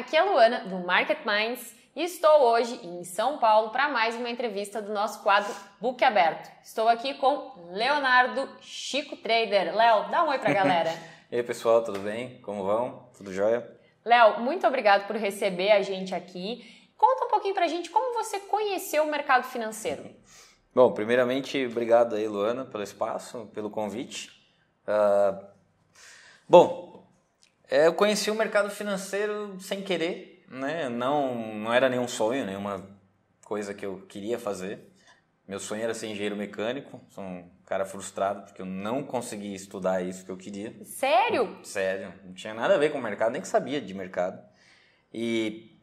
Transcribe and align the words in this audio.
aqui 0.00 0.16
é 0.16 0.20
a 0.20 0.24
Luana 0.24 0.60
do 0.60 0.78
Market 0.78 1.18
Minds 1.26 1.74
e 1.94 2.02
estou 2.02 2.40
hoje 2.52 2.74
em 2.82 3.04
São 3.04 3.36
Paulo 3.36 3.68
para 3.68 3.90
mais 3.90 4.16
uma 4.16 4.30
entrevista 4.30 4.80
do 4.80 4.94
nosso 4.94 5.22
quadro 5.22 5.54
Book 5.78 6.02
Aberto. 6.02 6.50
Estou 6.64 6.88
aqui 6.88 7.12
com 7.12 7.68
Leonardo 7.70 8.48
Chico 8.62 9.14
Trader. 9.18 9.76
Léo, 9.76 10.10
dá 10.10 10.24
um 10.24 10.30
oi 10.30 10.38
para 10.38 10.52
a 10.52 10.54
galera. 10.54 10.90
e 11.30 11.36
aí 11.36 11.42
pessoal, 11.42 11.84
tudo 11.84 11.98
bem? 11.98 12.40
Como 12.40 12.64
vão? 12.64 13.10
Tudo 13.14 13.30
jóia? 13.30 13.70
Léo, 14.02 14.40
muito 14.40 14.66
obrigado 14.66 15.06
por 15.06 15.16
receber 15.16 15.70
a 15.72 15.82
gente 15.82 16.14
aqui. 16.14 16.64
Conta 16.96 17.26
um 17.26 17.28
pouquinho 17.28 17.54
para 17.54 17.66
a 17.66 17.68
gente 17.68 17.90
como 17.90 18.14
você 18.14 18.40
conheceu 18.40 19.02
o 19.04 19.10
mercado 19.10 19.44
financeiro. 19.44 20.08
Bom, 20.74 20.92
primeiramente, 20.92 21.66
obrigado 21.66 22.16
aí, 22.16 22.26
Luana, 22.26 22.64
pelo 22.64 22.82
espaço, 22.82 23.50
pelo 23.52 23.68
convite. 23.68 24.30
Uh, 24.88 25.44
bom, 26.48 26.89
é, 27.70 27.86
eu 27.86 27.94
conheci 27.94 28.30
o 28.30 28.34
mercado 28.34 28.70
financeiro 28.70 29.56
sem 29.60 29.82
querer, 29.82 30.44
né? 30.48 30.88
Não, 30.88 31.34
não 31.54 31.72
era 31.72 31.88
nenhum 31.88 32.08
sonho, 32.08 32.44
nenhuma 32.44 32.84
coisa 33.44 33.72
que 33.72 33.86
eu 33.86 34.04
queria 34.08 34.38
fazer. 34.38 34.90
Meu 35.46 35.58
sonho 35.58 35.82
era 35.82 35.94
ser 35.94 36.08
engenheiro 36.08 36.36
mecânico. 36.36 37.00
Sou 37.08 37.24
um 37.24 37.50
cara 37.66 37.84
frustrado 37.84 38.42
porque 38.42 38.62
eu 38.62 38.66
não 38.66 39.02
consegui 39.02 39.54
estudar 39.54 40.02
isso 40.02 40.24
que 40.24 40.30
eu 40.30 40.36
queria. 40.36 40.74
Sério? 40.84 41.58
Sério. 41.64 42.12
Não 42.24 42.34
tinha 42.34 42.54
nada 42.54 42.74
a 42.74 42.78
ver 42.78 42.92
com 42.92 42.98
o 42.98 43.02
mercado, 43.02 43.32
nem 43.32 43.42
sabia 43.42 43.80
de 43.80 43.94
mercado. 43.94 44.40
E 45.12 45.76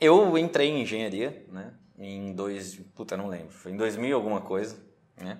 eu 0.00 0.36
entrei 0.38 0.68
em 0.68 0.82
engenharia, 0.82 1.44
né? 1.48 1.74
em 1.98 2.32
dois, 2.32 2.76
puta, 2.94 3.16
não 3.16 3.26
lembro, 3.26 3.50
foi 3.50 3.72
em 3.72 3.76
2000 3.76 4.14
alguma 4.14 4.40
coisa, 4.40 4.78
né? 5.16 5.38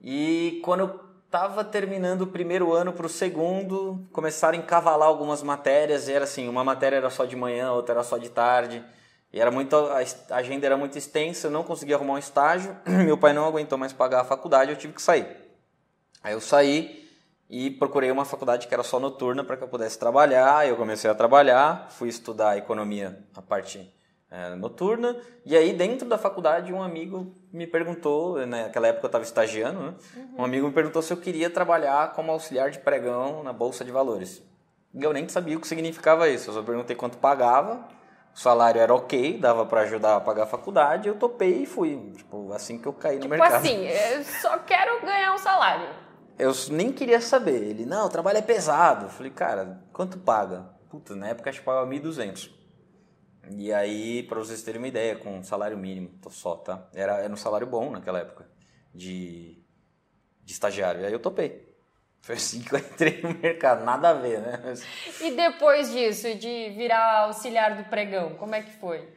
E 0.00 0.60
quando 0.64 0.80
eu 0.80 1.05
tava 1.38 1.62
terminando 1.62 2.22
o 2.22 2.26
primeiro 2.26 2.72
ano 2.72 2.94
para 2.94 3.04
o 3.04 3.10
segundo, 3.10 4.08
começaram 4.10 4.56
a 4.56 4.62
encavalar 4.62 5.06
algumas 5.06 5.42
matérias, 5.42 6.08
e 6.08 6.12
era 6.12 6.24
assim, 6.24 6.48
uma 6.48 6.64
matéria 6.64 6.96
era 6.96 7.10
só 7.10 7.26
de 7.26 7.36
manhã, 7.36 7.72
outra 7.72 7.96
era 7.96 8.02
só 8.02 8.16
de 8.16 8.30
tarde, 8.30 8.82
e 9.30 9.38
era 9.38 9.50
muito, 9.50 9.76
a 9.76 9.98
agenda 10.34 10.64
era 10.64 10.78
muito 10.78 10.96
extensa, 10.96 11.48
eu 11.48 11.50
não 11.50 11.62
conseguia 11.62 11.94
arrumar 11.94 12.14
um 12.14 12.18
estágio, 12.18 12.74
meu 12.88 13.18
pai 13.18 13.34
não 13.34 13.44
aguentou 13.44 13.76
mais 13.76 13.92
pagar 13.92 14.22
a 14.22 14.24
faculdade, 14.24 14.70
eu 14.70 14.78
tive 14.78 14.94
que 14.94 15.02
sair. 15.02 15.26
Aí 16.24 16.32
eu 16.32 16.40
saí 16.40 17.06
e 17.50 17.70
procurei 17.70 18.10
uma 18.10 18.24
faculdade 18.24 18.66
que 18.66 18.72
era 18.72 18.82
só 18.82 18.98
noturna 18.98 19.44
para 19.44 19.58
que 19.58 19.62
eu 19.64 19.68
pudesse 19.68 19.98
trabalhar, 19.98 20.66
eu 20.66 20.74
comecei 20.74 21.10
a 21.10 21.14
trabalhar, 21.14 21.88
fui 21.90 22.08
estudar 22.08 22.56
economia, 22.56 23.22
a 23.34 23.42
parte 23.42 23.94
é, 24.30 24.54
noturna. 24.54 25.16
E 25.44 25.56
aí, 25.56 25.72
dentro 25.72 26.08
da 26.08 26.18
faculdade, 26.18 26.72
um 26.72 26.82
amigo 26.82 27.34
me 27.52 27.66
perguntou, 27.66 28.44
naquela 28.46 28.88
época 28.88 29.06
eu 29.06 29.08
estava 29.08 29.24
estagiando, 29.24 29.80
né? 29.80 29.94
Uhum. 30.16 30.28
Um 30.38 30.44
amigo 30.44 30.66
me 30.66 30.72
perguntou 30.72 31.00
se 31.02 31.12
eu 31.12 31.16
queria 31.16 31.48
trabalhar 31.48 32.12
como 32.12 32.32
auxiliar 32.32 32.70
de 32.70 32.78
pregão 32.78 33.42
na 33.42 33.52
Bolsa 33.52 33.84
de 33.84 33.90
Valores. 33.90 34.42
E 34.94 35.02
eu 35.02 35.12
nem 35.12 35.28
sabia 35.28 35.56
o 35.56 35.60
que 35.60 35.68
significava 35.68 36.28
isso. 36.28 36.50
Eu 36.50 36.54
só 36.54 36.62
perguntei 36.62 36.96
quanto 36.96 37.18
pagava, 37.18 37.86
o 38.34 38.38
salário 38.38 38.80
era 38.80 38.94
ok, 38.94 39.38
dava 39.38 39.64
para 39.64 39.82
ajudar 39.82 40.16
a 40.16 40.20
pagar 40.20 40.44
a 40.44 40.46
faculdade, 40.46 41.08
eu 41.08 41.14
topei 41.14 41.62
e 41.62 41.66
fui. 41.66 42.12
Tipo, 42.16 42.52
assim 42.52 42.78
que 42.78 42.86
eu 42.86 42.92
caí 42.92 43.16
no 43.16 43.22
tipo 43.22 43.34
mercado. 43.34 43.54
assim, 43.54 43.86
eu 43.86 44.24
só 44.24 44.58
quero 44.58 45.00
ganhar 45.02 45.34
um 45.34 45.38
salário. 45.38 45.88
Eu 46.38 46.52
nem 46.70 46.92
queria 46.92 47.20
saber. 47.20 47.62
Ele, 47.62 47.86
não, 47.86 48.06
o 48.06 48.10
trabalho 48.10 48.38
é 48.38 48.42
pesado. 48.42 49.06
Eu 49.06 49.10
falei, 49.10 49.32
cara, 49.32 49.80
quanto 49.92 50.18
paga? 50.18 50.66
Puta, 50.90 51.14
na 51.16 51.28
época 51.28 51.48
acho 51.48 51.60
que 51.60 51.64
pagava 51.64 51.86
1.200. 51.86 52.50
E 53.50 53.72
aí, 53.72 54.22
para 54.24 54.38
vocês 54.38 54.62
terem 54.62 54.80
uma 54.80 54.88
ideia, 54.88 55.16
com 55.16 55.38
um 55.38 55.42
salário 55.42 55.76
mínimo 55.76 56.10
só, 56.30 56.56
tá? 56.56 56.88
Era, 56.94 57.18
era 57.18 57.32
um 57.32 57.36
salário 57.36 57.66
bom 57.66 57.90
naquela 57.90 58.18
época 58.18 58.48
de, 58.94 59.62
de 60.44 60.52
estagiário. 60.52 61.02
E 61.02 61.06
aí 61.06 61.12
eu 61.12 61.18
topei. 61.18 61.66
Foi 62.20 62.34
assim 62.34 62.60
que 62.60 62.74
eu 62.74 62.78
entrei 62.78 63.22
no 63.22 63.34
mercado, 63.34 63.84
nada 63.84 64.10
a 64.10 64.14
ver, 64.14 64.40
né? 64.40 64.60
Mas... 64.64 64.84
E 65.20 65.30
depois 65.30 65.92
disso, 65.92 66.34
de 66.34 66.70
virar 66.70 67.26
auxiliar 67.26 67.76
do 67.76 67.88
pregão, 67.88 68.34
como 68.34 68.54
é 68.54 68.62
que 68.62 68.72
foi? 68.72 69.08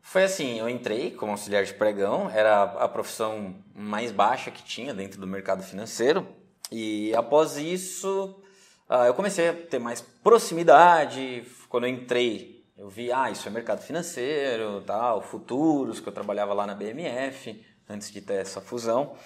Foi 0.00 0.24
assim, 0.24 0.58
eu 0.58 0.68
entrei 0.68 1.10
como 1.10 1.32
auxiliar 1.32 1.64
de 1.64 1.74
pregão, 1.74 2.30
era 2.30 2.62
a 2.62 2.88
profissão 2.88 3.56
mais 3.74 4.12
baixa 4.12 4.50
que 4.50 4.62
tinha 4.62 4.94
dentro 4.94 5.20
do 5.20 5.26
mercado 5.26 5.62
financeiro. 5.62 6.26
E 6.70 7.14
após 7.14 7.56
isso, 7.56 8.40
ah, 8.88 9.06
eu 9.06 9.14
comecei 9.14 9.48
a 9.48 9.52
ter 9.52 9.78
mais 9.78 10.00
proximidade. 10.00 11.44
Quando 11.68 11.84
eu 11.84 11.90
entrei 11.90 12.57
eu 12.78 12.88
vi, 12.88 13.10
ah, 13.10 13.28
isso 13.28 13.48
é 13.48 13.50
mercado 13.50 13.82
financeiro, 13.82 14.82
tal, 14.86 15.20
futuros, 15.20 15.98
que 15.98 16.08
eu 16.08 16.12
trabalhava 16.12 16.54
lá 16.54 16.64
na 16.64 16.76
BMF, 16.76 17.60
antes 17.88 18.08
de 18.08 18.20
ter 18.20 18.34
essa 18.34 18.60
fusão. 18.60 19.16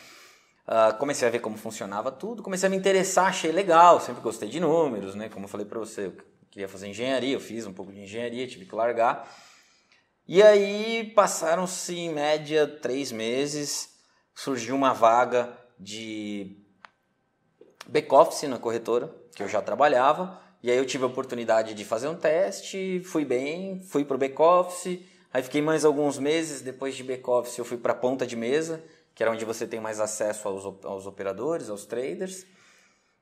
Uh, 0.67 0.97
comecei 0.99 1.29
a 1.29 1.31
ver 1.31 1.41
como 1.41 1.59
funcionava 1.59 2.11
tudo, 2.11 2.43
comecei 2.43 2.67
a 2.67 2.71
me 2.71 2.77
interessar, 2.77 3.27
achei 3.27 3.53
legal, 3.53 4.01
sempre 4.01 4.23
gostei 4.23 4.49
de 4.49 4.59
números, 4.59 5.15
né? 5.15 5.29
Como 5.29 5.45
eu 5.45 5.49
falei 5.49 5.67
para 5.67 5.79
você, 5.79 6.07
eu 6.07 6.17
queria 6.51 6.67
fazer 6.67 6.89
engenharia, 6.89 7.35
eu 7.35 7.41
fiz 7.41 7.67
um 7.67 7.75
pouco 7.75 7.93
de 7.93 8.01
engenharia, 8.01 8.47
tive 8.47 8.65
que 8.65 8.75
largar. 8.75 9.31
E 10.27 10.43
aí 10.43 11.13
passaram-se 11.15 11.95
em 11.95 12.11
média 12.11 12.67
três 12.67 13.13
meses, 13.13 13.99
surgiu 14.35 14.75
uma 14.75 14.95
vaga 14.95 15.55
de 15.79 16.57
back-office 17.87 18.49
na 18.49 18.59
corretora, 18.59 19.15
que 19.35 19.43
eu 19.43 19.49
já 19.49 19.61
trabalhava, 19.61 20.42
e 20.63 20.71
aí 20.71 20.77
eu 20.77 20.87
tive 20.87 21.05
a 21.05 21.09
oportunidade 21.09 21.75
de 21.75 21.85
fazer 21.85 22.09
um 22.09 22.15
teste, 22.15 23.03
fui 23.05 23.25
bem, 23.25 23.81
fui 23.81 24.05
para 24.05 24.15
o 24.15 24.19
back-office, 24.19 25.01
aí 25.33 25.43
fiquei 25.43 25.61
mais 25.61 25.85
alguns 25.85 26.19
meses, 26.19 26.63
depois 26.63 26.95
de 26.95 27.03
back-office 27.03 27.59
eu 27.59 27.65
fui 27.65 27.77
para 27.77 27.93
a 27.93 27.97
ponta 27.97 28.27
de 28.27 28.37
mesa, 28.37 28.83
que 29.15 29.23
era 29.23 29.33
onde 29.33 29.45
você 29.45 29.67
tem 29.67 29.81
mais 29.81 29.99
acesso 29.99 30.47
aos, 30.47 30.65
aos 30.85 31.07
operadores, 31.07 31.69
aos 31.69 31.85
traders. 31.85 32.47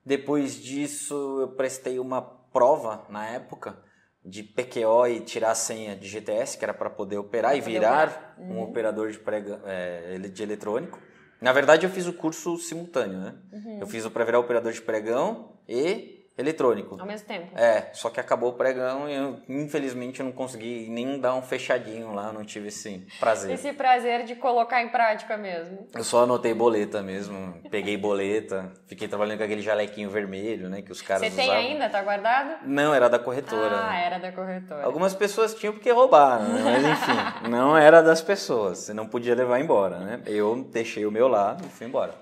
Depois 0.04 0.54
disso 0.62 1.38
eu 1.40 1.48
prestei 1.48 1.98
uma 1.98 2.20
prova 2.22 3.06
na 3.08 3.26
época 3.26 3.76
de 4.24 4.42
PQO 4.42 5.06
e 5.06 5.20
tirar 5.20 5.52
a 5.52 5.54
senha 5.54 5.96
de 5.96 6.06
GTS, 6.08 6.58
que 6.58 6.64
era 6.64 6.74
para 6.74 6.90
poder 6.90 7.16
operar 7.16 7.52
pra 7.52 7.58
e 7.58 7.60
virar 7.60 8.36
uhum. 8.38 8.58
um 8.58 8.62
operador 8.62 9.10
de, 9.10 9.18
prega, 9.18 9.60
é, 9.64 10.18
de 10.18 10.42
eletrônico. 10.42 10.98
Na 11.40 11.52
verdade, 11.52 11.86
eu 11.86 11.90
fiz 11.90 12.06
o 12.06 12.12
curso 12.12 12.58
simultâneo, 12.58 13.18
né? 13.18 13.34
Uhum. 13.50 13.78
Eu 13.80 13.86
fiz 13.86 14.04
o 14.04 14.10
para 14.10 14.24
virar 14.24 14.38
operador 14.38 14.72
de 14.72 14.82
pregão 14.82 15.54
e 15.66 16.19
eletrônico. 16.40 16.96
Ao 16.98 17.06
mesmo 17.06 17.26
tempo. 17.26 17.56
É, 17.58 17.90
só 17.92 18.10
que 18.10 18.18
acabou 18.18 18.50
o 18.50 18.52
pregão 18.54 19.08
e 19.08 19.14
eu, 19.14 19.38
infelizmente 19.48 20.20
eu 20.20 20.26
não 20.26 20.32
consegui 20.32 20.88
nem 20.88 21.20
dar 21.20 21.34
um 21.34 21.42
fechadinho 21.42 22.12
lá, 22.12 22.32
não 22.32 22.44
tive 22.44 22.68
esse 22.68 23.06
prazer. 23.18 23.52
Esse 23.52 23.72
prazer 23.72 24.24
de 24.24 24.34
colocar 24.34 24.82
em 24.82 24.88
prática 24.88 25.36
mesmo. 25.36 25.86
Eu 25.94 26.02
só 26.04 26.24
anotei 26.24 26.54
boleta 26.54 27.02
mesmo, 27.02 27.54
peguei 27.70 27.96
boleta, 27.96 28.72
fiquei 28.86 29.06
trabalhando 29.06 29.38
com 29.38 29.44
aquele 29.44 29.62
jalequinho 29.62 30.10
vermelho, 30.10 30.68
né, 30.68 30.82
que 30.82 30.90
os 30.90 31.02
caras 31.02 31.22
Você 31.28 31.36
tem 31.36 31.44
usavam. 31.48 31.62
ainda? 31.62 31.88
Tá 31.88 32.02
guardado? 32.02 32.66
Não, 32.66 32.94
era 32.94 33.08
da 33.08 33.18
corretora. 33.18 33.86
Ah, 33.88 33.96
era 33.98 34.18
da 34.18 34.32
corretora. 34.32 34.84
Algumas 34.84 35.14
pessoas 35.14 35.54
tinham 35.54 35.72
porque 35.74 35.90
roubaram, 35.90 36.48
né? 36.48 36.62
mas 36.64 36.84
enfim, 36.86 37.48
não 37.50 37.76
era 37.76 38.02
das 38.02 38.22
pessoas, 38.22 38.78
você 38.78 38.94
não 38.94 39.06
podia 39.06 39.34
levar 39.34 39.60
embora, 39.60 39.98
né? 39.98 40.22
Eu 40.26 40.66
deixei 40.72 41.04
o 41.04 41.10
meu 41.10 41.28
lá 41.28 41.56
e 41.64 41.68
fui 41.68 41.86
embora. 41.86 42.14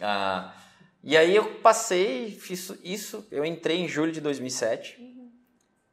Ah, 0.00 0.52
e 1.02 1.16
aí 1.16 1.34
eu 1.34 1.56
passei, 1.56 2.30
fiz 2.30 2.72
isso, 2.84 3.26
eu 3.30 3.44
entrei 3.44 3.78
em 3.78 3.88
julho 3.88 4.12
de 4.12 4.20
2007. 4.20 5.00
Uhum. 5.00 5.32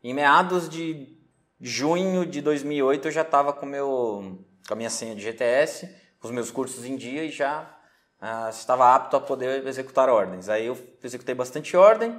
Em 0.03 0.13
meados 0.13 0.69
de 0.69 1.17
junho 1.59 2.25
de 2.25 2.41
2008 2.41 3.07
eu 3.07 3.11
já 3.11 3.23
estava 3.23 3.51
com, 3.51 3.65
meu, 3.65 4.45
com 4.67 4.73
a 4.73 4.75
minha 4.75 4.89
senha 4.89 5.15
de 5.15 5.21
GTS, 5.21 5.89
com 6.19 6.27
os 6.27 6.33
meus 6.33 6.51
cursos 6.51 6.85
em 6.85 6.95
dia 6.95 7.23
e 7.23 7.29
já 7.29 7.75
uh, 8.21 8.49
estava 8.49 8.93
apto 8.93 9.15
a 9.15 9.21
poder 9.21 9.65
executar 9.65 10.09
ordens. 10.09 10.47
Aí 10.47 10.67
eu 10.67 10.77
executei 11.03 11.33
bastante 11.33 11.75
ordem 11.75 12.15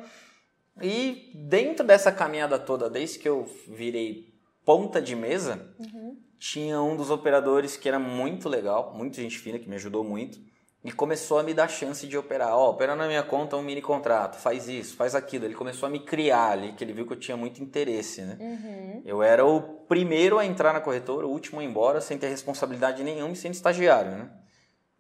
e 0.82 1.30
dentro 1.32 1.86
dessa 1.86 2.10
caminhada 2.10 2.58
toda, 2.58 2.90
desde 2.90 3.20
que 3.20 3.28
eu 3.28 3.48
virei 3.68 4.34
ponta 4.64 5.00
de 5.00 5.14
mesa, 5.14 5.72
uhum. 5.78 6.18
tinha 6.40 6.82
um 6.82 6.96
dos 6.96 7.08
operadores 7.08 7.76
que 7.76 7.88
era 7.88 8.00
muito 8.00 8.48
legal, 8.48 8.92
muito 8.96 9.16
gente 9.16 9.38
fina, 9.38 9.60
que 9.60 9.68
me 9.68 9.76
ajudou 9.76 10.02
muito 10.02 10.49
e 10.82 10.90
começou 10.90 11.38
a 11.38 11.42
me 11.42 11.52
dar 11.52 11.68
chance 11.68 12.06
de 12.06 12.16
operar. 12.16 12.56
Ó, 12.56 12.66
oh, 12.66 12.70
opera 12.70 12.96
na 12.96 13.06
minha 13.06 13.22
conta 13.22 13.56
um 13.56 13.62
mini 13.62 13.82
contrato, 13.82 14.38
faz 14.38 14.66
isso, 14.66 14.96
faz 14.96 15.14
aquilo. 15.14 15.44
Ele 15.44 15.54
começou 15.54 15.86
a 15.86 15.90
me 15.90 16.00
criar 16.00 16.52
ali, 16.52 16.72
que 16.72 16.82
ele 16.82 16.94
viu 16.94 17.06
que 17.06 17.12
eu 17.12 17.18
tinha 17.18 17.36
muito 17.36 17.62
interesse, 17.62 18.22
né? 18.22 18.38
Uhum. 18.40 19.02
Eu 19.04 19.22
era 19.22 19.44
o 19.44 19.60
primeiro 19.60 20.38
a 20.38 20.46
entrar 20.46 20.72
na 20.72 20.80
corretora, 20.80 21.26
o 21.26 21.30
último 21.30 21.60
a 21.60 21.64
ir 21.64 21.66
embora, 21.66 22.00
sem 22.00 22.16
ter 22.16 22.28
responsabilidade 22.28 23.04
nenhuma 23.04 23.32
e 23.32 23.36
sendo 23.36 23.54
estagiário, 23.54 24.12
né? 24.12 24.30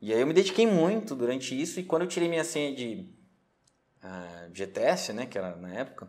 E 0.02 0.12
aí 0.12 0.20
eu 0.20 0.26
me 0.26 0.34
dediquei 0.34 0.66
muito 0.66 1.14
durante 1.14 1.58
isso 1.58 1.80
e 1.80 1.84
quando 1.84 2.02
eu 2.02 2.08
tirei 2.08 2.28
minha 2.28 2.44
senha 2.44 2.74
de 2.74 3.06
uh, 4.02 4.06
ah, 4.06 4.48
GTS, 4.52 5.12
né, 5.12 5.26
que 5.26 5.36
era 5.36 5.54
na 5.56 5.74
época, 5.74 6.08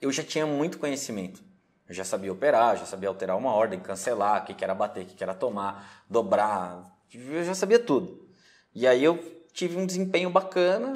eu 0.00 0.10
já 0.10 0.22
tinha 0.22 0.46
muito 0.46 0.78
conhecimento. 0.78 1.42
Eu 1.86 1.94
já 1.94 2.04
sabia 2.04 2.32
operar, 2.32 2.78
já 2.78 2.86
sabia 2.86 3.10
alterar 3.10 3.36
uma 3.36 3.52
ordem, 3.52 3.78
cancelar, 3.78 4.42
o 4.42 4.46
que, 4.46 4.54
que 4.54 4.64
era 4.64 4.74
bater, 4.74 5.04
o 5.04 5.06
que, 5.06 5.14
que 5.14 5.22
era 5.22 5.34
tomar, 5.34 6.04
dobrar, 6.08 6.94
eu 7.12 7.44
já 7.44 7.54
sabia 7.54 7.78
tudo. 7.78 8.23
E 8.74 8.86
aí 8.86 9.04
eu 9.04 9.18
tive 9.52 9.76
um 9.76 9.86
desempenho 9.86 10.30
bacana, 10.30 10.94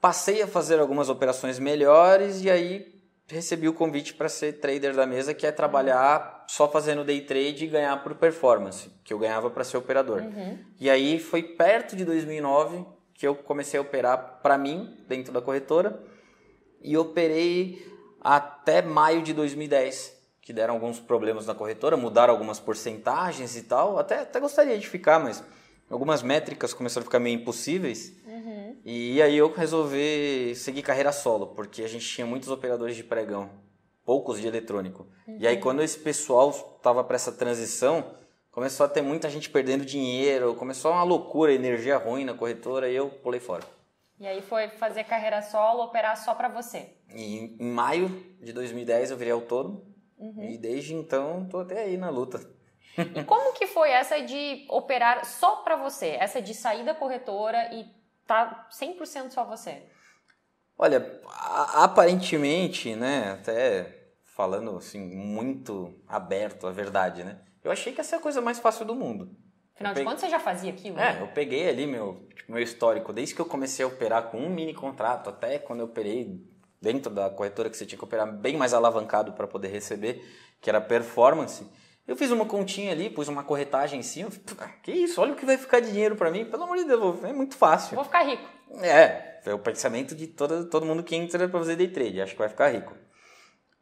passei 0.00 0.42
a 0.42 0.46
fazer 0.46 0.78
algumas 0.78 1.08
operações 1.08 1.58
melhores 1.58 2.42
e 2.42 2.50
aí 2.50 2.94
recebi 3.26 3.68
o 3.68 3.72
convite 3.72 4.12
para 4.12 4.28
ser 4.28 4.60
trader 4.60 4.94
da 4.94 5.06
mesa, 5.06 5.32
que 5.32 5.46
é 5.46 5.52
trabalhar 5.52 6.44
só 6.46 6.68
fazendo 6.70 7.04
day 7.04 7.22
trade 7.22 7.64
e 7.64 7.68
ganhar 7.68 8.02
por 8.02 8.14
performance, 8.16 8.90
que 9.02 9.14
eu 9.14 9.18
ganhava 9.18 9.48
para 9.48 9.64
ser 9.64 9.78
operador. 9.78 10.20
Uhum. 10.20 10.58
E 10.78 10.90
aí 10.90 11.18
foi 11.18 11.42
perto 11.42 11.96
de 11.96 12.04
2009 12.04 12.84
que 13.14 13.26
eu 13.26 13.34
comecei 13.34 13.78
a 13.78 13.82
operar 13.82 14.40
para 14.42 14.58
mim 14.58 14.98
dentro 15.08 15.32
da 15.32 15.40
corretora 15.40 16.02
e 16.82 16.96
operei 16.96 17.90
até 18.20 18.82
maio 18.82 19.22
de 19.22 19.32
2010, 19.32 20.14
que 20.42 20.52
deram 20.52 20.74
alguns 20.74 21.00
problemas 21.00 21.46
na 21.46 21.54
corretora, 21.54 21.96
mudaram 21.96 22.34
algumas 22.34 22.60
porcentagens 22.60 23.56
e 23.56 23.62
tal. 23.62 23.98
Até, 23.98 24.20
até 24.20 24.40
gostaria 24.40 24.78
de 24.78 24.86
ficar, 24.86 25.18
mas 25.18 25.42
algumas 25.94 26.24
métricas 26.24 26.74
começaram 26.74 27.02
a 27.02 27.06
ficar 27.06 27.20
meio 27.20 27.36
impossíveis. 27.36 28.12
Uhum. 28.26 28.76
E 28.84 29.22
aí 29.22 29.36
eu 29.36 29.52
resolvi 29.52 30.52
seguir 30.56 30.82
carreira 30.82 31.12
solo, 31.12 31.46
porque 31.48 31.84
a 31.84 31.88
gente 31.88 32.04
tinha 32.04 32.26
muitos 32.26 32.48
operadores 32.48 32.96
de 32.96 33.04
pregão, 33.04 33.48
poucos 34.04 34.40
de 34.40 34.48
eletrônico. 34.48 35.06
Uhum. 35.26 35.38
E 35.38 35.46
aí 35.46 35.56
quando 35.56 35.82
esse 35.82 35.96
pessoal 35.96 36.50
estava 36.50 37.04
para 37.04 37.14
essa 37.14 37.30
transição, 37.30 38.04
começou 38.50 38.84
a 38.84 38.88
ter 38.88 39.02
muita 39.02 39.30
gente 39.30 39.48
perdendo 39.48 39.84
dinheiro, 39.84 40.56
começou 40.56 40.90
uma 40.90 41.04
loucura, 41.04 41.52
energia 41.52 41.96
ruim 41.96 42.24
na 42.24 42.34
corretora 42.34 42.90
e 42.90 42.96
eu 42.96 43.08
pulei 43.08 43.38
fora. 43.38 43.62
E 44.18 44.26
aí 44.26 44.42
foi 44.42 44.68
fazer 44.70 45.04
carreira 45.04 45.42
solo, 45.42 45.84
operar 45.84 46.16
só 46.16 46.34
para 46.34 46.48
você? 46.48 46.88
E 47.14 47.56
em 47.60 47.70
maio 47.70 48.08
de 48.40 48.52
2010 48.52 49.12
eu 49.12 49.16
virei 49.16 49.32
autônomo 49.32 49.86
uhum. 50.18 50.50
e 50.50 50.58
desde 50.58 50.92
então 50.92 51.46
tô 51.48 51.60
até 51.60 51.84
aí 51.84 51.96
na 51.96 52.10
luta. 52.10 52.40
E 52.96 53.24
como 53.24 53.52
que 53.54 53.66
foi 53.66 53.90
essa 53.90 54.20
de 54.20 54.66
operar 54.68 55.24
só 55.24 55.56
para 55.56 55.76
você? 55.76 56.16
Essa 56.18 56.40
de 56.40 56.54
sair 56.54 56.84
da 56.84 56.94
corretora 56.94 57.72
e 57.72 57.86
tá 58.26 58.68
100% 58.70 59.30
só 59.30 59.44
você? 59.44 59.82
Olha, 60.76 61.20
aparentemente, 61.74 62.94
né, 62.96 63.32
até 63.32 64.04
falando 64.24 64.76
assim 64.76 65.00
muito 65.00 65.94
aberto 66.08 66.66
a 66.66 66.72
verdade, 66.72 67.22
né? 67.22 67.40
Eu 67.62 67.70
achei 67.70 67.92
que 67.92 68.00
ia 68.00 68.04
ser 68.04 68.16
a 68.16 68.20
coisa 68.20 68.40
mais 68.40 68.58
fácil 68.58 68.84
do 68.84 68.94
mundo. 68.94 69.30
Afinal 69.74 69.94
de 69.94 70.04
contas, 70.04 70.20
você 70.20 70.30
já 70.30 70.38
fazia 70.38 70.70
aquilo? 70.70 70.98
É, 70.98 71.14
né? 71.14 71.22
eu 71.22 71.28
peguei 71.28 71.68
ali 71.68 71.86
meu, 71.86 72.28
tipo, 72.34 72.52
meu 72.52 72.62
histórico, 72.62 73.12
desde 73.12 73.34
que 73.34 73.40
eu 73.40 73.46
comecei 73.46 73.84
a 73.84 73.88
operar 73.88 74.24
com 74.30 74.38
um 74.38 74.48
mini 74.48 74.74
contrato, 74.74 75.30
até 75.30 75.58
quando 75.58 75.80
eu 75.80 75.86
operei 75.86 76.40
dentro 76.80 77.10
da 77.10 77.30
corretora 77.30 77.70
que 77.70 77.76
você 77.76 77.86
tinha 77.86 77.98
que 77.98 78.04
operar 78.04 78.30
bem 78.30 78.56
mais 78.56 78.74
alavancado 78.74 79.32
para 79.32 79.46
poder 79.46 79.68
receber, 79.68 80.22
que 80.60 80.68
era 80.68 80.80
performance. 80.80 81.66
Eu 82.06 82.16
fiz 82.16 82.30
uma 82.30 82.44
continha 82.44 82.92
ali, 82.92 83.08
pus 83.08 83.28
uma 83.28 83.42
corretagem 83.42 84.00
em 84.00 84.02
cima. 84.02 84.30
Que 84.82 84.92
isso, 84.92 85.20
olha 85.20 85.32
o 85.32 85.36
que 85.36 85.46
vai 85.46 85.56
ficar 85.56 85.80
de 85.80 85.90
dinheiro 85.90 86.16
para 86.16 86.30
mim. 86.30 86.44
Pelo 86.44 86.64
amor 86.64 86.76
de 86.76 86.84
Deus, 86.84 87.24
é 87.24 87.32
muito 87.32 87.56
fácil. 87.56 87.94
Vou 87.94 88.04
ficar 88.04 88.22
rico. 88.22 88.44
É, 88.82 89.40
é 89.44 89.54
o 89.54 89.58
pensamento 89.58 90.14
de 90.14 90.26
todo, 90.26 90.66
todo 90.66 90.84
mundo 90.84 91.02
que 91.02 91.16
entra 91.16 91.48
para 91.48 91.58
fazer 91.58 91.76
day 91.76 91.88
trade. 91.88 92.20
Acho 92.20 92.32
que 92.32 92.38
vai 92.38 92.48
ficar 92.48 92.68
rico. 92.68 92.94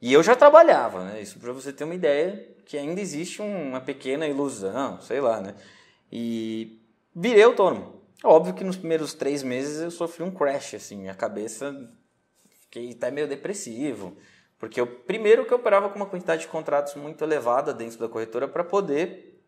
E 0.00 0.12
eu 0.12 0.22
já 0.22 0.36
trabalhava, 0.36 1.04
né? 1.04 1.20
Isso 1.20 1.38
para 1.38 1.52
você 1.52 1.72
ter 1.72 1.84
uma 1.84 1.94
ideia 1.94 2.48
que 2.64 2.76
ainda 2.76 3.00
existe 3.00 3.42
uma 3.42 3.80
pequena 3.80 4.26
ilusão, 4.26 5.00
sei 5.00 5.20
lá, 5.20 5.40
né? 5.40 5.54
E 6.10 6.80
virei 7.14 7.42
autônomo. 7.42 8.02
Óbvio 8.22 8.54
que 8.54 8.64
nos 8.64 8.76
primeiros 8.76 9.14
três 9.14 9.42
meses 9.42 9.80
eu 9.80 9.90
sofri 9.90 10.22
um 10.22 10.30
crash, 10.30 10.74
assim, 10.74 10.96
minha 10.96 11.14
cabeça 11.14 11.74
fiquei 12.72 12.90
até 12.92 13.10
meio 13.10 13.28
depressivo, 13.28 14.16
porque 14.62 14.80
eu 14.80 14.86
primeiro 14.86 15.44
que 15.44 15.52
eu 15.52 15.58
operava 15.58 15.88
com 15.88 15.96
uma 15.96 16.06
quantidade 16.06 16.42
de 16.42 16.46
contratos 16.46 16.94
muito 16.94 17.24
elevada 17.24 17.74
dentro 17.74 17.98
da 17.98 18.08
corretora 18.08 18.46
para 18.46 18.62
poder 18.62 19.42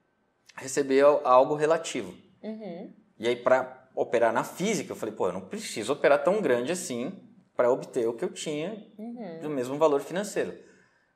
receber 0.57 1.05
algo 1.23 1.55
relativo. 1.55 2.13
Uhum. 2.43 2.93
E 3.17 3.29
aí 3.29 3.37
para 3.37 3.89
operar 3.95 4.33
na 4.33 4.43
física, 4.43 4.91
eu 4.91 4.97
falei, 4.97 5.15
pô, 5.15 5.29
eu 5.29 5.33
não 5.33 5.43
preciso 5.43 5.93
operar 5.93 6.25
tão 6.25 6.43
grande 6.43 6.73
assim 6.73 7.13
para 7.57 7.71
obter 7.71 8.09
o 8.09 8.15
que 8.15 8.25
eu 8.25 8.33
tinha 8.33 8.85
uhum. 8.99 9.39
do 9.41 9.51
mesmo 9.51 9.79
valor 9.79 10.01
financeiro. 10.01 10.53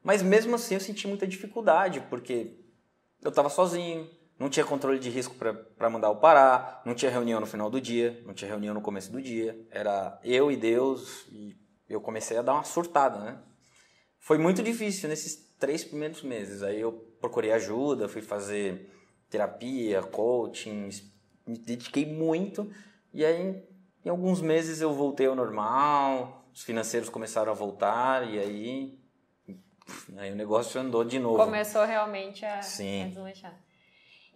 Mas 0.00 0.23
mesmo 0.23 0.55
assim 0.55 0.75
eu 0.75 0.81
senti 0.81 1.09
muita 1.09 1.27
dificuldade, 1.27 2.00
porque 2.09 2.56
eu 3.21 3.31
estava 3.31 3.49
sozinho, 3.49 4.09
não 4.39 4.49
tinha 4.49 4.65
controle 4.65 5.00
de 5.00 5.11
risco 5.11 5.35
para 5.35 5.91
mandar 5.91 6.11
o 6.11 6.21
parar, 6.21 6.83
não 6.87 6.95
tinha 6.95 7.11
reunião 7.11 7.41
no 7.41 7.47
final 7.47 7.69
do 7.69 7.81
dia, 7.81 8.23
não 8.25 8.33
tinha 8.33 8.49
reunião 8.49 8.75
no 8.75 8.81
começo 8.81 9.11
do 9.11 9.21
dia, 9.21 9.61
era 9.73 10.21
eu 10.23 10.53
e 10.53 10.56
Deus, 10.56 11.27
e 11.33 11.56
eu 11.89 12.00
comecei 12.00 12.37
a 12.37 12.43
dar 12.43 12.55
uma 12.55 12.62
surtada, 12.62 13.19
né? 13.19 13.39
Foi 14.28 14.36
muito 14.36 14.62
difícil 14.62 15.08
nesses 15.08 15.36
três 15.58 15.82
primeiros 15.82 16.22
meses. 16.22 16.62
Aí 16.62 16.78
eu 16.78 16.92
procurei 17.19 17.50
ajuda, 17.50 18.10
fui 18.10 18.20
fazer 18.20 18.92
terapia, 19.30 20.02
coaching, 20.02 20.90
me 21.46 21.56
dediquei 21.56 22.04
muito, 22.04 22.70
e 23.14 23.25
aí 23.25 23.66
em 24.04 24.08
alguns 24.10 24.42
meses 24.42 24.82
eu 24.82 24.92
voltei 24.92 25.26
ao 25.26 25.34
normal, 25.34 26.46
os 26.52 26.62
financeiros 26.62 27.08
começaram 27.08 27.50
a 27.50 27.54
voltar 27.54 28.28
e 28.28 28.38
aí, 28.38 28.98
aí 30.19 30.30
o 30.30 30.36
negócio 30.36 30.78
andou 30.78 31.04
de 31.04 31.19
novo. 31.19 31.42
Começou 31.42 31.86
realmente 31.86 32.44
a, 32.44 32.60
Sim. 32.60 33.04
a 33.04 33.08
deslanchar. 33.08 33.58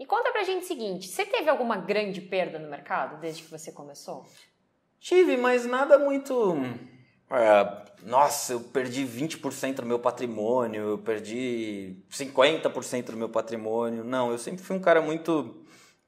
E 0.01 0.07
conta 0.07 0.33
pra 0.33 0.43
gente 0.43 0.63
o 0.63 0.69
seguinte, 0.69 1.07
você 1.07 1.27
teve 1.27 1.51
alguma 1.51 1.77
grande 1.77 2.23
perda 2.23 2.59
no 2.59 2.71
mercado 2.71 3.21
desde 3.21 3.43
que 3.43 3.51
você 3.51 3.71
começou? 3.71 4.25
Tive, 4.99 5.37
mas 5.37 5.67
nada 5.67 5.99
muito... 5.99 6.55
É, 7.31 7.92
nossa, 8.05 8.55
eu 8.55 8.61
perdi 8.61 9.05
20% 9.05 9.77
do 9.77 9.87
meu 9.87 9.99
patrimônio, 9.99 10.91
eu 10.91 10.99
perdi 10.99 11.97
50% 12.11 13.07
do 13.07 13.17
meu 13.17 13.29
patrimônio. 13.29 14.05
Não, 14.05 14.31
eu 14.31 14.39
sempre 14.39 14.63
fui 14.63 14.77
um 14.77 14.81
cara 14.81 15.01
muito 15.01 15.63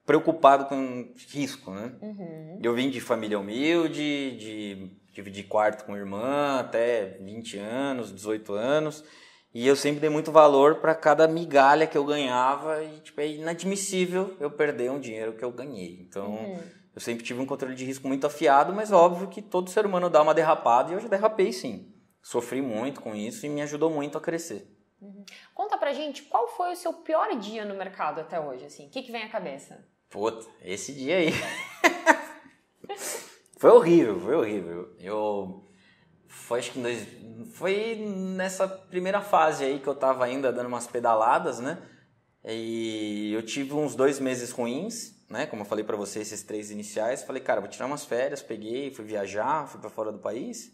preocupado 0.04 0.66
com 0.66 1.12
risco, 1.30 1.70
né? 1.70 1.92
Uhum. 2.00 2.60
Eu 2.62 2.74
vim 2.74 2.90
de 2.90 3.00
família 3.00 3.38
humilde, 3.38 4.36
de 4.36 4.90
dividir 5.12 5.44
quarto 5.44 5.84
com 5.84 5.96
irmã 5.96 6.58
até 6.58 7.16
20 7.20 7.58
anos, 7.58 8.12
18 8.12 8.52
anos, 8.52 9.04
e 9.54 9.66
eu 9.66 9.76
sempre 9.76 10.00
dei 10.00 10.10
muito 10.10 10.32
valor 10.32 10.76
para 10.76 10.94
cada 10.94 11.28
migalha 11.28 11.86
que 11.86 11.96
eu 11.96 12.04
ganhava 12.04 12.82
e 12.82 12.98
tipo, 12.98 13.20
é 13.20 13.28
inadmissível 13.28 14.34
eu 14.40 14.50
perder 14.50 14.90
um 14.90 14.98
dinheiro 14.98 15.34
que 15.34 15.44
eu 15.44 15.52
ganhei. 15.52 16.00
Então, 16.00 16.32
uhum. 16.32 16.58
Eu 16.94 17.00
sempre 17.00 17.24
tive 17.24 17.40
um 17.40 17.46
controle 17.46 17.74
de 17.74 17.84
risco 17.84 18.06
muito 18.06 18.26
afiado, 18.26 18.72
mas 18.72 18.92
óbvio 18.92 19.28
que 19.28 19.42
todo 19.42 19.70
ser 19.70 19.84
humano 19.84 20.08
dá 20.08 20.22
uma 20.22 20.32
derrapada 20.32 20.90
e 20.90 20.94
eu 20.94 21.00
já 21.00 21.08
derrapei 21.08 21.52
sim. 21.52 21.92
Sofri 22.22 22.62
muito 22.62 23.00
com 23.00 23.14
isso 23.14 23.44
e 23.44 23.48
me 23.48 23.60
ajudou 23.62 23.90
muito 23.90 24.16
a 24.16 24.20
crescer. 24.20 24.70
Uhum. 25.00 25.24
Conta 25.54 25.76
pra 25.76 25.92
gente 25.92 26.22
qual 26.22 26.48
foi 26.48 26.72
o 26.72 26.76
seu 26.76 26.92
pior 26.92 27.36
dia 27.38 27.64
no 27.64 27.74
mercado 27.74 28.20
até 28.20 28.40
hoje, 28.40 28.64
assim. 28.64 28.86
O 28.86 28.90
que, 28.90 29.02
que 29.02 29.12
vem 29.12 29.22
à 29.22 29.28
cabeça? 29.28 29.86
Puta, 30.08 30.46
esse 30.62 30.92
dia 30.92 31.16
aí. 31.16 31.32
foi 33.58 33.70
horrível, 33.70 34.20
foi 34.20 34.34
horrível. 34.36 34.94
Eu. 34.98 35.68
Foi 36.28 36.60
acho 36.60 36.72
que 36.72 36.78
dois, 36.78 37.06
foi 37.54 37.96
nessa 37.96 38.66
primeira 38.66 39.20
fase 39.20 39.64
aí 39.64 39.78
que 39.78 39.86
eu 39.86 39.94
tava 39.94 40.24
ainda 40.24 40.52
dando 40.52 40.66
umas 40.66 40.86
pedaladas, 40.86 41.58
né? 41.58 41.82
E 42.44 43.32
eu 43.32 43.42
tive 43.42 43.74
uns 43.74 43.94
dois 43.94 44.20
meses 44.20 44.50
ruins, 44.50 45.13
né? 45.34 45.46
Como 45.46 45.62
eu 45.62 45.66
falei 45.66 45.84
para 45.84 45.96
você, 45.96 46.20
esses 46.20 46.44
três 46.44 46.70
iniciais. 46.70 47.24
Falei, 47.24 47.42
cara, 47.42 47.60
vou 47.60 47.68
tirar 47.68 47.86
umas 47.86 48.04
férias, 48.04 48.40
peguei, 48.40 48.90
fui 48.92 49.04
viajar, 49.04 49.66
fui 49.66 49.80
para 49.80 49.90
fora 49.90 50.12
do 50.12 50.18
país. 50.18 50.72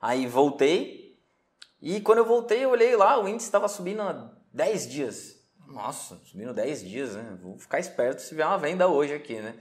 Aí 0.00 0.26
voltei. 0.26 1.16
E 1.80 2.00
quando 2.00 2.18
eu 2.18 2.26
voltei, 2.26 2.64
eu 2.64 2.70
olhei 2.70 2.96
lá, 2.96 3.18
o 3.22 3.28
índice 3.28 3.46
estava 3.46 3.68
subindo 3.68 4.02
há 4.02 4.30
10 4.52 4.90
dias. 4.90 5.36
Nossa, 5.68 6.20
subindo 6.24 6.52
10 6.52 6.84
dias, 6.84 7.14
né? 7.14 7.38
Vou 7.40 7.56
ficar 7.56 7.78
esperto 7.78 8.20
se 8.20 8.34
vier 8.34 8.46
uma 8.46 8.58
venda 8.58 8.88
hoje 8.88 9.14
aqui, 9.14 9.36
né? 9.36 9.54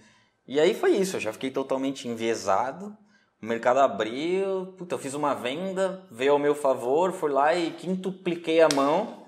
E 0.48 0.60
aí 0.60 0.74
foi 0.74 0.92
isso, 0.98 1.16
eu 1.16 1.22
já 1.22 1.32
fiquei 1.32 1.52
totalmente 1.52 2.08
enviesado. 2.08 2.98
O 3.42 3.46
mercado 3.46 3.80
abriu, 3.80 4.74
puta, 4.78 4.96
eu 4.96 5.00
fiz 5.00 5.14
uma 5.14 5.34
venda, 5.34 6.06
veio 6.12 6.34
ao 6.34 6.40
meu 6.40 6.54
favor, 6.54 7.12
fui 7.12 7.32
lá 7.32 7.56
e 7.56 7.72
quintupliquei 7.72 8.62
a 8.62 8.70
mão. 8.76 9.24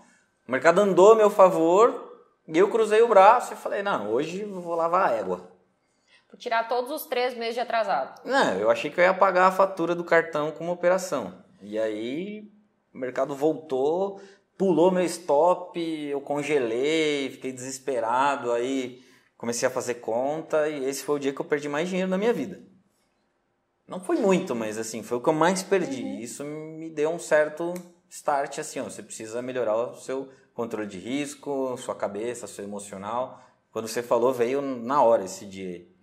O 0.48 0.52
mercado 0.52 0.82
andou 0.82 1.14
a 1.14 1.16
meu 1.16 1.30
favor 1.30 2.13
e 2.48 2.58
eu 2.58 2.70
cruzei 2.70 3.02
o 3.02 3.08
braço 3.08 3.54
e 3.54 3.58
falei: 3.58 3.82
não, 3.82 4.12
hoje 4.12 4.42
eu 4.42 4.62
vou 4.62 4.76
lavar 4.76 5.10
a 5.10 5.16
égua. 5.16 5.52
Vou 6.30 6.38
tirar 6.38 6.68
todos 6.68 6.92
os 6.92 7.06
três 7.06 7.38
meses 7.38 7.54
de 7.54 7.60
atrasado. 7.60 8.22
Não, 8.26 8.58
eu 8.58 8.70
achei 8.70 8.90
que 8.90 9.00
eu 9.00 9.04
ia 9.04 9.14
pagar 9.14 9.48
a 9.48 9.52
fatura 9.52 9.94
do 9.94 10.04
cartão 10.04 10.52
com 10.52 10.64
uma 10.64 10.74
operação. 10.74 11.44
E 11.62 11.78
aí 11.78 12.52
o 12.94 12.98
mercado 12.98 13.36
voltou, 13.36 14.20
pulou 14.58 14.92
meu 14.92 15.04
stop, 15.06 15.80
eu 15.80 16.20
congelei, 16.22 17.30
fiquei 17.30 17.52
desesperado, 17.52 18.52
aí 18.52 19.04
comecei 19.38 19.68
a 19.68 19.72
fazer 19.72 19.96
conta 19.96 20.68
e 20.70 20.86
esse 20.86 21.04
foi 21.04 21.18
o 21.18 21.20
dia 21.20 21.34
que 21.34 21.40
eu 21.40 21.46
perdi 21.46 21.70
mais 21.70 21.88
dinheiro 21.88 22.10
na 22.10 22.18
minha 22.18 22.34
vida. 22.34 22.62
Não 23.88 24.00
foi 24.00 24.16
muito, 24.16 24.56
mas 24.56 24.78
assim, 24.78 25.04
foi 25.04 25.18
o 25.18 25.22
que 25.22 25.30
eu 25.30 25.34
mais 25.34 25.62
perdi. 25.62 26.02
Uhum. 26.02 26.20
Isso 26.20 26.44
me 26.44 26.90
deu 26.90 27.12
um 27.12 27.20
certo 27.20 27.74
start 28.10 28.60
assim, 28.60 28.80
ó, 28.80 28.86
você 28.86 29.04
precisa 29.04 29.42
melhorar 29.42 29.76
o 29.76 29.96
seu 29.96 30.30
controle 30.54 30.88
de 30.88 31.00
risco, 31.00 31.76
sua 31.78 31.96
cabeça, 31.96 32.48
seu 32.48 32.64
emocional. 32.64 33.42
Quando 33.72 33.88
você 33.88 34.04
falou, 34.04 34.32
veio 34.32 34.62
na 34.62 35.02
hora 35.04 35.26
esse 35.26 35.46
dia 35.46 35.70
aí. 35.70 35.94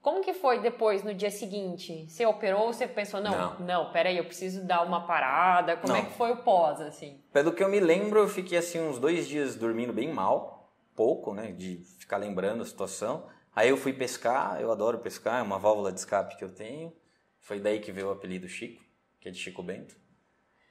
Como 0.00 0.22
que 0.22 0.32
foi 0.32 0.60
depois, 0.60 1.02
no 1.02 1.12
dia 1.12 1.30
seguinte? 1.30 2.08
Você 2.08 2.24
operou 2.24 2.66
ou 2.66 2.72
você 2.72 2.86
pensou, 2.86 3.20
não, 3.20 3.32
não, 3.32 3.58
não, 3.60 3.92
peraí, 3.92 4.16
eu 4.16 4.24
preciso 4.24 4.64
dar 4.64 4.82
uma 4.86 5.06
parada? 5.06 5.76
Como 5.76 5.92
é 5.92 6.00
não. 6.00 6.06
é 6.06 6.08
que 6.08 6.16
foi 6.16 6.32
o 6.32 6.36
pós, 6.38 6.80
assim? 6.80 7.20
Pelo 7.32 7.52
que 7.52 7.62
eu 7.62 7.68
me 7.68 7.80
lembro, 7.80 8.20
eu 8.20 8.28
fiquei, 8.28 8.56
assim, 8.56 8.80
uns 8.80 8.98
dois 8.98 9.26
dias 9.26 9.56
dormindo 9.56 9.92
bem 9.92 10.12
mal, 10.12 10.72
pouco, 10.94 11.34
né, 11.34 11.52
de 11.52 11.82
ficar 11.98 12.16
lembrando 12.16 12.62
a 12.62 12.66
situação. 12.66 13.26
Aí 13.54 13.68
eu 13.68 13.76
fui 13.76 13.92
pescar, 13.92 14.60
eu 14.60 14.70
adoro 14.70 14.98
pescar, 14.98 15.40
é 15.40 15.42
uma 15.42 15.58
válvula 15.58 15.92
de 15.92 15.98
escape 15.98 16.36
que 16.36 16.44
eu 16.44 16.54
tenho. 16.54 16.92
Foi 17.40 17.58
daí 17.58 17.80
que 17.80 17.90
veio 17.90 18.08
o 18.08 18.12
apelido 18.12 18.48
Chico, 18.48 18.82
que 19.20 19.28
é 19.28 19.32
de 19.32 19.38
Chico 19.38 19.62
Bento. 19.62 19.96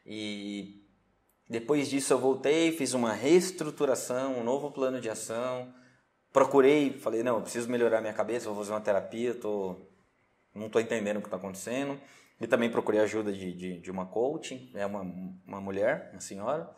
E 0.06 0.87
depois 1.50 1.90
disso 1.90 2.14
eu 2.14 2.20
voltei, 2.20 2.72
fiz 2.72 2.94
uma 2.94 3.14
reestruturação, 3.14 4.40
um 4.40 4.44
novo 4.44 4.72
plano 4.72 5.00
de 5.00 5.10
ação, 5.10 5.74
procurei, 6.34 6.94
falei, 7.00 7.24
não, 7.24 7.36
eu 7.36 7.42
preciso 7.42 7.70
melhorar 7.70 8.02
minha 8.02 8.14
cabeça, 8.14 8.48
vou 8.48 8.58
fazer 8.58 8.72
uma 8.72 8.82
terapia, 8.82 9.34
tô, 9.34 9.76
não 10.54 10.68
estou 10.68 10.82
entendendo 10.82 11.18
o 11.18 11.22
que 11.22 11.28
está 11.28 11.38
acontecendo. 11.38 12.00
E 12.40 12.46
também 12.46 12.70
procurei 12.70 13.00
ajuda 13.00 13.34
de, 13.34 13.52
de, 13.54 13.80
de 13.80 13.92
uma 13.92 14.06
coaching, 14.06 14.72
é 14.76 14.86
uma, 14.86 15.02
uma 15.46 15.60
mulher, 15.60 16.10
uma 16.12 16.22
senhora. 16.22 16.70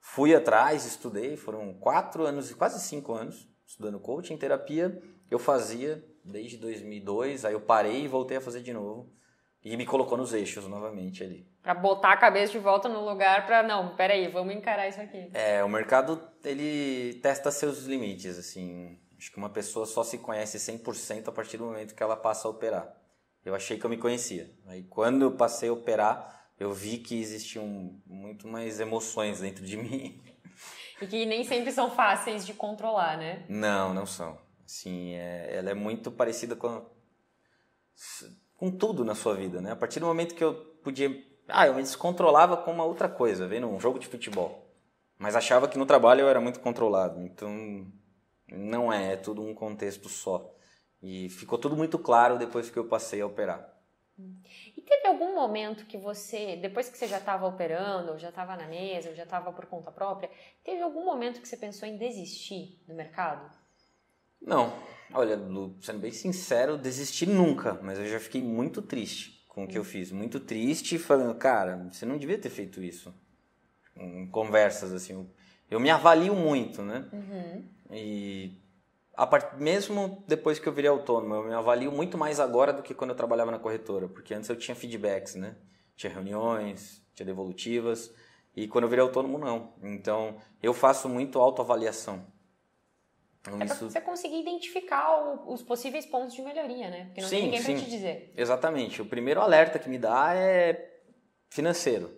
Fui 0.00 0.34
atrás, 0.34 0.86
estudei, 0.86 1.36
foram 1.36 1.74
quatro 1.74 2.24
anos, 2.24 2.52
quase 2.52 2.80
cinco 2.86 3.14
anos, 3.14 3.48
estudando 3.66 3.98
coaching, 3.98 4.36
terapia. 4.36 5.02
Eu 5.28 5.38
fazia 5.38 6.04
desde 6.24 6.56
2002, 6.58 7.44
aí 7.44 7.52
eu 7.52 7.60
parei 7.60 8.04
e 8.04 8.08
voltei 8.08 8.36
a 8.36 8.40
fazer 8.40 8.62
de 8.62 8.72
novo. 8.72 9.12
E 9.70 9.76
me 9.76 9.84
colocou 9.84 10.16
nos 10.16 10.32
eixos 10.32 10.66
novamente 10.66 11.22
ali. 11.22 11.46
Pra 11.62 11.74
botar 11.74 12.12
a 12.12 12.16
cabeça 12.16 12.52
de 12.52 12.58
volta 12.58 12.88
no 12.88 13.04
lugar 13.04 13.44
pra, 13.44 13.62
não, 13.62 13.94
peraí, 13.94 14.26
vamos 14.26 14.54
encarar 14.54 14.88
isso 14.88 14.98
aqui. 14.98 15.28
É, 15.34 15.62
o 15.62 15.68
mercado, 15.68 16.18
ele 16.42 17.20
testa 17.22 17.50
seus 17.50 17.84
limites, 17.84 18.38
assim. 18.38 18.98
Acho 19.18 19.30
que 19.30 19.36
uma 19.36 19.50
pessoa 19.50 19.84
só 19.84 20.02
se 20.02 20.16
conhece 20.16 20.56
100% 20.56 21.28
a 21.28 21.32
partir 21.32 21.58
do 21.58 21.66
momento 21.66 21.94
que 21.94 22.02
ela 22.02 22.16
passa 22.16 22.48
a 22.48 22.50
operar. 22.50 22.96
Eu 23.44 23.54
achei 23.54 23.78
que 23.78 23.84
eu 23.84 23.90
me 23.90 23.98
conhecia. 23.98 24.50
Aí 24.68 24.84
quando 24.84 25.20
eu 25.20 25.32
passei 25.32 25.68
a 25.68 25.72
operar, 25.74 26.48
eu 26.58 26.72
vi 26.72 26.96
que 26.96 27.20
existiam 27.20 28.00
muito 28.06 28.48
mais 28.48 28.80
emoções 28.80 29.40
dentro 29.40 29.66
de 29.66 29.76
mim. 29.76 30.18
E 30.98 31.06
que 31.06 31.26
nem 31.26 31.44
sempre 31.44 31.72
são 31.72 31.90
fáceis 31.90 32.46
de 32.46 32.54
controlar, 32.54 33.18
né? 33.18 33.44
Não, 33.50 33.92
não 33.92 34.06
são. 34.06 34.38
Assim, 34.64 35.12
é, 35.12 35.56
ela 35.56 35.68
é 35.68 35.74
muito 35.74 36.10
parecida 36.10 36.56
com 36.56 36.86
com 38.58 38.70
tudo 38.70 39.04
na 39.04 39.14
sua 39.14 39.34
vida, 39.34 39.60
né? 39.62 39.70
A 39.70 39.76
partir 39.76 40.00
do 40.00 40.06
momento 40.06 40.34
que 40.34 40.44
eu 40.44 40.52
podia, 40.82 41.24
ah, 41.48 41.66
eu 41.66 41.74
me 41.74 41.82
descontrolava 41.82 42.56
com 42.56 42.72
uma 42.72 42.84
outra 42.84 43.08
coisa, 43.08 43.46
vendo 43.46 43.68
um 43.68 43.80
jogo 43.80 43.98
de 43.98 44.08
futebol, 44.08 44.68
mas 45.16 45.36
achava 45.36 45.68
que 45.68 45.78
no 45.78 45.86
trabalho 45.86 46.22
eu 46.22 46.28
era 46.28 46.40
muito 46.40 46.60
controlado. 46.60 47.22
Então 47.22 47.86
não 48.48 48.92
é, 48.92 49.12
é 49.12 49.16
tudo 49.16 49.42
um 49.42 49.54
contexto 49.54 50.08
só. 50.08 50.54
E 51.00 51.28
ficou 51.30 51.56
tudo 51.56 51.76
muito 51.76 51.98
claro 51.98 52.36
depois 52.36 52.68
que 52.68 52.76
eu 52.76 52.84
passei 52.84 53.20
a 53.20 53.26
operar. 53.26 53.78
E 54.76 54.82
teve 54.82 55.06
algum 55.06 55.36
momento 55.36 55.86
que 55.86 55.96
você, 55.96 56.56
depois 56.56 56.88
que 56.88 56.98
você 56.98 57.06
já 57.06 57.18
estava 57.18 57.46
operando, 57.46 58.10
ou 58.10 58.18
já 58.18 58.30
estava 58.30 58.56
na 58.56 58.66
mesa, 58.66 59.10
ou 59.10 59.14
já 59.14 59.22
estava 59.22 59.52
por 59.52 59.66
conta 59.66 59.92
própria, 59.92 60.28
teve 60.64 60.82
algum 60.82 61.04
momento 61.04 61.40
que 61.40 61.46
você 61.46 61.56
pensou 61.56 61.88
em 61.88 61.96
desistir 61.96 62.82
do 62.88 62.94
mercado? 62.94 63.48
Não. 64.42 64.72
Olha, 65.12 65.38
sendo 65.80 65.98
bem 65.98 66.10
sincero, 66.10 66.76
desisti 66.76 67.26
nunca, 67.26 67.78
mas 67.82 67.98
eu 67.98 68.06
já 68.06 68.20
fiquei 68.20 68.42
muito 68.42 68.82
triste 68.82 69.44
com 69.48 69.64
o 69.64 69.68
que 69.68 69.78
eu 69.78 69.84
fiz. 69.84 70.12
Muito 70.12 70.38
triste, 70.38 70.98
falando, 70.98 71.34
cara, 71.34 71.88
você 71.90 72.04
não 72.04 72.18
devia 72.18 72.38
ter 72.38 72.50
feito 72.50 72.82
isso. 72.82 73.12
Em 73.96 74.26
conversas, 74.28 74.92
assim. 74.92 75.28
Eu 75.70 75.80
me 75.80 75.90
avalio 75.90 76.34
muito, 76.34 76.82
né? 76.82 77.08
Uhum. 77.12 77.64
E 77.90 78.56
a 79.14 79.26
part... 79.26 79.60
mesmo 79.60 80.24
depois 80.28 80.58
que 80.58 80.68
eu 80.68 80.72
virei 80.72 80.90
autônomo, 80.90 81.34
eu 81.34 81.44
me 81.44 81.54
avalio 81.54 81.90
muito 81.90 82.16
mais 82.16 82.38
agora 82.38 82.72
do 82.72 82.82
que 82.82 82.94
quando 82.94 83.10
eu 83.10 83.16
trabalhava 83.16 83.50
na 83.50 83.58
corretora, 83.58 84.08
porque 84.08 84.32
antes 84.32 84.48
eu 84.48 84.56
tinha 84.56 84.74
feedbacks, 84.74 85.34
né? 85.34 85.56
Tinha 85.96 86.12
reuniões, 86.12 87.02
tinha 87.12 87.26
devolutivas, 87.26 88.14
e 88.54 88.68
quando 88.68 88.84
eu 88.84 88.88
virei 88.88 89.02
autônomo, 89.02 89.38
não. 89.38 89.72
Então, 89.82 90.36
eu 90.62 90.72
faço 90.72 91.08
muito 91.08 91.38
autoavaliação. 91.40 92.24
Então, 93.48 93.60
é 93.60 93.64
isso... 93.64 93.76
pra 93.76 93.88
você 93.88 94.00
conseguir 94.00 94.40
identificar 94.40 95.20
o, 95.20 95.52
os 95.52 95.62
possíveis 95.62 96.06
pontos 96.06 96.34
de 96.34 96.42
melhoria, 96.42 96.90
né? 96.90 97.06
Porque 97.06 97.20
não 97.20 97.28
sim, 97.28 97.36
tem 97.36 97.44
ninguém 97.46 97.62
sim. 97.62 97.74
pra 97.74 97.82
te 97.84 97.90
dizer. 97.90 98.32
Exatamente. 98.36 99.02
O 99.02 99.06
primeiro 99.06 99.40
alerta 99.40 99.78
que 99.78 99.88
me 99.88 99.98
dá 99.98 100.34
é 100.34 101.00
financeiro. 101.50 102.16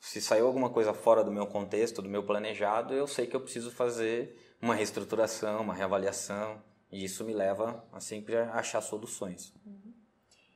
Se 0.00 0.20
saiu 0.20 0.46
alguma 0.46 0.68
coisa 0.68 0.92
fora 0.92 1.22
do 1.22 1.30
meu 1.30 1.46
contexto, 1.46 2.02
do 2.02 2.08
meu 2.08 2.24
planejado, 2.24 2.92
eu 2.92 3.06
sei 3.06 3.26
que 3.26 3.36
eu 3.36 3.40
preciso 3.40 3.70
fazer 3.70 4.36
uma 4.60 4.74
reestruturação, 4.74 5.60
uma 5.60 5.74
reavaliação. 5.74 6.60
E 6.90 7.04
isso 7.04 7.24
me 7.24 7.32
leva 7.32 7.84
a 7.92 8.00
sempre 8.00 8.36
achar 8.36 8.80
soluções. 8.82 9.52
Uhum. 9.64 9.94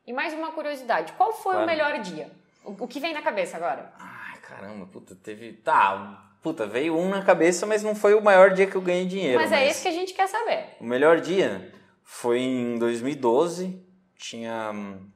E 0.07 0.13
mais 0.13 0.35
uma 0.35 0.53
curiosidade: 0.53 1.13
qual 1.15 1.33
foi 1.33 1.53
claro. 1.53 1.63
o 1.63 1.67
melhor 1.67 2.01
dia? 2.01 2.31
O, 2.65 2.73
o 2.85 2.89
que 2.89 3.01
vem 3.01 3.15
na 3.15 3.23
cabeça 3.23 3.57
agora? 3.57 3.93
Ai, 3.99 4.39
caramba, 4.41 4.87
puta, 4.87 5.15
teve. 5.15 5.55
Tá, 5.55 6.26
Puta, 6.47 6.65
veio 6.65 6.97
um 6.97 7.09
na 7.09 7.25
cabeça, 7.25 7.67
mas 7.67 7.83
não 7.83 7.93
foi 7.93 8.15
o 8.15 8.23
maior 8.23 8.55
dia 8.55 8.69
que 8.69 8.77
eu 8.77 8.81
ganhei 8.81 9.05
dinheiro. 9.05 9.41
Mas, 9.41 9.51
é 9.51 9.57
mas 9.57 9.67
é 9.67 9.69
esse 9.69 9.83
que 9.83 9.89
a 9.89 9.91
gente 9.91 10.15
quer 10.15 10.29
saber. 10.29 10.77
O 10.81 10.85
melhor 10.85 11.21
dia 11.21 11.73
foi 12.05 12.39
em 12.39 12.79
2012. 12.79 13.85
Tinha. 14.15 14.71
Hum, 14.73 15.11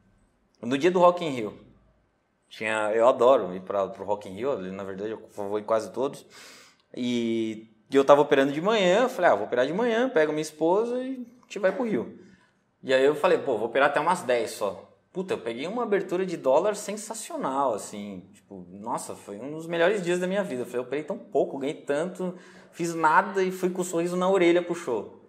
no 0.60 0.76
dia 0.76 0.90
do 0.90 0.99
Rock 0.99 1.25
in 1.25 1.28
Rio. 1.28 1.56
Tinha, 2.49 2.90
eu 2.92 3.06
adoro 3.06 3.54
ir 3.54 3.60
para 3.60 3.84
o 3.84 4.02
Rock 4.02 4.28
in 4.28 4.32
Rio, 4.32 4.58
na 4.72 4.82
verdade 4.82 5.12
eu 5.12 5.22
vou 5.37 5.56
em 5.56 5.62
quase 5.62 5.92
todos. 5.92 6.26
E, 6.96 7.68
e 7.88 7.94
eu 7.94 8.04
tava 8.04 8.22
operando 8.22 8.50
de 8.50 8.60
manhã, 8.60 9.08
falei, 9.08 9.30
ah, 9.30 9.37
vou 9.37 9.46
operar 9.46 9.64
de 9.64 9.72
manhã, 9.72 10.10
pego 10.10 10.32
minha 10.32 10.42
esposa 10.42 11.00
e 11.00 11.12
a 11.12 11.42
gente 11.42 11.58
vai 11.60 11.70
pro 11.70 11.84
Rio. 11.84 12.18
E 12.82 12.92
aí 12.92 13.04
eu 13.04 13.14
falei, 13.14 13.38
pô, 13.38 13.56
vou 13.56 13.68
operar 13.68 13.90
até 13.90 14.00
umas 14.00 14.22
10 14.22 14.50
só. 14.50 14.89
Puta, 15.12 15.35
eu 15.35 15.38
peguei 15.38 15.67
uma 15.67 15.83
abertura 15.83 16.25
de 16.25 16.37
dólar 16.37 16.76
sensacional, 16.76 17.75
assim. 17.75 18.23
Tipo, 18.33 18.64
nossa, 18.71 19.17
foi 19.17 19.38
um 19.38 19.50
dos 19.50 19.67
melhores 19.67 20.05
dias 20.05 20.21
da 20.21 20.26
minha 20.26 20.45
vida. 20.45 20.62
Eu 20.62 20.67
falei, 20.67 20.79
eu 20.79 20.85
operei 20.85 21.05
tão 21.05 21.19
pouco, 21.19 21.59
ganhei 21.59 21.75
tanto, 21.75 22.37
fiz 22.71 22.95
nada 22.95 23.43
e 23.43 23.50
fui 23.50 23.71
com 23.71 23.79
o 23.79 23.81
um 23.81 23.85
sorriso 23.85 24.17
na 24.17 24.31
orelha 24.31 24.62
pro 24.62 24.75
show. 24.75 25.21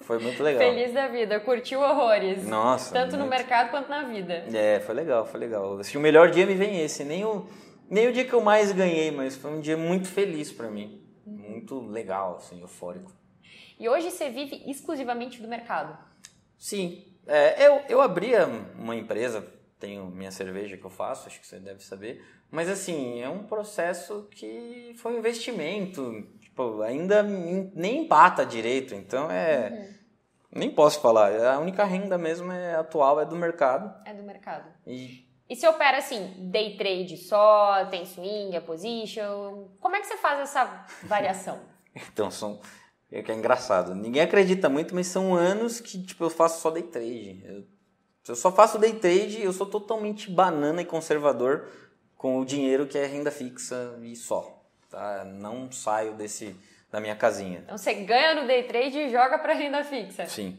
Foi 0.00 0.20
muito 0.20 0.40
legal. 0.40 0.60
Feliz 0.60 0.94
da 0.94 1.08
vida, 1.08 1.40
curtiu 1.40 1.80
horrores. 1.80 2.46
Nossa. 2.46 2.92
Tanto 2.92 3.16
muito. 3.16 3.24
no 3.24 3.28
mercado 3.28 3.70
quanto 3.70 3.88
na 3.88 4.04
vida. 4.04 4.44
É, 4.54 4.78
foi 4.78 4.94
legal, 4.94 5.26
foi 5.26 5.40
legal. 5.40 5.80
Assim, 5.80 5.98
o 5.98 6.00
melhor 6.00 6.30
dia 6.30 6.46
me 6.46 6.54
vem 6.54 6.80
esse. 6.80 7.02
Nem 7.02 7.24
o, 7.24 7.46
nem 7.90 8.06
o 8.06 8.12
dia 8.12 8.24
que 8.24 8.32
eu 8.32 8.40
mais 8.40 8.70
ganhei, 8.70 9.10
mas 9.10 9.34
foi 9.34 9.50
um 9.50 9.60
dia 9.60 9.76
muito 9.76 10.06
feliz 10.06 10.52
para 10.52 10.70
mim. 10.70 11.04
Muito 11.26 11.80
legal, 11.80 12.36
assim, 12.36 12.60
eufórico. 12.60 13.10
E 13.80 13.88
hoje 13.88 14.12
você 14.12 14.30
vive 14.30 14.62
exclusivamente 14.70 15.42
do 15.42 15.48
mercado? 15.48 15.98
Sim, 16.56 17.04
é, 17.26 17.66
eu, 17.66 17.82
eu 17.88 18.00
abria 18.00 18.46
uma 18.78 18.94
empresa, 18.94 19.46
tenho 19.78 20.06
minha 20.06 20.30
cerveja 20.30 20.76
que 20.76 20.84
eu 20.84 20.90
faço, 20.90 21.26
acho 21.26 21.40
que 21.40 21.46
você 21.46 21.58
deve 21.58 21.84
saber, 21.84 22.24
mas 22.50 22.68
assim, 22.68 23.20
é 23.20 23.28
um 23.28 23.44
processo 23.44 24.28
que 24.30 24.94
foi 24.98 25.14
um 25.14 25.18
investimento, 25.18 26.26
tipo, 26.40 26.82
ainda 26.82 27.22
nem 27.22 28.04
empata 28.04 28.46
direito, 28.46 28.94
então 28.94 29.30
é. 29.30 29.70
Uhum. 29.70 29.96
Nem 30.58 30.70
posso 30.70 31.02
falar, 31.02 31.36
a 31.38 31.58
única 31.58 31.84
renda 31.84 32.16
mesmo 32.16 32.50
é 32.50 32.76
atual 32.76 33.20
é 33.20 33.26
do 33.26 33.36
mercado. 33.36 33.92
É 34.06 34.14
do 34.14 34.22
mercado. 34.22 34.72
E, 34.86 35.28
e 35.50 35.54
você 35.54 35.68
opera 35.68 35.98
assim, 35.98 36.48
day 36.50 36.78
trade 36.78 37.18
só, 37.18 37.84
tem 37.90 38.06
swing, 38.06 38.56
a 38.56 38.60
position? 38.62 39.68
Como 39.78 39.96
é 39.96 40.00
que 40.00 40.06
você 40.06 40.16
faz 40.16 40.40
essa 40.40 40.86
variação? 41.02 41.60
então, 41.94 42.30
são 42.30 42.58
é 43.10 43.22
que 43.22 43.30
é 43.30 43.34
engraçado. 43.34 43.94
Ninguém 43.94 44.22
acredita 44.22 44.68
muito, 44.68 44.94
mas 44.94 45.06
são 45.06 45.34
anos 45.34 45.80
que 45.80 46.02
tipo, 46.02 46.24
eu 46.24 46.30
faço 46.30 46.60
só 46.60 46.70
day 46.70 46.82
trade. 46.82 47.42
Eu, 47.44 47.64
eu 48.28 48.36
só 48.36 48.50
faço 48.50 48.78
day 48.78 48.94
trade, 48.94 49.42
eu 49.42 49.52
sou 49.52 49.66
totalmente 49.66 50.30
banana 50.30 50.82
e 50.82 50.84
conservador 50.84 51.68
com 52.16 52.40
o 52.40 52.44
dinheiro 52.44 52.86
que 52.86 52.98
é 52.98 53.06
renda 53.06 53.30
fixa 53.30 53.98
e 54.02 54.16
só. 54.16 54.62
Tá? 54.90 55.24
Não 55.24 55.70
saio 55.70 56.14
desse 56.14 56.56
da 56.90 57.00
minha 57.00 57.16
casinha. 57.16 57.60
Então 57.64 57.76
você 57.76 57.92
ganha 57.94 58.34
no 58.34 58.46
day 58.46 58.62
trade 58.62 58.98
e 58.98 59.10
joga 59.10 59.38
para 59.38 59.54
renda 59.54 59.84
fixa. 59.84 60.26
Sim. 60.26 60.58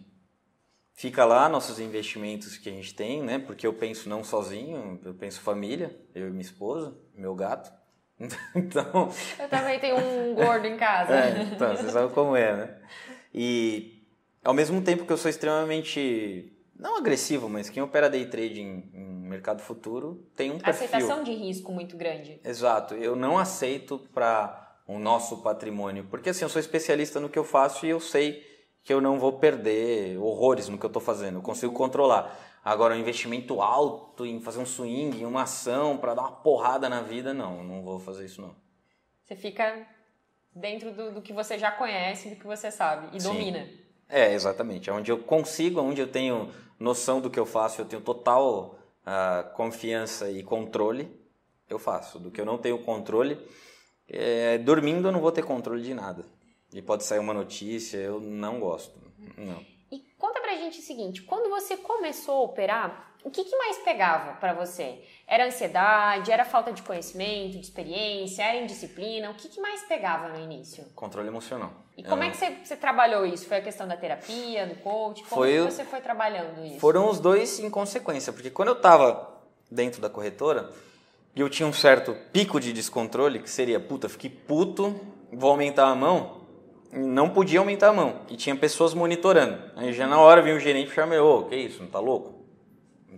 Fica 0.94 1.24
lá 1.26 1.48
nossos 1.48 1.80
investimentos 1.80 2.58
que 2.58 2.70
a 2.70 2.72
gente 2.72 2.94
tem, 2.94 3.22
né? 3.22 3.38
Porque 3.38 3.68
eu 3.68 3.74
penso 3.74 4.10
não 4.10 4.24
sozinho, 4.24 5.00
eu 5.04 5.14
penso 5.14 5.42
família, 5.42 5.96
eu 6.16 6.28
e 6.28 6.32
minha 6.32 6.42
esposa, 6.42 6.96
meu 7.14 7.36
gato. 7.36 7.72
Então. 8.56 9.12
Eu 9.40 9.48
também 9.48 9.80
tenho 9.80 9.98
um 9.98 10.34
gordo 10.34 10.66
em 10.66 10.78
casa. 10.78 11.14
É, 11.14 11.42
então, 11.44 11.76
você 11.76 11.90
sabe 11.90 12.14
como 12.14 12.36
é, 12.36 12.56
né? 12.56 12.76
E 13.34 14.04
ao 14.44 14.54
mesmo 14.54 14.82
tempo 14.82 15.06
que 15.06 15.14
eu 15.14 15.18
sou 15.18 15.30
extremamente. 15.30 16.54
Não 16.76 16.96
agressivo, 16.96 17.50
mas 17.50 17.70
quem 17.70 17.82
opera 17.82 18.08
day 18.08 18.26
trade 18.28 18.62
em, 18.62 18.90
em 18.94 19.28
mercado 19.28 19.62
futuro 19.62 20.28
tem 20.36 20.52
um 20.52 20.60
perfil. 20.60 20.86
Aceitação 20.86 21.24
de 21.24 21.34
risco 21.34 21.72
muito 21.72 21.98
grande. 21.98 22.40
Exato. 22.44 22.94
Eu 22.94 23.16
não 23.16 23.38
aceito 23.38 23.98
para 24.14 24.78
o 24.88 25.00
nosso 25.00 25.38
patrimônio. 25.42 26.06
Porque 26.10 26.30
assim, 26.30 26.46
eu 26.46 26.50
sou 26.50 26.60
especialista 26.60 27.20
no 27.20 27.30
que 27.30 27.38
eu 27.40 27.44
faço 27.44 27.86
e 27.86 27.90
eu 27.90 28.00
sei 28.00 28.44
que 28.84 28.94
eu 28.94 29.02
não 29.02 29.20
vou 29.20 29.34
perder 29.34 30.18
horrores 30.20 30.70
no 30.70 30.78
que 30.78 30.86
eu 30.86 30.90
estou 30.90 31.02
fazendo. 31.02 31.40
Eu 31.40 31.42
consigo 31.42 31.74
controlar. 31.74 32.34
Agora, 32.68 32.94
um 32.94 33.00
investimento 33.00 33.62
alto 33.62 34.26
em 34.26 34.42
fazer 34.42 34.60
um 34.60 34.66
swing, 34.66 35.24
uma 35.24 35.44
ação 35.44 35.98
para 35.98 36.14
dar 36.14 36.24
uma 36.24 36.32
porrada 36.34 36.90
na 36.90 37.02
vida, 37.02 37.34
não, 37.34 37.64
não 37.64 37.82
vou 37.82 37.98
fazer 37.98 38.26
isso 38.26 38.42
não. 38.42 38.54
Você 39.24 39.38
fica 39.38 39.88
dentro 40.54 40.92
do, 40.92 41.14
do 41.14 41.22
que 41.22 41.32
você 41.32 41.58
já 41.58 41.72
conhece, 41.72 42.32
do 42.32 42.36
que 42.36 42.46
você 42.46 42.70
sabe 42.70 43.16
e 43.16 43.22
Sim. 43.22 43.30
domina. 43.30 43.70
É, 44.10 44.34
exatamente. 44.34 44.92
Onde 44.92 45.10
eu 45.10 45.18
consigo, 45.18 45.80
onde 45.80 46.02
eu 46.02 46.12
tenho 46.12 46.52
noção 46.78 47.22
do 47.22 47.30
que 47.30 47.40
eu 47.40 47.46
faço, 47.46 47.80
eu 47.80 47.86
tenho 47.86 48.02
total 48.02 48.78
uh, 49.06 49.50
confiança 49.54 50.30
e 50.30 50.44
controle, 50.44 51.10
eu 51.70 51.80
faço. 51.80 52.20
Do 52.20 52.30
que 52.30 52.42
eu 52.42 52.46
não 52.46 52.58
tenho 52.58 52.80
controle, 52.80 53.40
é, 54.10 54.58
dormindo 54.58 55.08
eu 55.08 55.14
não 55.14 55.22
vou 55.22 55.32
ter 55.32 55.46
controle 55.46 55.82
de 55.82 55.94
nada. 55.94 56.26
E 56.74 56.82
pode 56.82 57.06
sair 57.06 57.20
uma 57.20 57.34
notícia, 57.34 57.96
eu 57.96 58.20
não 58.20 58.60
gosto. 58.60 59.00
Não 59.38 59.77
gente 60.68 60.80
o 60.80 60.84
seguinte: 60.84 61.22
quando 61.24 61.50
você 61.50 61.76
começou 61.78 62.36
a 62.36 62.42
operar, 62.44 63.14
o 63.24 63.30
que, 63.30 63.44
que 63.44 63.56
mais 63.58 63.78
pegava 63.80 64.34
para 64.34 64.54
você? 64.54 65.02
Era 65.28 65.46
ansiedade? 65.46 66.32
Era 66.32 66.46
falta 66.46 66.72
de 66.72 66.82
conhecimento, 66.82 67.54
de 67.54 67.62
experiência? 67.62 68.44
Era 68.44 68.62
indisciplina? 68.64 69.30
O 69.30 69.34
que, 69.34 69.50
que 69.50 69.60
mais 69.60 69.84
pegava 69.84 70.30
no 70.30 70.40
início? 70.40 70.86
Controle 70.96 71.28
emocional. 71.28 71.74
E 71.98 72.04
como 72.04 72.24
é 72.24 72.30
que 72.30 72.38
você, 72.38 72.52
você, 72.64 72.76
trabalhou 72.76 73.26
isso? 73.26 73.48
Foi 73.48 73.58
a 73.58 73.62
questão 73.62 73.88
da 73.88 73.98
terapia, 73.98 74.68
do 74.68 74.76
coach? 74.76 75.24
Como 75.24 75.42
foi, 75.42 75.54
que 75.54 75.72
você 75.72 75.84
foi 75.84 76.00
trabalhando 76.00 76.64
isso? 76.64 76.80
Foram 76.80 77.10
os 77.10 77.20
dois 77.20 77.60
em 77.60 77.70
consequência, 77.70 78.32
porque 78.32 78.52
quando 78.52 78.70
eu 78.70 78.76
estava 78.76 79.36
dentro 79.70 80.00
da 80.00 80.10
corretora 80.10 80.72
e 81.36 81.42
eu 81.42 81.50
tinha 81.50 81.68
um 81.68 81.74
certo 81.74 82.16
pico 82.32 82.60
de 82.60 82.72
descontrole 82.72 83.40
que 83.40 83.50
seria, 83.50 83.80
puta, 83.80 84.08
fiquei 84.08 84.30
puto, 84.30 84.96
vou 85.34 85.50
aumentar 85.50 85.88
a 85.88 85.96
mão, 85.96 86.37
não 86.92 87.30
podia 87.30 87.60
aumentar 87.60 87.90
a 87.90 87.94
mão 87.94 88.22
e 88.30 88.36
tinha 88.36 88.56
pessoas 88.56 88.94
monitorando. 88.94 89.72
Aí 89.76 89.94
já 89.94 90.08
na 90.08 90.20
hora 90.20 90.42
vinha 90.42 90.56
o 90.56 90.60
gerente 90.60 90.92
e 90.92 90.94
chamei, 90.94 91.20
ô, 91.20 91.44
que 91.46 91.56
isso, 91.56 91.82
não 91.82 91.90
tá 91.90 92.00
louco? 92.00 92.46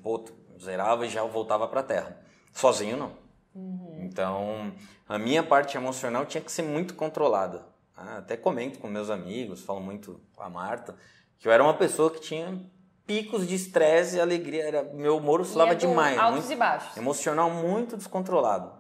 Puta, 0.01 0.31
zerava 0.59 1.05
e 1.05 1.09
já 1.09 1.23
voltava 1.23 1.67
para 1.67 1.83
terra. 1.83 2.17
Sozinho 2.53 2.97
não. 2.97 3.11
Uhum. 3.53 3.99
Então, 4.01 4.71
a 5.07 5.17
minha 5.17 5.43
parte 5.43 5.75
emocional 5.75 6.25
tinha 6.25 6.41
que 6.41 6.51
ser 6.51 6.61
muito 6.61 6.93
controlada. 6.93 7.65
Ah, 7.95 8.17
até 8.19 8.38
comento 8.38 8.79
com 8.79 8.88
meus 8.88 9.09
amigos, 9.09 9.61
falo 9.61 9.81
muito 9.81 10.21
com 10.35 10.41
a 10.41 10.49
Marta, 10.49 10.95
que 11.38 11.47
eu 11.47 11.51
era 11.51 11.61
uma 11.61 11.73
pessoa 11.73 12.09
que 12.09 12.21
tinha 12.21 12.57
picos 13.05 13.47
de 13.47 13.55
estresse 13.55 14.17
e 14.17 14.21
alegria. 14.21 14.63
Era, 14.63 14.83
meu 14.83 15.17
humor 15.17 15.41
oscilava 15.41 15.75
demais. 15.75 16.17
Altos 16.17 16.41
muito, 16.41 16.53
e 16.53 16.55
baixos. 16.55 16.97
Emocional 16.97 17.49
muito 17.49 17.97
descontrolado. 17.97 18.71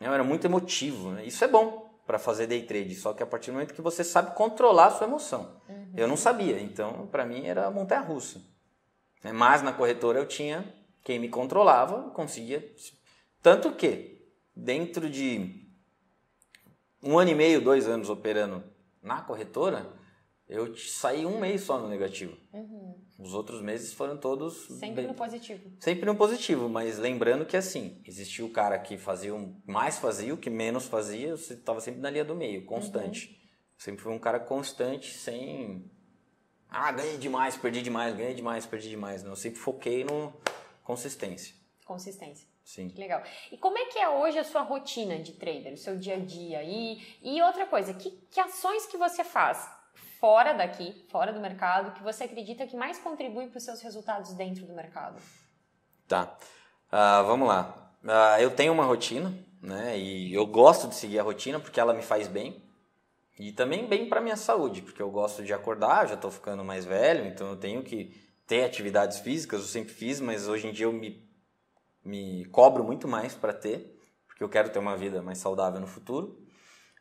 Eu 0.00 0.12
era 0.12 0.22
muito 0.22 0.44
emotivo. 0.44 1.12
Né? 1.12 1.24
Isso 1.24 1.42
é 1.42 1.48
bom 1.48 1.85
para 2.06 2.18
fazer 2.18 2.46
day 2.46 2.62
trade, 2.62 2.94
só 2.94 3.12
que 3.12 3.22
a 3.22 3.26
partir 3.26 3.50
do 3.50 3.54
momento 3.54 3.74
que 3.74 3.82
você 3.82 4.04
sabe 4.04 4.34
controlar 4.34 4.86
a 4.86 4.90
sua 4.92 5.06
emoção. 5.06 5.60
Uhum. 5.68 5.92
Eu 5.96 6.06
não 6.06 6.16
sabia, 6.16 6.60
então 6.60 7.08
para 7.08 7.26
mim 7.26 7.46
era 7.46 7.70
montanha 7.70 8.00
russa. 8.00 8.40
Mas 9.34 9.62
na 9.62 9.72
corretora 9.72 10.18
eu 10.20 10.26
tinha 10.26 10.64
quem 11.02 11.18
me 11.18 11.28
controlava, 11.28 12.10
conseguia. 12.10 12.74
Tanto 13.42 13.72
que, 13.72 14.24
dentro 14.54 15.10
de 15.10 15.68
um 17.02 17.18
ano 17.18 17.30
e 17.30 17.34
meio, 17.34 17.60
dois 17.60 17.88
anos 17.88 18.08
operando 18.08 18.62
na 19.02 19.20
corretora, 19.20 19.86
eu 20.48 20.76
saí 20.76 21.26
um 21.26 21.40
mês 21.40 21.62
só 21.62 21.78
no 21.78 21.88
negativo. 21.88 22.36
Uhum. 22.52 22.95
Os 23.18 23.32
outros 23.32 23.62
meses 23.62 23.94
foram 23.94 24.16
todos. 24.16 24.66
Sempre 24.78 24.96
bem... 24.96 25.06
no 25.06 25.14
positivo. 25.14 25.70
Sempre 25.80 26.04
no 26.04 26.14
positivo, 26.14 26.68
mas 26.68 26.98
lembrando 26.98 27.46
que 27.46 27.56
assim, 27.56 28.00
existia 28.04 28.44
o 28.44 28.50
cara 28.50 28.78
que 28.78 28.98
fazia 28.98 29.32
mais 29.66 29.98
fazia, 29.98 30.34
o 30.34 30.36
que 30.36 30.50
menos 30.50 30.86
fazia, 30.86 31.36
você 31.36 31.54
estava 31.54 31.80
sempre 31.80 32.00
na 32.00 32.10
linha 32.10 32.24
do 32.24 32.34
meio, 32.34 32.66
constante. 32.66 33.28
Uhum. 33.28 33.46
Sempre 33.78 34.02
foi 34.02 34.12
um 34.12 34.18
cara 34.18 34.38
constante, 34.38 35.14
sem. 35.14 35.90
Ah, 36.68 36.92
ganhei 36.92 37.16
demais, 37.16 37.56
perdi 37.56 37.80
demais, 37.80 38.14
ganhei 38.14 38.34
demais, 38.34 38.66
perdi 38.66 38.90
demais. 38.90 39.22
Não, 39.22 39.30
eu 39.30 39.36
sempre 39.36 39.58
foquei 39.58 40.04
no 40.04 40.32
consistência. 40.82 41.54
Consistência. 41.86 42.46
Sim. 42.64 42.92
Legal. 42.96 43.22
E 43.50 43.56
como 43.56 43.78
é 43.78 43.86
que 43.86 43.98
é 43.98 44.08
hoje 44.08 44.38
a 44.38 44.44
sua 44.44 44.62
rotina 44.62 45.18
de 45.20 45.32
trader, 45.32 45.72
o 45.72 45.76
seu 45.76 45.96
dia 45.96 46.16
a 46.16 46.18
dia? 46.18 46.62
E, 46.64 47.00
e 47.22 47.40
outra 47.40 47.64
coisa, 47.64 47.94
que, 47.94 48.10
que 48.30 48.40
ações 48.40 48.86
que 48.86 48.96
você 48.96 49.22
faz 49.22 49.75
fora 50.26 50.52
daqui, 50.54 51.06
fora 51.08 51.32
do 51.32 51.38
mercado, 51.38 51.92
que 51.92 52.02
você 52.02 52.24
acredita 52.24 52.66
que 52.66 52.76
mais 52.76 52.98
contribui 52.98 53.46
para 53.46 53.58
os 53.58 53.62
seus 53.62 53.80
resultados 53.80 54.32
dentro 54.32 54.66
do 54.66 54.74
mercado? 54.74 55.22
Tá. 56.08 56.36
Uh, 56.88 57.24
vamos 57.24 57.46
lá. 57.46 57.92
Uh, 58.02 58.40
eu 58.40 58.50
tenho 58.50 58.72
uma 58.72 58.84
rotina, 58.84 59.32
né? 59.62 59.96
E 59.96 60.34
eu 60.34 60.44
gosto 60.44 60.88
de 60.88 60.96
seguir 60.96 61.20
a 61.20 61.22
rotina 61.22 61.60
porque 61.60 61.78
ela 61.78 61.94
me 61.94 62.02
faz 62.02 62.26
bem. 62.26 62.60
E 63.38 63.52
também 63.52 63.86
bem 63.86 64.08
para 64.08 64.20
minha 64.20 64.34
saúde, 64.34 64.82
porque 64.82 65.00
eu 65.00 65.12
gosto 65.12 65.44
de 65.44 65.52
acordar, 65.52 66.08
já 66.08 66.14
estou 66.14 66.32
ficando 66.32 66.64
mais 66.64 66.84
velho, 66.84 67.24
então 67.26 67.50
eu 67.50 67.56
tenho 67.56 67.84
que 67.84 68.20
ter 68.48 68.64
atividades 68.64 69.20
físicas, 69.20 69.60
eu 69.60 69.66
sempre 69.68 69.94
fiz, 69.94 70.20
mas 70.20 70.48
hoje 70.48 70.66
em 70.66 70.72
dia 70.72 70.86
eu 70.86 70.92
me 70.92 71.24
me 72.04 72.46
cobro 72.46 72.82
muito 72.82 73.06
mais 73.06 73.34
para 73.34 73.52
ter, 73.52 73.96
porque 74.26 74.42
eu 74.42 74.48
quero 74.48 74.70
ter 74.70 74.80
uma 74.80 74.96
vida 74.96 75.22
mais 75.22 75.38
saudável 75.38 75.80
no 75.80 75.86
futuro. 75.86 76.45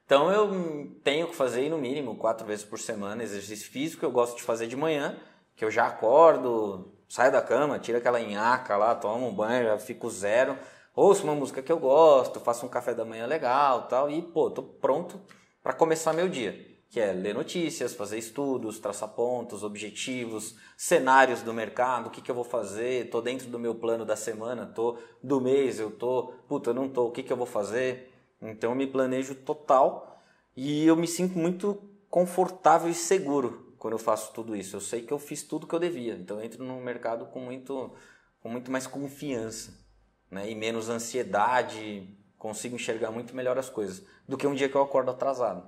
Então 0.06 0.32
eu 0.32 0.96
tenho 1.04 1.28
que 1.28 1.36
fazer 1.36 1.70
no 1.70 1.78
mínimo 1.78 2.16
quatro 2.16 2.46
vezes 2.46 2.64
por 2.64 2.80
semana 2.80 3.24
exercício 3.24 3.70
físico. 3.70 4.06
Eu 4.06 4.12
gosto 4.12 4.38
de 4.38 4.44
fazer 4.44 4.68
de 4.68 4.76
manhã, 4.76 5.18
que 5.56 5.66
eu 5.66 5.72
já 5.72 5.88
acordo, 5.88 6.94
saio 7.10 7.32
da 7.32 7.42
cama, 7.42 7.80
tiro 7.80 7.98
aquela 7.98 8.20
nhaca 8.20 8.78
lá, 8.78 8.94
tomo 8.96 9.28
um 9.28 9.34
banho, 9.34 9.66
já 9.66 9.78
fico 9.80 10.10
zero, 10.10 10.58
ouço 10.96 11.24
uma 11.24 11.34
música 11.34 11.62
que 11.62 11.72
eu 11.72 11.80
gosto, 11.80 12.40
faço 12.40 12.66
um 12.66 12.70
café 12.70 12.94
da 12.94 13.06
manhã 13.06 13.26
legal, 13.26 13.88
tal 13.88 14.10
e 14.10 14.22
pô, 14.22 14.52
tô 14.52 14.62
pronto 14.62 15.20
para 15.64 15.74
começar 15.74 16.14
meu 16.14 16.30
dia 16.30 16.76
que 16.96 17.00
é 17.02 17.12
ler 17.12 17.34
notícias, 17.34 17.94
fazer 17.94 18.18
estudos, 18.18 18.80
traçar 18.80 19.10
pontos, 19.10 19.64
objetivos, 19.64 20.56
cenários 20.78 21.42
do 21.42 21.54
mercado, 21.54 22.08
o 22.08 22.10
que, 22.10 22.22
que 22.22 22.32
eu 22.32 22.36
vou 22.36 22.46
fazer, 22.46 23.10
tô 23.10 23.20
dentro 23.20 23.48
do 23.48 23.60
meu 23.60 23.76
plano 23.76 24.06
da 24.06 24.16
semana, 24.16 24.66
tô 24.66 24.98
do 25.22 25.42
mês, 25.42 25.78
eu 25.78 25.92
tô, 25.92 26.34
puta, 26.48 26.70
eu 26.70 26.74
não 26.74 26.88
tô, 26.88 27.08
o 27.08 27.12
que, 27.12 27.22
que 27.22 27.34
eu 27.34 27.36
vou 27.36 27.46
fazer? 27.46 28.15
Então 28.50 28.72
eu 28.72 28.76
me 28.76 28.88
planejo 28.88 29.36
total 29.36 30.22
e 30.56 30.86
eu 30.86 30.96
me 30.96 31.08
sinto 31.08 31.38
muito 31.38 31.82
confortável 32.10 32.90
e 32.90 32.94
seguro 32.94 33.76
quando 33.78 33.94
eu 33.94 34.00
faço 34.00 34.34
tudo 34.34 34.56
isso. 34.56 34.76
Eu 34.76 34.82
sei 34.82 35.02
que 35.02 35.12
eu 35.12 35.20
fiz 35.20 35.44
tudo 35.44 35.68
que 35.68 35.76
eu 35.76 35.80
devia, 35.80 36.16
então 36.16 36.38
eu 36.38 36.44
entro 36.44 36.64
no 36.64 36.80
mercado 36.80 37.26
com 37.28 37.40
muito, 37.40 37.94
com 38.40 38.50
muito 38.50 38.72
mais 38.72 38.88
confiança 38.88 39.86
né? 40.30 40.50
e 40.50 40.56
menos 40.56 40.90
ansiedade, 40.90 42.08
consigo 42.38 42.76
enxergar 42.76 43.12
muito 43.12 43.36
melhor 43.36 43.58
as 43.58 43.70
coisas 43.70 44.06
do 44.28 44.38
que 44.38 44.48
um 44.48 44.56
dia 44.56 44.70
que 44.70 44.76
eu 44.76 44.82
acordo 44.82 45.12
atrasado. 45.12 45.68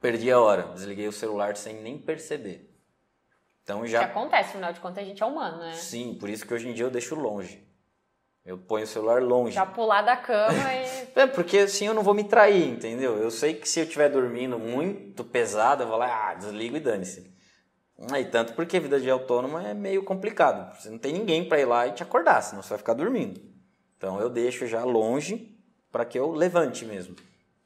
Perdi 0.00 0.30
a 0.30 0.38
hora, 0.38 0.74
desliguei 0.74 1.08
o 1.08 1.12
celular 1.12 1.56
sem 1.56 1.80
nem 1.82 1.98
perceber. 1.98 2.72
Então 3.62 3.86
já. 3.86 3.98
Que 4.00 4.04
acontece, 4.04 4.50
afinal 4.50 4.72
de 4.72 4.80
contas 4.80 5.02
a 5.02 5.06
gente 5.06 5.22
é 5.22 5.26
humano, 5.26 5.58
né? 5.58 5.72
Sim, 5.72 6.14
por 6.14 6.28
isso 6.28 6.46
que 6.46 6.54
hoje 6.54 6.68
em 6.68 6.74
dia 6.74 6.84
eu 6.84 6.90
deixo 6.90 7.14
longe. 7.14 7.65
Eu 8.46 8.56
ponho 8.56 8.84
o 8.84 8.86
celular 8.86 9.20
longe. 9.20 9.56
Já 9.56 9.66
pular 9.66 10.02
da 10.02 10.16
cama 10.16 10.72
e. 10.72 11.08
é, 11.18 11.26
porque 11.26 11.58
assim 11.58 11.86
eu 11.86 11.94
não 11.94 12.04
vou 12.04 12.14
me 12.14 12.22
trair, 12.22 12.68
entendeu? 12.68 13.18
Eu 13.18 13.28
sei 13.28 13.54
que 13.54 13.68
se 13.68 13.80
eu 13.80 13.84
estiver 13.84 14.08
dormindo 14.08 14.56
muito 14.56 15.24
pesado, 15.24 15.82
eu 15.82 15.88
vou 15.88 15.96
lá, 15.96 16.30
ah, 16.30 16.34
desligo 16.34 16.76
e 16.76 16.80
dane-se. 16.80 17.34
E 17.98 18.24
tanto 18.26 18.52
porque 18.52 18.76
a 18.76 18.80
vida 18.80 19.00
de 19.00 19.10
autônomo 19.10 19.58
é 19.58 19.74
meio 19.74 20.04
complicado. 20.04 20.78
Você 20.78 20.88
não 20.88 20.98
tem 20.98 21.12
ninguém 21.12 21.48
para 21.48 21.58
ir 21.58 21.64
lá 21.64 21.88
e 21.88 21.92
te 21.92 22.04
acordar, 22.04 22.40
senão 22.40 22.62
você 22.62 22.68
vai 22.68 22.78
ficar 22.78 22.94
dormindo. 22.94 23.40
Então 23.96 24.20
eu 24.20 24.30
deixo 24.30 24.66
já 24.66 24.84
longe 24.84 25.58
para 25.90 26.04
que 26.04 26.16
eu 26.16 26.30
levante 26.30 26.84
mesmo. 26.84 27.16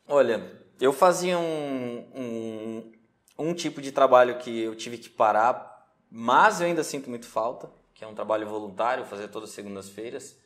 Olha, 0.09 0.51
eu 0.81 0.95
fazia 0.95 1.39
um, 1.39 2.07
um, 2.15 2.93
um 3.39 3.55
tipo 3.55 3.83
de 3.83 3.93
trabalho 3.93 4.39
que 4.39 4.63
eu 4.63 4.75
tive 4.75 4.97
que 4.97 5.11
parar, 5.11 5.89
mas 6.11 6.61
eu 6.61 6.67
ainda 6.69 6.83
sinto 6.83 7.11
muito 7.11 7.27
falta, 7.27 7.69
que 7.93 8.03
é 8.03 8.07
um 8.07 8.15
trabalho 8.15 8.49
voluntário, 8.49 9.05
fazer 9.05 9.29
todas 9.29 9.51
as 9.51 9.55
segundas-feiras. 9.55 10.39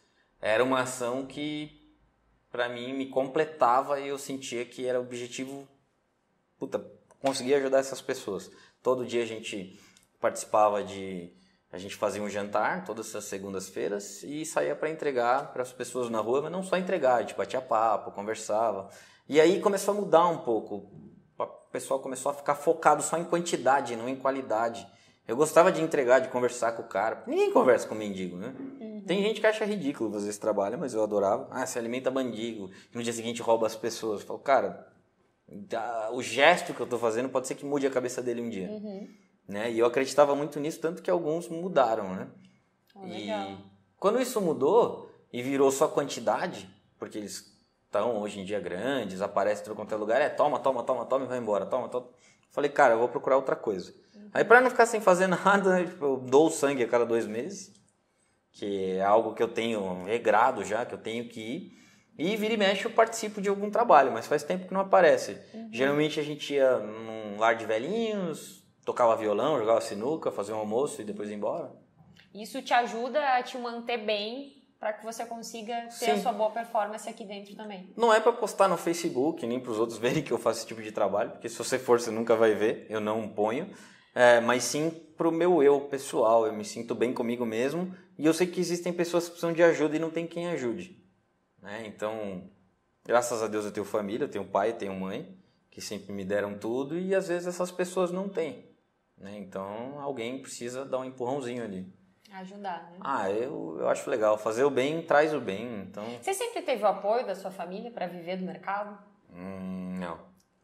Era 0.44 0.62
uma 0.62 0.80
ação 0.80 1.24
que, 1.24 1.72
para 2.52 2.68
mim, 2.68 2.92
me 2.92 3.06
completava 3.06 3.98
e 3.98 4.08
eu 4.08 4.18
sentia 4.18 4.62
que 4.62 4.84
era 4.86 5.00
objetivo, 5.00 5.66
puta, 6.58 6.84
conseguir 7.18 7.54
ajudar 7.54 7.78
essas 7.78 8.02
pessoas. 8.02 8.50
Todo 8.82 9.06
dia 9.06 9.22
a 9.22 9.26
gente 9.26 9.80
participava 10.20 10.84
de 10.84 11.32
a 11.72 11.78
gente 11.78 11.96
fazia 11.96 12.22
um 12.22 12.28
jantar 12.28 12.84
todas 12.84 13.16
as 13.16 13.24
segundas-feiras 13.24 14.22
e 14.22 14.44
saía 14.44 14.76
para 14.76 14.90
entregar 14.90 15.50
para 15.50 15.62
as 15.62 15.72
pessoas 15.72 16.10
na 16.10 16.20
rua, 16.20 16.42
mas 16.42 16.52
não 16.52 16.62
só 16.62 16.76
entregar, 16.76 17.14
a 17.14 17.20
gente 17.22 17.34
batia 17.34 17.62
papo, 17.62 18.12
conversava. 18.12 18.90
E 19.26 19.40
aí 19.40 19.62
começou 19.62 19.94
a 19.94 20.00
mudar 20.02 20.26
um 20.26 20.44
pouco. 20.44 20.92
O 21.38 21.46
pessoal 21.72 22.00
começou 22.00 22.30
a 22.30 22.34
ficar 22.34 22.54
focado 22.54 23.02
só 23.02 23.16
em 23.16 23.24
quantidade, 23.24 23.96
não 23.96 24.10
em 24.10 24.16
qualidade. 24.16 24.86
Eu 25.26 25.36
gostava 25.36 25.72
de 25.72 25.80
entregar, 25.80 26.18
de 26.18 26.28
conversar 26.28 26.72
com 26.72 26.82
o 26.82 26.86
cara. 26.86 27.22
Ninguém 27.26 27.50
conversa 27.50 27.88
com 27.88 27.94
mendigo, 27.94 28.36
né? 28.36 28.54
Uhum. 28.58 29.02
Tem 29.06 29.22
gente 29.22 29.40
que 29.40 29.46
acha 29.46 29.64
ridículo 29.64 30.12
fazer 30.12 30.28
esse 30.28 30.40
trabalho, 30.40 30.78
mas 30.78 30.92
eu 30.92 31.02
adorava. 31.02 31.48
Ah, 31.50 31.64
se 31.64 31.78
alimenta 31.78 32.10
bandido. 32.10 32.70
E 32.92 32.96
no 32.96 33.02
dia 33.02 33.12
seguinte 33.12 33.40
rouba 33.40 33.66
as 33.66 33.74
pessoas. 33.74 34.20
Eu 34.20 34.26
falo, 34.26 34.38
cara, 34.40 34.86
o 36.12 36.22
gesto 36.22 36.74
que 36.74 36.80
eu 36.80 36.84
estou 36.84 36.98
fazendo 36.98 37.28
pode 37.28 37.46
ser 37.46 37.54
que 37.54 37.64
mude 37.64 37.86
a 37.86 37.90
cabeça 37.90 38.22
dele 38.22 38.42
um 38.42 38.50
dia. 38.50 38.68
Uhum. 38.68 39.08
Né? 39.48 39.72
E 39.72 39.78
eu 39.78 39.86
acreditava 39.86 40.34
muito 40.34 40.60
nisso, 40.60 40.80
tanto 40.80 41.02
que 41.02 41.10
alguns 41.10 41.48
mudaram, 41.48 42.14
né? 42.14 42.28
Oh, 42.94 43.06
e 43.06 43.28
quando 43.98 44.20
isso 44.20 44.40
mudou 44.40 45.10
e 45.32 45.42
virou 45.42 45.70
só 45.70 45.88
quantidade, 45.88 46.68
porque 46.98 47.18
eles 47.18 47.52
estão 47.84 48.20
hoje 48.20 48.40
em 48.40 48.44
dia 48.44 48.60
grandes, 48.60 49.20
aparece 49.20 49.62
em 49.62 49.64
todo 49.64 49.76
quanto 49.76 49.94
é 49.94 49.96
lugar, 49.96 50.20
é 50.20 50.28
toma, 50.28 50.58
toma, 50.58 50.82
toma, 50.82 51.04
toma 51.04 51.24
e 51.24 51.28
vai 51.28 51.38
embora, 51.38 51.66
toma, 51.66 51.88
toma. 51.88 52.08
Falei, 52.54 52.70
cara, 52.70 52.94
eu 52.94 52.98
vou 53.00 53.08
procurar 53.08 53.34
outra 53.34 53.56
coisa. 53.56 53.92
Uhum. 54.14 54.30
Aí 54.32 54.44
para 54.44 54.60
não 54.60 54.70
ficar 54.70 54.86
sem 54.86 55.00
fazer 55.00 55.26
nada, 55.28 55.84
tipo, 55.84 56.04
eu 56.04 56.16
dou 56.18 56.48
sangue 56.48 56.84
a 56.84 56.88
cada 56.88 57.04
dois 57.04 57.26
meses, 57.26 57.72
que 58.52 58.92
é 58.92 59.02
algo 59.02 59.34
que 59.34 59.42
eu 59.42 59.48
tenho 59.48 60.04
regrado 60.04 60.64
já, 60.64 60.86
que 60.86 60.94
eu 60.94 60.98
tenho 60.98 61.28
que 61.28 61.40
ir. 61.40 61.84
E 62.16 62.36
vira 62.36 62.54
e 62.54 62.56
mexe 62.56 62.84
eu 62.84 62.92
participo 62.92 63.40
de 63.40 63.48
algum 63.48 63.72
trabalho, 63.72 64.12
mas 64.12 64.28
faz 64.28 64.44
tempo 64.44 64.68
que 64.68 64.72
não 64.72 64.82
aparece. 64.82 65.36
Uhum. 65.52 65.68
Geralmente 65.72 66.20
a 66.20 66.22
gente 66.22 66.54
ia 66.54 66.78
num 66.78 67.40
lar 67.40 67.56
de 67.56 67.66
velhinhos, 67.66 68.64
tocava 68.84 69.16
violão, 69.16 69.58
jogava 69.58 69.80
sinuca, 69.80 70.30
fazia 70.30 70.54
um 70.54 70.58
almoço 70.58 71.02
e 71.02 71.04
depois 71.04 71.28
ia 71.28 71.34
embora. 71.34 71.72
Isso 72.32 72.62
te 72.62 72.72
ajuda 72.72 73.20
a 73.36 73.42
te 73.42 73.58
manter 73.58 73.98
bem 73.98 74.63
para 74.84 74.92
que 74.92 75.02
você 75.02 75.24
consiga 75.24 75.74
ter 75.84 75.92
Sim. 75.92 76.10
a 76.10 76.18
sua 76.18 76.32
boa 76.34 76.50
performance 76.50 77.08
aqui 77.08 77.24
dentro 77.24 77.56
também. 77.56 77.90
Não 77.96 78.12
é 78.12 78.20
para 78.20 78.34
postar 78.34 78.68
no 78.68 78.76
Facebook, 78.76 79.46
nem 79.46 79.58
para 79.58 79.72
os 79.72 79.78
outros 79.78 79.96
verem 79.98 80.22
que 80.22 80.30
eu 80.30 80.36
faço 80.36 80.58
esse 80.58 80.66
tipo 80.66 80.82
de 80.82 80.92
trabalho, 80.92 81.30
porque 81.30 81.48
se 81.48 81.56
você 81.56 81.78
for, 81.78 81.98
você 81.98 82.10
nunca 82.10 82.36
vai 82.36 82.54
ver, 82.54 82.86
eu 82.90 83.00
não 83.00 83.26
ponho. 83.26 83.72
É, 84.14 84.40
mas 84.40 84.62
sim 84.62 84.90
para 85.16 85.26
o 85.26 85.32
meu 85.32 85.62
eu 85.62 85.80
pessoal, 85.80 86.46
eu 86.46 86.52
me 86.52 86.66
sinto 86.66 86.94
bem 86.94 87.14
comigo 87.14 87.46
mesmo 87.46 87.96
e 88.18 88.26
eu 88.26 88.34
sei 88.34 88.46
que 88.46 88.60
existem 88.60 88.92
pessoas 88.92 89.24
que 89.24 89.30
precisam 89.30 89.54
de 89.54 89.62
ajuda 89.62 89.96
e 89.96 89.98
não 89.98 90.10
tem 90.10 90.26
quem 90.26 90.48
ajude. 90.48 91.02
Né? 91.62 91.86
Então, 91.86 92.50
graças 93.06 93.42
a 93.42 93.48
Deus 93.48 93.64
eu 93.64 93.72
tenho 93.72 93.86
família, 93.86 94.26
eu 94.26 94.30
tenho 94.30 94.44
pai, 94.44 94.68
eu 94.68 94.76
tenho 94.76 94.94
mãe, 94.94 95.34
que 95.70 95.80
sempre 95.80 96.12
me 96.12 96.26
deram 96.26 96.58
tudo 96.58 96.98
e 96.98 97.14
às 97.14 97.28
vezes 97.28 97.48
essas 97.48 97.70
pessoas 97.70 98.12
não 98.12 98.28
têm. 98.28 98.68
Né? 99.16 99.38
Então, 99.38 99.98
alguém 99.98 100.42
precisa 100.42 100.84
dar 100.84 100.98
um 100.98 101.06
empurrãozinho 101.06 101.64
ali. 101.64 101.90
Ajudar, 102.40 102.90
né? 102.90 102.98
Ah, 103.00 103.30
eu, 103.30 103.76
eu 103.78 103.88
acho 103.88 104.10
legal. 104.10 104.36
Fazer 104.36 104.64
o 104.64 104.70
bem 104.70 105.02
traz 105.02 105.32
o 105.32 105.40
bem, 105.40 105.82
então... 105.82 106.04
Você 106.20 106.34
sempre 106.34 106.62
teve 106.62 106.82
o 106.82 106.86
apoio 106.86 107.24
da 107.24 107.34
sua 107.34 107.50
família 107.50 107.90
para 107.92 108.06
viver 108.06 108.36
do 108.38 108.44
mercado? 108.44 108.98
Hum, 109.32 109.94
não. 109.98 110.18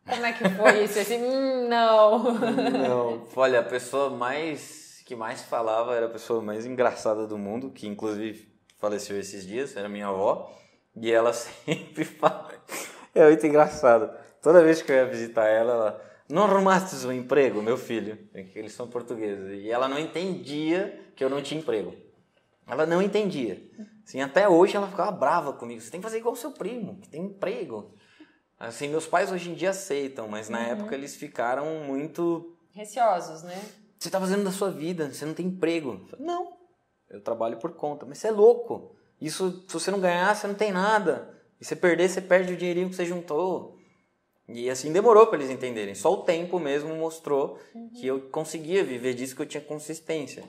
Como 0.05 0.27
é 0.27 0.33
que 0.33 0.49
foi 0.49 0.83
isso? 0.85 0.99
Assim, 0.99 1.23
hum, 1.23 1.69
não. 1.69 2.25
Não. 2.73 3.29
Olha, 3.37 3.61
a 3.61 3.63
pessoa 3.63 4.11
mais 4.11 5.03
que 5.07 5.15
mais 5.15 5.43
falava 5.43 5.95
era 5.95 6.07
a 6.07 6.11
pessoa 6.11 6.43
mais 6.43 6.67
engraçada 6.67 7.27
do 7.27 7.39
mundo, 7.39 7.71
que 7.71 7.87
inclusive 7.87 8.49
faleceu 8.79 9.19
esses 9.19 9.47
dias, 9.47 9.77
era 9.77 9.89
minha 9.89 10.09
avó. 10.09 10.53
E 10.97 11.13
ela 11.13 11.33
sempre 11.35 12.05
fala. 12.05 12.51
É 13.15 13.27
muito 13.27 13.47
engraçado. 13.47 14.11
Toda 14.43 14.63
vez 14.63 14.83
que 14.83 14.91
eu 14.91 14.97
ia 14.97 15.07
visitar 15.07 15.47
ela, 15.47 15.73
ela. 15.73 16.10
Não 16.31 16.45
arrumaste 16.45 17.07
um 17.07 17.13
emprego, 17.13 17.61
meu 17.61 17.77
filho? 17.77 18.19
É 18.33 18.47
eles 18.55 18.73
são 18.73 18.89
portugueses. 18.89 19.63
E 19.63 19.71
ela 19.71 19.89
não 19.89 19.99
entendia 19.99 21.13
que 21.17 21.25
eu 21.25 21.29
não 21.29 21.43
tinha 21.43 21.61
emprego. 21.61 21.95
Ela 22.67 22.87
não 22.87 23.03
entendia. 23.03 23.61
Assim, 24.07 24.21
até 24.21 24.49
hoje 24.49 24.77
ela 24.77 24.87
ficava 24.87 25.11
brava 25.11 25.53
comigo. 25.53 25.81
Você 25.81 25.91
tem 25.91 26.01
que 26.01 26.07
fazer 26.07 26.19
igual 26.19 26.35
o 26.35 26.37
seu 26.37 26.53
primo, 26.53 27.01
que 27.01 27.09
tem 27.09 27.23
emprego. 27.23 27.95
Assim, 28.59 28.89
meus 28.89 29.07
pais 29.07 29.33
hoje 29.33 29.51
em 29.51 29.55
dia 29.55 29.71
aceitam, 29.71 30.29
mas 30.29 30.49
na 30.49 30.59
uhum. 30.59 30.67
época 30.67 30.95
eles 30.95 31.17
ficaram 31.17 31.83
muito. 31.85 32.57
Receosos, 32.73 33.43
né? 33.43 33.61
Você 33.99 34.09
está 34.09 34.21
fazendo 34.21 34.45
da 34.45 34.53
sua 34.53 34.71
vida, 34.71 35.13
você 35.13 35.25
não 35.25 35.35
tem 35.35 35.47
emprego. 35.47 36.07
Não, 36.19 36.57
eu 37.09 37.21
trabalho 37.21 37.59
por 37.59 37.73
conta. 37.73 38.07
Mas 38.07 38.19
você 38.19 38.29
é 38.29 38.31
louco. 38.31 38.95
Isso, 39.21 39.65
se 39.67 39.75
você 39.75 39.91
não 39.91 40.01
ganhar, 40.01 40.35
você 40.35 40.47
não 40.47 40.55
tem 40.55 40.71
nada. 40.71 41.35
E 41.61 41.65
se 41.65 41.75
perder, 41.75 42.09
você 42.09 42.21
perde 42.21 42.53
o 42.53 42.57
dinheirinho 42.57 42.89
que 42.89 42.95
você 42.95 43.05
juntou. 43.05 43.80
E 44.53 44.71
assim 44.71 44.93
demorou 44.93 45.27
para 45.27 45.39
eles 45.39 45.51
entenderem. 45.51 45.95
Só 45.95 46.13
o 46.13 46.19
tempo 46.19 46.59
mesmo 46.59 46.95
mostrou 46.95 47.59
uhum. 47.75 47.91
que 47.91 48.07
eu 48.07 48.21
conseguia 48.31 48.85
viver 48.85 49.15
disso, 49.15 49.35
que 49.37 49.43
eu 49.43 49.47
tinha 49.47 49.61
consistência. 49.61 50.45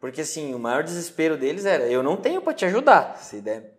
Porque 0.00 0.20
assim, 0.20 0.54
o 0.54 0.58
maior 0.58 0.82
desespero 0.82 1.36
deles 1.36 1.64
era: 1.64 1.86
eu 1.86 2.02
não 2.02 2.16
tenho 2.16 2.42
para 2.42 2.54
te 2.54 2.64
ajudar. 2.64 3.16
Se 3.18 3.40
der. 3.40 3.74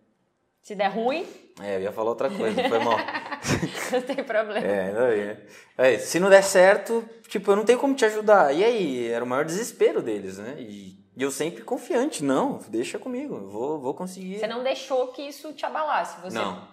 Se 0.62 0.74
der 0.74 0.88
ruim. 0.88 1.26
É, 1.62 1.76
eu 1.76 1.82
ia 1.82 1.92
falar 1.92 2.10
outra 2.10 2.28
coisa, 2.28 2.68
foi 2.68 2.78
mal. 2.78 2.98
não 3.92 4.02
tem 4.02 4.24
problema. 4.24 4.66
É, 4.66 4.92
não 4.92 5.06
é. 5.06 5.40
é. 5.78 5.98
Se 5.98 6.18
não 6.18 6.28
der 6.28 6.42
certo, 6.42 7.08
tipo, 7.28 7.50
eu 7.50 7.56
não 7.56 7.64
tenho 7.64 7.78
como 7.78 7.94
te 7.94 8.04
ajudar. 8.04 8.52
E 8.54 8.64
aí? 8.64 9.08
Era 9.08 9.24
o 9.24 9.28
maior 9.28 9.44
desespero 9.44 10.02
deles, 10.02 10.38
né? 10.38 10.56
E 10.58 10.96
e 11.16 11.22
eu 11.22 11.30
sempre 11.30 11.62
confiante, 11.62 12.22
não, 12.22 12.60
deixa 12.68 12.98
comigo, 12.98 13.48
vou, 13.48 13.80
vou 13.80 13.94
conseguir. 13.94 14.38
Você 14.38 14.46
não 14.46 14.62
deixou 14.62 15.08
que 15.08 15.22
isso 15.22 15.50
te 15.54 15.64
abalasse, 15.64 16.20
você 16.20 16.36
não. 16.36 16.68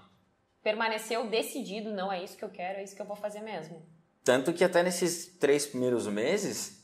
Permaneceu 0.63 1.29
decidido, 1.29 1.91
não 1.91 2.11
é 2.11 2.23
isso 2.23 2.37
que 2.37 2.45
eu 2.45 2.49
quero, 2.49 2.79
é 2.79 2.83
isso 2.83 2.95
que 2.95 3.01
eu 3.01 3.05
vou 3.05 3.17
fazer 3.17 3.41
mesmo. 3.41 3.85
Tanto 4.23 4.53
que 4.53 4.63
até 4.63 4.81
nesses 4.81 5.37
três 5.37 5.65
primeiros 5.65 6.07
meses 6.07 6.81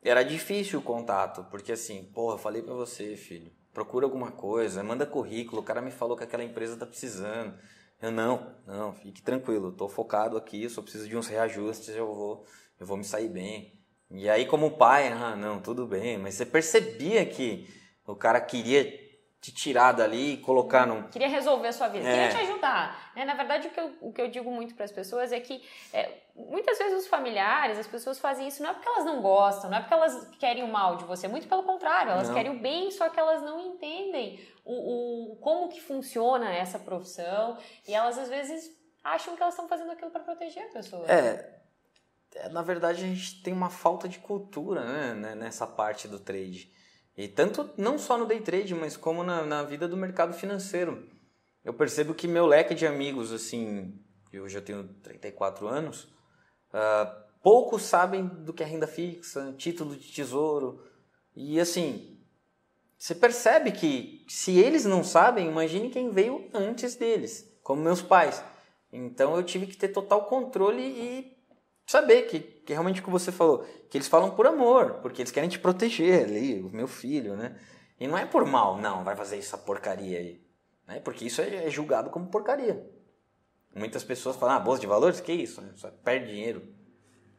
era 0.00 0.22
difícil 0.22 0.78
o 0.78 0.82
contato, 0.82 1.44
porque 1.50 1.72
assim, 1.72 2.04
porra, 2.14 2.38
falei 2.38 2.62
para 2.62 2.74
você, 2.74 3.16
filho, 3.16 3.50
procura 3.72 4.06
alguma 4.06 4.30
coisa, 4.30 4.84
manda 4.84 5.04
currículo, 5.04 5.60
o 5.60 5.64
cara 5.64 5.82
me 5.82 5.90
falou 5.90 6.16
que 6.16 6.22
aquela 6.22 6.44
empresa 6.44 6.76
tá 6.76 6.86
precisando. 6.86 7.58
Eu 8.00 8.12
não, 8.12 8.54
não, 8.66 8.92
fique 8.92 9.20
tranquilo, 9.20 9.72
tô 9.72 9.88
focado 9.88 10.36
aqui, 10.36 10.68
só 10.68 10.80
preciso 10.80 11.08
de 11.08 11.16
uns 11.16 11.26
reajustes, 11.26 11.88
eu 11.88 12.14
vou, 12.14 12.44
eu 12.78 12.86
vou 12.86 12.96
me 12.96 13.04
sair 13.04 13.28
bem. 13.28 13.76
E 14.10 14.28
aí, 14.30 14.46
como 14.46 14.76
pai, 14.76 15.08
ah, 15.08 15.34
não, 15.34 15.60
tudo 15.60 15.86
bem, 15.86 16.16
mas 16.16 16.34
você 16.34 16.46
percebia 16.46 17.26
que 17.26 17.66
o 18.06 18.14
cara 18.14 18.40
queria 18.40 19.05
te 19.46 19.52
tirar 19.52 19.92
dali 19.92 20.32
e 20.32 20.36
colocar 20.38 20.86
no. 20.86 21.08
Queria 21.08 21.28
resolver 21.28 21.68
a 21.68 21.72
sua 21.72 21.86
vida, 21.86 22.08
é. 22.08 22.12
queria 22.12 22.28
te 22.30 22.50
ajudar. 22.50 23.12
É, 23.14 23.24
na 23.24 23.34
verdade, 23.34 23.68
o 23.68 23.70
que, 23.70 23.78
eu, 23.78 23.92
o 24.00 24.12
que 24.12 24.20
eu 24.20 24.28
digo 24.28 24.50
muito 24.50 24.74
para 24.74 24.84
as 24.84 24.90
pessoas 24.90 25.30
é 25.30 25.38
que 25.38 25.62
é, 25.92 26.22
muitas 26.34 26.76
vezes 26.76 27.04
os 27.04 27.06
familiares, 27.06 27.78
as 27.78 27.86
pessoas 27.86 28.18
fazem 28.18 28.48
isso 28.48 28.60
não 28.60 28.70
é 28.70 28.72
porque 28.72 28.88
elas 28.88 29.04
não 29.04 29.22
gostam, 29.22 29.70
não 29.70 29.78
é 29.78 29.80
porque 29.80 29.94
elas 29.94 30.30
querem 30.40 30.64
o 30.64 30.68
mal 30.68 30.96
de 30.96 31.04
você, 31.04 31.28
muito 31.28 31.46
pelo 31.46 31.62
contrário, 31.62 32.10
elas 32.10 32.26
não. 32.26 32.34
querem 32.34 32.56
o 32.56 32.58
bem, 32.58 32.90
só 32.90 33.08
que 33.08 33.20
elas 33.20 33.40
não 33.40 33.60
entendem 33.60 34.44
o, 34.64 35.32
o, 35.32 35.36
como 35.36 35.68
que 35.68 35.80
funciona 35.80 36.52
essa 36.52 36.80
profissão 36.80 37.56
e 37.86 37.94
elas 37.94 38.18
às 38.18 38.28
vezes 38.28 38.68
acham 39.04 39.36
que 39.36 39.42
elas 39.42 39.54
estão 39.54 39.68
fazendo 39.68 39.92
aquilo 39.92 40.10
para 40.10 40.24
proteger 40.24 40.64
a 40.64 40.72
pessoa. 40.72 41.06
É, 41.06 41.60
é, 42.34 42.48
na 42.48 42.62
verdade 42.62 43.04
a 43.04 43.06
gente 43.06 43.40
tem 43.44 43.52
uma 43.52 43.70
falta 43.70 44.08
de 44.08 44.18
cultura 44.18 44.84
né, 44.84 45.14
né, 45.14 45.34
nessa 45.36 45.68
parte 45.68 46.08
do 46.08 46.18
trade. 46.18 46.74
E 47.16 47.26
tanto 47.26 47.70
não 47.78 47.98
só 47.98 48.18
no 48.18 48.26
day 48.26 48.40
trade, 48.40 48.74
mas 48.74 48.96
como 48.96 49.24
na, 49.24 49.42
na 49.42 49.62
vida 49.62 49.88
do 49.88 49.96
mercado 49.96 50.34
financeiro. 50.34 51.08
Eu 51.64 51.72
percebo 51.72 52.14
que 52.14 52.28
meu 52.28 52.46
leque 52.46 52.74
de 52.74 52.86
amigos, 52.86 53.32
assim, 53.32 53.98
eu 54.32 54.48
já 54.48 54.60
tenho 54.60 54.84
34 55.02 55.66
anos, 55.66 56.04
uh, 56.72 57.26
poucos 57.42 57.82
sabem 57.82 58.26
do 58.26 58.52
que 58.52 58.62
é 58.62 58.66
renda 58.66 58.86
fixa, 58.86 59.54
título 59.56 59.96
de 59.96 60.12
tesouro. 60.12 60.84
E 61.34 61.58
assim, 61.58 62.18
você 62.98 63.14
percebe 63.14 63.72
que 63.72 64.24
se 64.28 64.58
eles 64.58 64.84
não 64.84 65.02
sabem, 65.02 65.48
imagine 65.48 65.90
quem 65.90 66.10
veio 66.10 66.48
antes 66.52 66.96
deles, 66.96 67.50
como 67.62 67.82
meus 67.82 68.02
pais. 68.02 68.42
Então 68.92 69.36
eu 69.36 69.42
tive 69.42 69.66
que 69.66 69.76
ter 69.76 69.88
total 69.88 70.26
controle 70.26 70.82
e 70.82 71.35
saber 71.86 72.22
que, 72.22 72.40
que 72.40 72.72
realmente 72.72 73.00
o 73.00 73.04
que 73.04 73.10
você 73.10 73.30
falou, 73.30 73.64
que 73.88 73.96
eles 73.96 74.08
falam 74.08 74.30
por 74.32 74.46
amor, 74.46 74.94
porque 75.00 75.22
eles 75.22 75.30
querem 75.30 75.48
te 75.48 75.58
proteger 75.58 76.24
ali, 76.24 76.60
o 76.60 76.68
meu 76.68 76.88
filho, 76.88 77.36
né? 77.36 77.56
E 77.98 78.06
não 78.06 78.18
é 78.18 78.26
por 78.26 78.44
mal, 78.44 78.76
não, 78.76 79.04
vai 79.04 79.16
fazer 79.16 79.38
essa 79.38 79.56
porcaria 79.56 80.18
aí. 80.18 80.44
Né? 80.86 81.00
Porque 81.00 81.24
isso 81.24 81.40
é, 81.40 81.66
é 81.66 81.70
julgado 81.70 82.10
como 82.10 82.26
porcaria. 82.26 82.84
Muitas 83.74 84.04
pessoas 84.04 84.36
falam, 84.36 84.56
ah, 84.56 84.60
bolsa 84.60 84.80
de 84.80 84.86
valores, 84.86 85.20
que 85.20 85.32
isso? 85.32 85.62
Só 85.76 85.90
perde 85.90 86.26
dinheiro. 86.26 86.62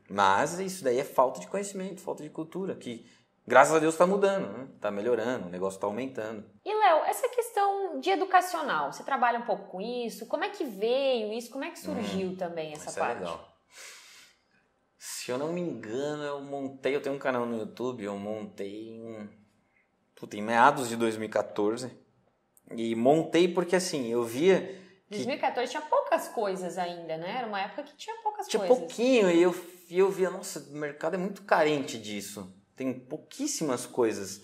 Mas 0.09 0.59
isso 0.59 0.83
daí 0.83 0.99
é 0.99 1.03
falta 1.03 1.39
de 1.39 1.47
conhecimento, 1.47 2.01
falta 2.01 2.23
de 2.23 2.29
cultura, 2.29 2.75
que 2.75 3.05
graças 3.45 3.75
a 3.75 3.79
Deus 3.79 3.93
está 3.93 4.07
mudando, 4.07 4.47
né? 4.57 4.67
Está 4.75 4.89
melhorando, 4.89 5.47
o 5.47 5.49
negócio 5.49 5.77
está 5.77 5.87
aumentando. 5.87 6.45
E 6.63 6.73
Léo, 6.73 7.03
essa 7.05 7.27
questão 7.29 7.99
de 7.99 8.09
educacional, 8.09 8.93
você 8.93 9.03
trabalha 9.03 9.39
um 9.39 9.45
pouco 9.45 9.67
com 9.67 9.81
isso? 9.81 10.25
Como 10.27 10.43
é 10.43 10.49
que 10.49 10.63
veio 10.63 11.33
isso? 11.33 11.51
Como 11.51 11.65
é 11.65 11.71
que 11.71 11.79
surgiu 11.79 12.29
hum, 12.29 12.35
também 12.35 12.71
essa 12.71 12.89
isso 12.89 12.99
parte? 12.99 13.17
É 13.17 13.19
legal. 13.19 13.56
Se 14.97 15.31
eu 15.31 15.37
não 15.37 15.53
me 15.53 15.61
engano, 15.61 16.23
eu 16.23 16.41
montei, 16.41 16.95
eu 16.95 17.01
tenho 17.01 17.15
um 17.15 17.19
canal 17.19 17.45
no 17.45 17.57
YouTube, 17.57 18.03
eu 18.03 18.17
montei 18.17 18.89
em, 18.89 19.29
puta, 20.15 20.35
em 20.35 20.41
meados 20.41 20.89
de 20.89 20.95
2014. 20.95 21.91
E 22.75 22.95
montei 22.95 23.47
porque 23.47 23.75
assim, 23.75 24.07
eu 24.07 24.23
via. 24.23 24.61
Que 25.07 25.17
2014 25.17 25.71
tinha 25.71 25.81
poucas 25.83 26.27
coisas 26.29 26.77
ainda, 26.77 27.15
né? 27.17 27.37
Era 27.37 27.47
uma 27.47 27.61
época 27.61 27.83
que 27.83 27.95
tinha 27.95 28.15
poucas 28.23 28.47
tinha 28.47 28.59
coisas. 28.59 28.77
Tinha 28.77 28.87
pouquinho, 28.87 29.31
e 29.31 29.41
eu, 29.41 29.55
eu 29.89 30.11
via, 30.11 30.29
nossa, 30.29 30.59
o 30.59 30.73
mercado 30.73 31.13
é 31.13 31.17
muito 31.17 31.43
carente 31.43 31.97
disso. 31.97 32.51
Tem 32.75 32.93
pouquíssimas 32.93 33.85
coisas. 33.85 34.41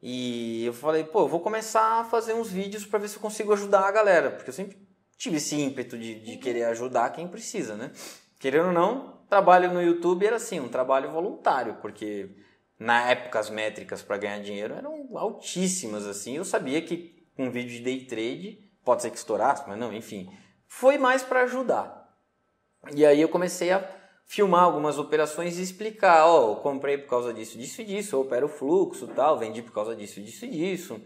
E 0.00 0.64
eu 0.64 0.72
falei, 0.72 1.04
pô, 1.04 1.22
eu 1.22 1.28
vou 1.28 1.40
começar 1.40 2.00
a 2.00 2.04
fazer 2.04 2.32
uns 2.32 2.50
vídeos 2.50 2.86
para 2.86 3.00
ver 3.00 3.08
se 3.08 3.16
eu 3.16 3.20
consigo 3.20 3.52
ajudar 3.52 3.80
a 3.80 3.90
galera. 3.90 4.30
Porque 4.30 4.48
eu 4.48 4.54
sempre 4.54 4.78
tive 5.16 5.36
esse 5.36 5.56
ímpeto 5.56 5.98
de, 5.98 6.20
de 6.20 6.32
uhum. 6.32 6.40
querer 6.40 6.64
ajudar 6.64 7.10
quem 7.10 7.26
precisa, 7.26 7.76
né? 7.76 7.90
Querendo 8.38 8.66
ou 8.66 8.72
não, 8.72 9.18
trabalho 9.28 9.72
no 9.72 9.82
YouTube 9.82 10.26
era 10.26 10.36
assim, 10.36 10.60
um 10.60 10.68
trabalho 10.68 11.10
voluntário, 11.10 11.76
porque 11.80 12.30
na 12.78 13.10
época 13.10 13.38
as 13.38 13.50
métricas 13.50 14.02
para 14.02 14.16
ganhar 14.16 14.40
dinheiro 14.40 14.74
eram 14.74 15.08
altíssimas 15.16 16.06
assim. 16.06 16.36
Eu 16.36 16.44
sabia 16.44 16.80
que 16.80 17.26
um 17.36 17.50
vídeo 17.50 17.70
de 17.70 17.80
day 17.80 18.04
trade 18.04 18.70
pode 18.84 19.02
ser 19.02 19.10
que 19.10 19.18
estourasse, 19.18 19.64
mas 19.66 19.78
não, 19.78 19.92
enfim, 19.92 20.30
foi 20.66 20.98
mais 20.98 21.22
para 21.22 21.42
ajudar. 21.42 22.16
E 22.94 23.04
aí 23.04 23.20
eu 23.20 23.28
comecei 23.28 23.72
a 23.72 23.86
filmar 24.24 24.62
algumas 24.62 24.98
operações 24.98 25.58
e 25.58 25.62
explicar, 25.62 26.26
ó, 26.26 26.52
oh, 26.52 26.56
comprei 26.56 26.98
por 26.98 27.08
causa 27.08 27.32
disso, 27.32 27.58
disso 27.58 27.80
e 27.80 27.84
disso, 27.84 28.14
eu 28.14 28.20
opero 28.20 28.48
fluxo, 28.48 29.08
tal, 29.08 29.38
vendi 29.38 29.62
por 29.62 29.72
causa 29.72 29.96
disso, 29.96 30.20
disso 30.20 30.44
e 30.44 30.50
disso. 30.50 31.00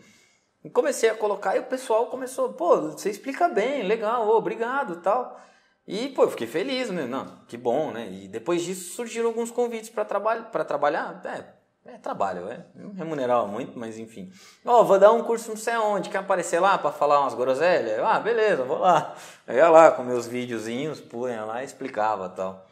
E 0.65 0.71
comecei 0.71 1.09
a 1.09 1.15
colocar 1.15 1.57
e 1.57 1.61
o 1.61 1.65
pessoal 1.65 2.07
começou, 2.07 2.53
pô, 2.53 2.93
você 2.93 3.11
explica 3.11 3.49
bem, 3.49 3.85
legal, 3.85 4.29
oh, 4.29 4.37
obrigado, 4.37 5.01
tal. 5.01 5.41
E, 5.87 6.09
pô, 6.11 6.23
eu 6.23 6.31
fiquei 6.31 6.47
feliz, 6.47 6.91
né? 6.91 7.07
Não, 7.07 7.27
que 7.49 7.57
bom, 7.57 7.91
né? 7.91 8.09
E 8.11 8.29
depois 8.29 8.63
disso 8.63 8.95
surgiram 8.95 9.29
alguns 9.29 9.51
convites 9.51 9.91
para 9.91 10.05
traba 10.05 10.37
trabalhar. 10.65 11.21
É, 11.25 11.93
é 11.95 11.99
trabalho, 11.99 12.49
é. 12.49 12.65
Não 12.75 12.93
remunerava 12.93 13.47
muito, 13.47 13.77
mas 13.77 13.99
enfim. 13.99 14.31
Ó, 14.65 14.81
oh, 14.81 14.85
vou 14.85 14.99
dar 14.99 15.13
um 15.13 15.25
curso 15.25 15.49
não 15.49 15.57
sei 15.57 15.75
aonde, 15.75 16.09
quer 16.09 16.19
aparecer 16.19 16.61
lá 16.61 16.79
para 16.79 16.93
falar 16.93 17.21
umas 17.21 17.35
groselhas? 17.35 17.99
Ah, 17.99 18.21
beleza, 18.21 18.63
vou 18.63 18.79
lá. 18.79 19.15
Eu 19.47 19.57
ia 19.57 19.69
lá 19.69 19.91
com 19.91 20.05
meus 20.05 20.27
videozinhos, 20.27 21.01
punha 21.01 21.45
lá 21.45 21.63
e 21.63 21.67
explicava 21.67 22.29
tal. 22.29 22.65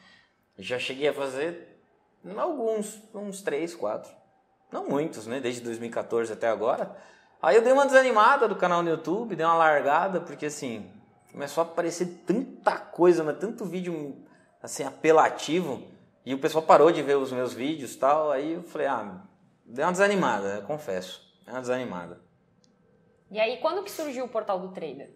Já 0.57 0.79
cheguei 0.79 1.09
a 1.09 1.13
fazer 1.13 1.83
alguns, 2.37 3.03
uns 3.13 3.43
três, 3.43 3.75
quatro. 3.75 4.13
Não 4.71 4.87
muitos, 4.87 5.27
né? 5.27 5.41
Desde 5.41 5.63
2014 5.63 6.33
até 6.33 6.47
agora. 6.47 6.97
Aí 7.43 7.57
eu 7.57 7.63
dei 7.63 7.73
uma 7.73 7.87
desanimada 7.87 8.47
do 8.47 8.55
canal 8.55 8.83
no 8.83 8.91
YouTube, 8.91 9.35
dei 9.35 9.45
uma 9.45 9.55
largada, 9.55 10.21
porque 10.21 10.47
assim, 10.47 10.89
começou 11.33 11.63
a 11.63 11.67
aparecer 11.67 12.23
tanta 12.27 12.77
coisa, 12.77 13.23
mas 13.25 13.39
tanto 13.39 13.65
vídeo 13.65 14.25
assim 14.63 14.85
apelativo, 14.85 15.83
e 16.25 16.35
o 16.35 16.39
pessoal 16.39 16.65
parou 16.65 16.93
de 16.93 17.03
ver 17.03 17.17
os 17.17 17.33
meus 17.33 17.53
vídeos 17.55 17.97
tal, 17.97 18.31
aí 18.31 18.53
eu 18.53 18.63
falei, 18.63 18.87
ah, 18.87 19.23
deu 19.65 19.87
uma 19.87 19.93
desanimada, 19.93 20.63
confesso, 20.63 21.21
deu 21.45 21.55
uma 21.55 21.61
desanimada. 21.61 22.21
E 23.31 23.39
aí, 23.39 23.59
quando 23.59 23.83
que 23.83 23.91
surgiu 23.91 24.25
o 24.25 24.29
Portal 24.29 24.59
do 24.59 24.73
Trader? 24.73 25.15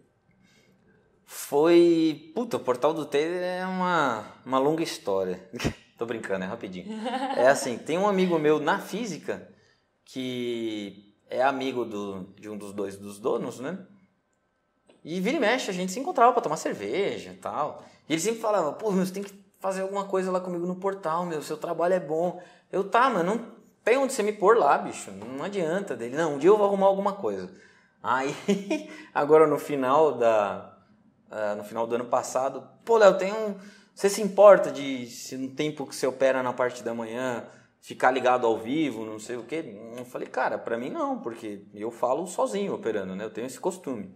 Foi, 1.25 2.33
puta, 2.35 2.57
o 2.57 2.61
Portal 2.61 2.95
do 2.95 3.07
Trader 3.07 3.43
é 3.43 3.67
uma, 3.67 4.25
uma 4.45 4.59
longa 4.59 4.83
história. 4.83 5.49
Tô 5.99 6.07
brincando, 6.07 6.45
é 6.45 6.49
rapidinho. 6.49 6.87
É 7.37 7.49
assim, 7.49 7.77
tem 7.77 7.99
um 7.99 8.07
amigo 8.07 8.39
meu 8.39 8.61
na 8.61 8.79
física 8.79 9.49
que 10.05 11.17
é 11.29 11.43
amigo 11.43 11.85
do, 11.85 12.35
de 12.39 12.49
um 12.49 12.57
dos 12.57 12.73
dois 12.73 12.97
dos 12.97 13.19
donos, 13.19 13.59
né? 13.59 13.85
E 15.05 15.21
vira 15.21 15.37
e 15.37 15.41
mexe, 15.41 15.71
a 15.71 15.75
gente 15.75 15.93
se 15.93 16.01
encontrava 16.01 16.33
para 16.33 16.43
tomar 16.43 16.57
cerveja 16.57 17.31
e 17.31 17.37
tal. 17.37 17.85
E 18.09 18.15
ele 18.15 18.23
sempre 18.23 18.41
falava, 18.41 18.73
pô, 18.73 18.91
meu, 18.91 19.05
você 19.05 19.13
tem 19.13 19.23
que 19.23 19.35
fazer 19.61 19.83
alguma 19.83 20.05
coisa 20.05 20.31
lá 20.31 20.41
comigo 20.41 20.67
no 20.67 20.77
portal, 20.77 21.27
meu, 21.27 21.43
seu 21.43 21.57
trabalho 21.57 21.95
é 21.95 22.01
bom. 22.01 22.43
Eu, 22.73 22.85
tá, 22.85 23.11
mas 23.11 23.25
não 23.25 23.53
tem 23.85 23.99
onde 23.99 24.13
você 24.13 24.23
me 24.23 24.33
pôr 24.33 24.57
lá, 24.57 24.79
bicho, 24.79 25.11
não 25.11 25.45
adianta. 25.45 25.95
Dele, 25.95 26.17
não, 26.17 26.35
um 26.35 26.39
dia 26.39 26.49
eu 26.49 26.57
vou 26.57 26.67
arrumar 26.67 26.87
alguma 26.87 27.13
coisa. 27.13 27.53
Aí, 28.03 28.35
agora 29.15 29.47
no 29.47 29.59
final 29.59 30.13
da, 30.17 30.75
uh, 31.31 31.57
no 31.57 31.65
final 31.65 31.87
do 31.87 31.95
ano 31.95 32.07
passado, 32.07 32.67
pô, 32.85 32.97
Léo, 32.97 33.19
tem 33.19 33.33
um, 33.33 33.57
você 33.95 34.09
se 34.09 34.23
importa 34.23 34.71
de, 34.71 35.07
se 35.07 35.37
no 35.37 35.49
tempo 35.55 35.87
que 35.87 35.95
você 35.95 36.07
opera 36.07 36.43
na 36.43 36.53
parte 36.53 36.83
da 36.83 36.95
manhã, 36.95 37.45
ficar 37.81 38.11
ligado 38.11 38.47
ao 38.47 38.59
vivo, 38.59 39.05
não 39.05 39.19
sei 39.19 39.37
o 39.37 39.45
quê? 39.45 39.79
Eu 39.97 40.05
falei, 40.07 40.27
cara, 40.27 40.59
para 40.59 40.79
mim 40.79 40.91
não, 40.91 41.21
porque 41.21 41.67
eu 41.75 41.91
falo 41.91 42.27
sozinho 42.27 42.75
operando, 42.75 43.15
né? 43.15 43.25
Eu 43.25 43.31
tenho 43.31 43.47
esse 43.47 43.61
costume. 43.61 44.15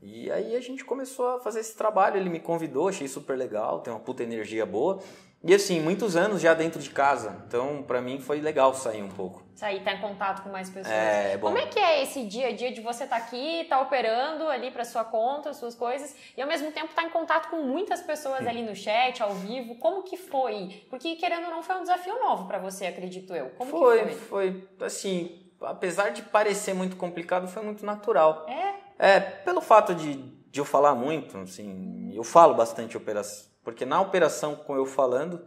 E 0.00 0.30
aí 0.30 0.54
a 0.54 0.60
gente 0.60 0.84
começou 0.84 1.36
a 1.36 1.40
fazer 1.40 1.60
esse 1.60 1.76
trabalho, 1.76 2.16
ele 2.16 2.28
me 2.28 2.40
convidou, 2.40 2.88
achei 2.88 3.08
super 3.08 3.36
legal, 3.36 3.80
tem 3.80 3.92
uma 3.92 4.00
puta 4.00 4.22
energia 4.22 4.66
boa. 4.66 5.00
E 5.42 5.54
assim, 5.54 5.80
muitos 5.80 6.16
anos 6.16 6.40
já 6.40 6.54
dentro 6.54 6.80
de 6.80 6.90
casa, 6.90 7.44
então 7.46 7.82
para 7.82 8.00
mim 8.00 8.18
foi 8.20 8.40
legal 8.40 8.74
sair 8.74 9.02
um 9.02 9.08
pouco. 9.08 9.44
Sair, 9.54 9.78
estar 9.78 9.92
tá 9.92 9.96
em 9.96 10.00
contato 10.00 10.42
com 10.42 10.50
mais 10.50 10.68
pessoas. 10.68 10.92
É, 10.92 11.32
é 11.32 11.36
bom. 11.38 11.46
Como 11.46 11.58
é 11.58 11.66
que 11.66 11.78
é 11.78 12.02
esse 12.02 12.24
dia 12.24 12.48
a 12.48 12.52
dia 12.52 12.72
de 12.72 12.80
você 12.80 13.04
estar 13.04 13.20
tá 13.20 13.24
aqui, 13.24 13.60
estar 13.62 13.76
tá 13.76 13.82
operando 13.82 14.48
ali 14.48 14.70
para 14.70 14.84
sua 14.84 15.04
conta, 15.04 15.52
suas 15.54 15.74
coisas, 15.74 16.14
e 16.36 16.42
ao 16.42 16.48
mesmo 16.48 16.72
tempo 16.72 16.88
estar 16.88 17.02
tá 17.02 17.08
em 17.08 17.10
contato 17.10 17.48
com 17.48 17.62
muitas 17.62 18.02
pessoas 18.02 18.46
ali 18.46 18.62
no 18.62 18.74
chat, 18.74 19.22
ao 19.22 19.34
vivo? 19.34 19.76
Como 19.76 20.02
que 20.02 20.16
foi? 20.16 20.84
Porque 20.90 21.16
querendo 21.16 21.44
ou 21.44 21.50
não 21.50 21.62
foi 21.62 21.76
um 21.76 21.82
desafio 21.82 22.18
novo 22.18 22.46
para 22.46 22.58
você, 22.58 22.86
acredito 22.86 23.34
eu. 23.34 23.50
Como 23.50 23.70
foi, 23.70 24.04
que 24.04 24.14
foi? 24.14 24.52
Foi, 24.76 24.86
assim, 24.86 25.46
apesar 25.60 26.10
de 26.10 26.22
parecer 26.22 26.74
muito 26.74 26.96
complicado, 26.96 27.46
foi 27.46 27.62
muito 27.62 27.86
natural. 27.86 28.46
É? 28.48 28.85
É, 28.98 29.20
pelo 29.20 29.60
fato 29.60 29.94
de, 29.94 30.14
de 30.50 30.60
eu 30.60 30.64
falar 30.64 30.94
muito, 30.94 31.36
assim, 31.38 32.12
eu 32.14 32.24
falo 32.24 32.54
bastante 32.54 32.96
operação, 32.96 33.50
porque 33.62 33.84
na 33.84 34.00
operação 34.00 34.56
com 34.56 34.74
eu 34.74 34.86
falando, 34.86 35.46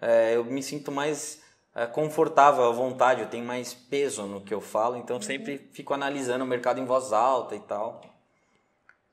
é, 0.00 0.36
eu 0.36 0.44
me 0.44 0.62
sinto 0.62 0.90
mais 0.90 1.42
é, 1.74 1.86
confortável 1.86 2.64
à 2.64 2.72
vontade, 2.72 3.20
eu 3.20 3.28
tenho 3.28 3.44
mais 3.44 3.72
peso 3.72 4.24
no 4.24 4.40
que 4.40 4.52
eu 4.52 4.60
falo, 4.60 4.96
então 4.96 5.16
uhum. 5.16 5.22
sempre 5.22 5.70
fico 5.72 5.94
analisando 5.94 6.44
o 6.44 6.48
mercado 6.48 6.80
em 6.80 6.84
voz 6.84 7.12
alta 7.12 7.54
e 7.54 7.60
tal. 7.60 8.00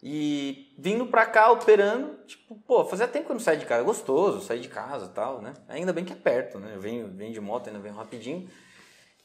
E 0.01 0.75
vindo 0.77 1.07
pra 1.07 1.25
cá 1.25 1.51
operando, 1.51 2.23
tipo, 2.25 2.55
pô, 2.67 2.85
fazia 2.85 3.07
tempo 3.07 3.25
que 3.25 3.31
eu 3.31 3.35
não 3.35 3.39
saí 3.39 3.57
de 3.57 3.65
casa, 3.65 3.81
é 3.81 3.83
gostoso 3.85 4.45
sair 4.45 4.59
de 4.59 4.67
casa 4.67 5.07
e 5.07 5.09
tal, 5.09 5.41
né? 5.41 5.53
Ainda 5.67 5.91
bem 5.91 6.05
que 6.05 6.13
é 6.13 6.15
perto, 6.15 6.59
né? 6.59 6.75
Eu 6.75 6.79
venho, 6.79 7.07
venho 7.07 7.33
de 7.33 7.41
moto, 7.41 7.67
ainda 7.67 7.79
venho 7.79 7.95
rapidinho. 7.95 8.47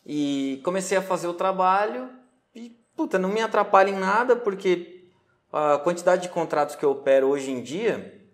E 0.06 0.60
comecei 0.64 0.96
a 0.96 1.02
fazer 1.02 1.28
o 1.28 1.34
trabalho 1.34 2.10
e 2.54 2.79
puta, 3.00 3.18
não 3.18 3.30
me 3.30 3.40
atrapalha 3.40 3.88
em 3.88 3.98
nada, 3.98 4.36
porque 4.36 5.08
a 5.50 5.78
quantidade 5.78 6.20
de 6.20 6.28
contratos 6.28 6.76
que 6.76 6.84
eu 6.84 6.90
opero 6.90 7.28
hoje 7.28 7.50
em 7.50 7.62
dia, 7.62 8.28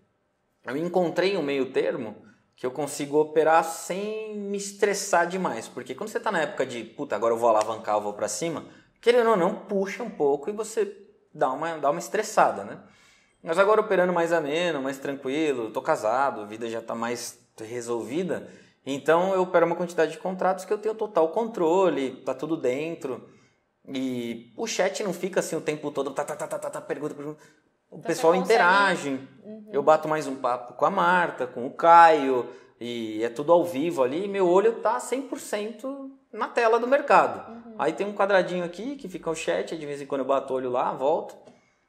eu 0.65 0.75
encontrei 0.75 1.37
um 1.37 1.41
meio 1.41 1.71
termo 1.71 2.17
que 2.53 2.65
eu 2.65 2.71
consigo 2.71 3.17
operar 3.17 3.63
sem 3.63 4.37
me 4.37 4.57
estressar 4.57 5.25
demais. 5.25 5.69
Porque 5.69 5.95
quando 5.95 6.09
você 6.09 6.17
está 6.17 6.33
na 6.33 6.41
época 6.41 6.65
de, 6.65 6.83
puta, 6.83 7.15
agora 7.15 7.33
eu 7.33 7.37
vou 7.37 7.47
alavancar, 7.47 7.95
eu 7.95 8.01
vou 8.01 8.11
para 8.11 8.27
cima, 8.27 8.65
querendo 8.99 9.29
ou 9.29 9.37
não, 9.37 9.55
puxa 9.55 10.03
um 10.03 10.09
pouco 10.09 10.49
e 10.49 10.53
você 10.53 10.93
dá 11.33 11.49
uma, 11.49 11.77
dá 11.77 11.89
uma 11.89 11.99
estressada, 11.99 12.65
né? 12.65 12.77
Mas 13.41 13.57
agora 13.57 13.79
operando 13.79 14.11
mais 14.11 14.33
ameno, 14.33 14.81
mais 14.81 14.97
tranquilo, 14.97 15.71
tô 15.71 15.81
casado, 15.81 16.41
a 16.41 16.45
vida 16.45 16.69
já 16.69 16.79
está 16.79 16.93
mais 16.93 17.39
resolvida, 17.57 18.51
então 18.85 19.33
eu 19.33 19.43
opero 19.43 19.65
uma 19.65 19.77
quantidade 19.77 20.11
de 20.11 20.17
contratos 20.17 20.65
que 20.65 20.73
eu 20.73 20.77
tenho 20.77 20.93
total 20.93 21.29
controle, 21.29 22.17
tá 22.25 22.33
tudo 22.33 22.57
dentro. 22.57 23.36
E 23.87 24.51
o 24.55 24.67
chat 24.67 25.03
não 25.03 25.13
fica 25.13 25.39
assim 25.39 25.55
o 25.55 25.61
tempo 25.61 25.91
todo, 25.91 26.11
tá, 26.11 26.23
tá, 26.23 26.35
tá, 26.35 26.47
tá, 26.47 26.59
tá, 26.59 26.69
tá 26.69 26.81
pergunta, 26.81 27.15
pergunta. 27.15 27.39
O 27.89 27.97
então 27.97 28.01
pessoal 28.01 28.35
interage. 28.35 29.19
Uhum. 29.43 29.69
Eu 29.71 29.81
bato 29.81 30.07
mais 30.07 30.27
um 30.27 30.35
papo 30.35 30.73
com 30.73 30.85
a 30.85 30.89
Marta, 30.89 31.47
com 31.47 31.65
o 31.65 31.71
Caio, 31.71 32.49
e 32.79 33.23
é 33.23 33.29
tudo 33.29 33.51
ao 33.51 33.63
vivo 33.63 34.03
ali. 34.03 34.25
E 34.25 34.27
meu 34.27 34.47
olho 34.47 34.81
tá 34.81 34.97
100% 34.97 36.11
na 36.33 36.49
tela 36.49 36.79
do 36.79 36.87
mercado. 36.87 37.49
Uhum. 37.49 37.75
Aí 37.79 37.93
tem 37.93 38.05
um 38.05 38.13
quadradinho 38.13 38.65
aqui 38.65 38.95
que 38.97 39.07
fica 39.07 39.29
o 39.29 39.35
chat, 39.35 39.77
de 39.77 39.85
vez 39.85 40.01
em 40.01 40.05
quando 40.05 40.21
eu 40.21 40.27
bato 40.27 40.53
o 40.53 40.57
olho 40.57 40.69
lá, 40.69 40.91
volto. 40.93 41.37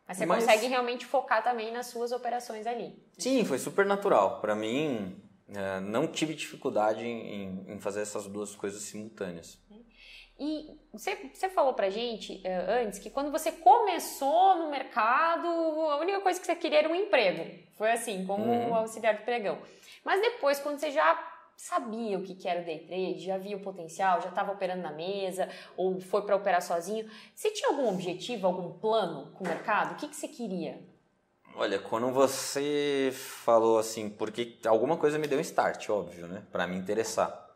Mas 0.06 0.16
você 0.16 0.26
Mas... 0.26 0.44
consegue 0.44 0.66
realmente 0.68 1.04
focar 1.04 1.42
também 1.42 1.72
nas 1.72 1.86
suas 1.86 2.12
operações 2.12 2.66
ali. 2.66 2.96
Sim, 3.18 3.44
foi 3.44 3.58
super 3.58 3.84
natural. 3.84 4.40
Para 4.40 4.54
mim, 4.54 5.20
é, 5.54 5.80
não 5.80 6.06
tive 6.06 6.34
dificuldade 6.34 7.04
em, 7.04 7.64
em, 7.68 7.78
fazer 7.80 8.00
essas 8.00 8.26
duas 8.26 8.54
coisas 8.54 8.82
simultâneas. 8.82 9.58
E 10.38 10.78
você, 10.92 11.16
você 11.32 11.48
falou 11.48 11.74
pra 11.74 11.90
gente 11.90 12.34
uh, 12.44 12.84
antes 12.84 13.00
que 13.00 13.10
quando 13.10 13.32
você 13.32 13.50
começou 13.50 14.56
no 14.56 14.70
mercado, 14.70 15.46
a 15.46 15.98
única 15.98 16.20
coisa 16.20 16.38
que 16.38 16.46
você 16.46 16.54
queria 16.54 16.78
era 16.78 16.88
um 16.88 16.94
emprego. 16.94 17.44
Foi 17.76 17.90
assim, 17.90 18.24
como 18.24 18.44
uhum. 18.44 18.74
auxiliar 18.74 19.16
de 19.16 19.24
pregão. 19.24 19.58
Mas 20.04 20.20
depois, 20.20 20.60
quando 20.60 20.78
você 20.78 20.92
já 20.92 21.16
sabia 21.56 22.16
o 22.16 22.22
que, 22.22 22.36
que 22.36 22.48
era 22.48 22.60
o 22.62 22.64
day 22.64 22.78
trade, 22.78 23.18
já 23.18 23.36
via 23.36 23.56
o 23.56 23.60
potencial, 23.60 24.20
já 24.20 24.28
estava 24.28 24.52
operando 24.52 24.80
na 24.80 24.92
mesa, 24.92 25.48
ou 25.76 26.00
foi 26.00 26.22
para 26.22 26.36
operar 26.36 26.62
sozinho, 26.62 27.10
você 27.34 27.50
tinha 27.50 27.70
algum 27.70 27.88
objetivo, 27.88 28.46
algum 28.46 28.78
plano 28.78 29.32
com 29.32 29.42
o 29.42 29.48
mercado? 29.48 29.94
O 29.94 29.96
que, 29.96 30.06
que 30.06 30.14
você 30.14 30.28
queria? 30.28 30.80
Olha, 31.56 31.80
quando 31.80 32.12
você 32.12 33.10
falou 33.12 33.78
assim, 33.78 34.08
porque 34.08 34.56
alguma 34.64 34.96
coisa 34.96 35.18
me 35.18 35.26
deu 35.26 35.38
um 35.38 35.42
start, 35.42 35.90
óbvio, 35.90 36.28
né? 36.28 36.44
Para 36.52 36.68
me 36.68 36.76
interessar. 36.76 37.48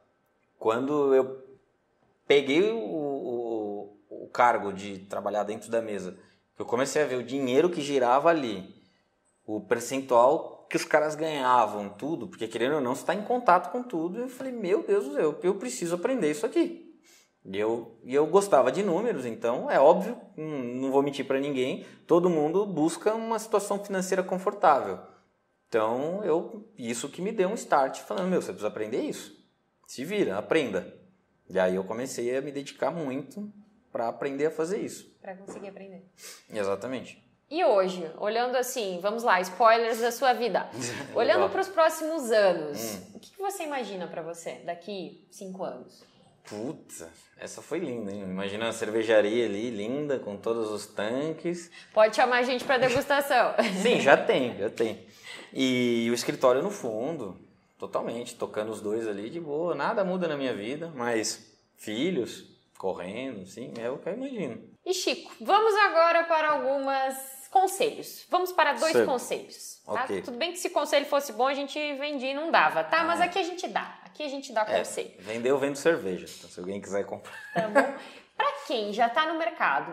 Quando 0.59 1.15
eu 1.15 1.52
peguei 2.33 2.63
o, 2.63 2.79
o, 2.79 4.25
o 4.25 4.29
cargo 4.29 4.73
de 4.73 5.01
trabalhar 5.01 5.43
dentro 5.43 5.71
da 5.71 5.83
mesa, 5.83 6.17
eu 6.59 6.65
comecei 6.65 7.03
a 7.03 7.07
ver 7.07 7.17
o 7.17 7.23
dinheiro 7.23 7.69
que 7.69 7.83
girava 7.83 8.31
ali, 8.31 8.75
o 9.45 9.61
percentual 9.61 10.67
que 10.71 10.77
os 10.77 10.85
caras 10.87 11.15
ganhavam, 11.15 11.91
tudo, 11.91 12.27
porque 12.27 12.49
querendo 12.49 12.77
ou 12.77 12.81
não, 12.81 12.95
você 12.95 13.03
está 13.03 13.15
em 13.15 13.21
contato 13.21 13.71
com 13.71 13.83
tudo. 13.83 14.19
Eu 14.19 14.29
falei, 14.31 14.51
meu 14.51 14.83
Deus 14.83 15.13
céu, 15.13 15.39
eu 15.43 15.55
preciso 15.57 15.95
aprender 15.95 16.31
isso 16.31 16.47
aqui. 16.47 16.99
E 17.45 17.59
eu, 17.59 17.99
eu 18.03 18.27
gostava 18.27 18.73
de 18.73 18.83
números, 18.83 19.27
então 19.27 19.71
é 19.71 19.79
óbvio, 19.79 20.17
não 20.35 20.91
vou 20.91 21.03
mentir 21.03 21.27
para 21.27 21.39
ninguém, 21.39 21.85
todo 22.07 22.31
mundo 22.31 22.65
busca 22.65 23.13
uma 23.13 23.39
situação 23.39 23.85
financeira 23.85 24.23
confortável. 24.23 24.99
Então, 25.69 26.25
eu 26.25 26.67
isso 26.79 27.11
que 27.11 27.21
me 27.21 27.33
deu 27.33 27.51
um 27.51 27.55
start, 27.55 28.01
falando, 28.01 28.31
meu, 28.31 28.41
você 28.41 28.53
precisa 28.53 28.69
aprender 28.69 29.03
isso. 29.03 29.37
Se 29.87 30.03
vira, 30.03 30.39
aprenda. 30.39 31.02
E 31.53 31.59
aí 31.59 31.77
eu 31.77 31.85
comecei 31.85 32.35
a 32.35 32.41
me 32.41 32.51
dedicar 32.51 32.91
muito 32.91 33.53
para 33.93 34.09
aprender 34.09 34.47
a 34.47 34.51
fazer 34.51 34.81
isso. 34.81 35.15
Para 35.21 35.37
conseguir 35.37 35.69
aprender. 35.69 36.03
Exatamente. 36.51 37.23
E 37.51 37.63
hoje, 37.63 38.11
olhando 38.17 38.57
assim, 38.57 38.99
vamos 39.03 39.23
lá, 39.23 39.39
spoilers 39.43 40.01
da 40.01 40.11
sua 40.11 40.33
vida. 40.33 40.67
olhando 41.15 41.51
para 41.51 41.61
os 41.61 41.69
próximos 41.69 42.33
anos, 42.33 42.95
hum. 42.95 43.11
o 43.17 43.21
que 43.21 43.37
você 43.37 43.65
imagina 43.65 44.07
para 44.07 44.23
você 44.23 44.63
daqui 44.65 45.29
cinco 45.31 45.63
anos? 45.63 46.03
Puta, 46.45 47.11
essa 47.39 47.61
foi 47.61 47.79
linda, 47.79 48.11
hein? 48.11 48.23
Imagina 48.23 48.65
uma 48.65 48.73
cervejaria 48.73 49.45
ali, 49.45 49.69
linda, 49.69 50.19
com 50.19 50.37
todos 50.39 50.71
os 50.71 50.87
tanques. 50.87 51.71
Pode 51.93 52.17
chamar 52.17 52.39
a 52.39 52.43
gente 52.43 52.65
para 52.65 52.79
degustação. 52.79 53.55
Sim, 53.83 54.01
já 54.01 54.17
tem, 54.25 54.57
já 54.57 54.71
tem. 54.71 55.07
E 55.53 56.09
o 56.11 56.15
escritório 56.15 56.63
no 56.63 56.71
fundo, 56.71 57.39
Totalmente, 57.83 58.37
tocando 58.37 58.71
os 58.71 58.81
dois 58.81 59.09
ali 59.09 59.29
de 59.29 59.41
boa, 59.41 59.75
nada 59.75 60.05
muda 60.05 60.29
na 60.29 60.37
minha 60.37 60.55
vida, 60.55 60.93
mas 60.95 61.53
filhos 61.77 62.45
correndo, 62.79 63.45
sim, 63.45 63.75
é 63.77 63.91
o 63.91 63.99
que 63.99 64.09
eu 64.09 64.13
imagino. 64.13 64.71
E 64.87 64.95
Chico, 64.95 65.33
vamos 65.41 65.75
agora 65.75 66.23
para 66.23 66.53
algumas 66.53 67.49
conselhos. 67.51 68.25
Vamos 68.31 68.53
para 68.53 68.75
dois 68.75 69.05
conselhos. 69.05 69.83
Tá? 69.85 70.05
Okay. 70.05 70.23
Tudo 70.23 70.37
bem 70.37 70.53
que 70.53 70.61
se 70.61 70.71
conselho 70.71 71.07
fosse 71.07 71.33
bom 71.33 71.49
a 71.49 71.55
gente 71.55 71.77
vendia 71.95 72.31
e 72.31 72.35
não 72.35 72.53
dava, 72.53 72.85
tá? 72.85 73.01
Ah, 73.01 73.05
Mas 73.05 73.21
aqui 73.21 73.41
a 73.41 73.43
gente 73.43 73.67
dá. 73.67 73.99
Aqui 74.05 74.23
a 74.23 74.29
gente 74.29 74.53
dá 74.53 74.61
é, 74.61 74.79
conselho. 74.79 75.11
Vender 75.19 75.51
eu 75.51 75.59
vendo 75.59 75.75
cerveja, 75.75 76.33
então, 76.39 76.49
se 76.49 76.61
alguém 76.61 76.81
quiser 76.81 77.05
comprar. 77.05 77.37
Tá 77.53 77.67
bom? 77.67 77.95
para 78.37 78.53
quem 78.69 78.93
já 78.93 79.09
está 79.09 79.27
no 79.27 79.37
mercado 79.41 79.93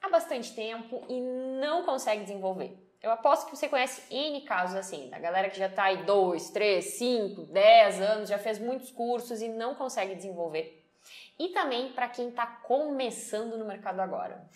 há 0.00 0.08
bastante 0.08 0.54
tempo 0.54 1.04
e 1.06 1.20
não 1.60 1.84
consegue 1.84 2.22
desenvolver, 2.22 2.85
eu 3.02 3.10
aposto 3.10 3.46
que 3.46 3.56
você 3.56 3.68
conhece 3.68 4.02
N 4.10 4.40
casos 4.42 4.76
assim, 4.76 5.08
da 5.10 5.18
galera 5.18 5.50
que 5.50 5.58
já 5.58 5.66
está 5.66 5.84
aí 5.84 6.04
2, 6.04 6.50
3, 6.50 6.84
5, 6.84 7.42
10 7.46 8.00
anos, 8.00 8.28
já 8.28 8.38
fez 8.38 8.58
muitos 8.58 8.90
cursos 8.90 9.40
e 9.40 9.48
não 9.48 9.74
consegue 9.74 10.14
desenvolver. 10.14 10.84
E 11.38 11.48
também 11.50 11.92
para 11.92 12.08
quem 12.08 12.28
está 12.28 12.46
começando 12.46 13.56
no 13.56 13.64
mercado 13.64 14.00
agora. 14.00 14.48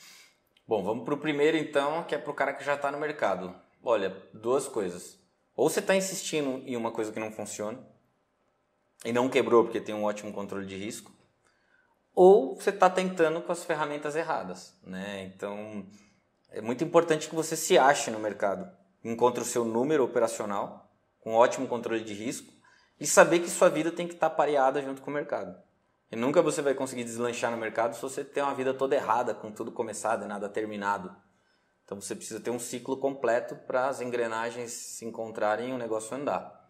Bom, 0.67 0.83
vamos 0.83 1.05
para 1.05 1.15
o 1.15 1.19
primeiro 1.19 1.57
então, 1.57 2.05
que 2.05 2.15
é 2.15 2.19
para 2.19 2.31
o 2.31 2.35
cara 2.35 2.53
que 2.53 2.65
já 2.65 2.75
está 2.75 2.91
no 2.91 2.99
mercado. 2.99 3.55
Olha, 3.83 4.17
duas 4.33 4.69
coisas. 4.69 5.19
Ou 5.55 5.69
você 5.69 5.81
está 5.81 5.95
insistindo 5.95 6.63
em 6.67 6.77
uma 6.77 6.91
coisa 6.91 7.13
que 7.13 7.21
não 7.21 7.33
funciona 7.33 7.79
e 9.05 9.13
não 9.13 9.29
quebrou 9.29 9.65
porque 9.65 9.81
tem 9.81 9.95
um 9.95 10.05
ótimo 10.05 10.33
controle 10.33 10.67
de 10.67 10.77
risco, 10.77 11.13
ou 12.15 12.55
você 12.55 12.71
está 12.71 12.91
tentando 12.91 13.41
com 13.41 13.53
as 13.53 13.65
ferramentas 13.65 14.15
erradas, 14.17 14.79
né? 14.83 15.25
Então 15.25 15.87
é 16.53 16.61
muito 16.61 16.83
importante 16.83 17.29
que 17.29 17.35
você 17.35 17.57
se 17.57 17.79
ache 17.79 18.11
no 18.11 18.19
mercado, 18.19 18.71
encontre 19.05 19.43
o 19.43 19.47
seu 19.47 19.65
número 19.65 20.05
operacional, 20.05 20.91
com 21.21 21.35
ótimo 21.35 21.69
controle 21.69 22.03
de 22.03 22.15
risco, 22.15 22.53
e 22.99 23.07
saber 23.07 23.41
que 23.41 23.49
sua 23.49 23.69
vida 23.69 23.91
tem 23.91 24.07
que 24.07 24.15
estar 24.15 24.31
pareada 24.31 24.83
junto 24.83 25.01
com 25.01 25.11
o 25.11 25.15
mercado. 25.15 25.57
E 26.11 26.17
nunca 26.17 26.43
você 26.43 26.61
vai 26.61 26.75
conseguir 26.75 27.05
deslanchar 27.05 27.51
no 27.51 27.57
mercado 27.57 27.95
se 27.95 28.03
você 28.03 28.25
tem 28.25 28.43
uma 28.43 28.55
vida 28.55 28.75
toda 28.75 28.97
errada, 28.97 29.33
com 29.33 29.53
tudo 29.53 29.71
começado 29.71 30.25
e 30.25 30.29
nada 30.29 30.49
terminado. 30.49 31.15
Então 31.85 32.01
você 32.01 32.15
precisa 32.15 32.41
ter 32.41 32.51
um 32.51 32.59
ciclo 32.59 32.97
completo 32.97 33.55
para 33.67 33.89
as 33.89 34.01
engrenagens 34.01 34.73
se 34.73 35.05
encontrarem 35.05 35.71
e 35.71 35.73
o 35.73 35.79
negócio 35.79 36.17
andar. 36.17 36.69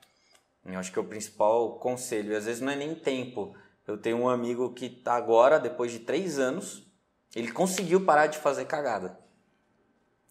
Eu 0.65 0.79
acho 0.79 0.93
que 0.93 0.99
é 0.99 1.03
o 1.03 1.07
principal 1.07 1.79
conselho. 1.79 2.33
E 2.33 2.37
às 2.37 2.45
vezes 2.45 2.61
não 2.61 2.73
é 2.73 2.77
nem 2.77 2.95
tempo. 2.95 3.55
Eu 3.87 3.99
tenho 3.99 4.19
um 4.19 4.29
amigo 4.29 4.73
que 4.73 4.87
está 4.87 5.15
agora, 5.15 5.59
depois 5.59 5.91
de 5.91 6.01
três 6.01 6.39
anos, 6.39 6.87
ele 7.35 7.51
conseguiu 7.51 8.05
parar 8.05 8.29
de 8.29 8.39
fazer 8.39 8.67
cagada. 8.67 9.20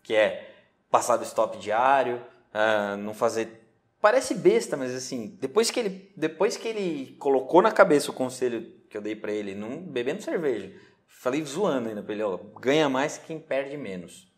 Que 0.09 0.15
é 0.15 0.55
passar 0.89 1.17
do 1.17 1.23
stop 1.23 1.59
diário, 1.59 2.17
uh, 2.51 2.97
não 2.97 3.13
fazer. 3.13 3.63
Parece 4.01 4.33
besta, 4.33 4.75
mas 4.75 4.91
assim, 4.95 5.37
depois 5.39 5.69
que 5.69 5.79
ele, 5.79 6.11
depois 6.17 6.57
que 6.57 6.67
ele 6.67 7.15
colocou 7.19 7.61
na 7.61 7.71
cabeça 7.71 8.09
o 8.09 8.13
conselho 8.15 8.81
que 8.89 8.97
eu 8.97 9.01
dei 9.03 9.15
para 9.15 9.31
ele, 9.31 9.53
não 9.53 9.79
bebendo 9.79 10.23
cerveja, 10.23 10.73
falei 11.07 11.45
zoando 11.45 11.89
ainda 11.89 12.01
para 12.01 12.13
ele, 12.13 12.23
ó, 12.23 12.37
ganha 12.59 12.89
mais 12.89 13.19
quem 13.19 13.39
perde 13.39 13.77
menos. 13.77 14.33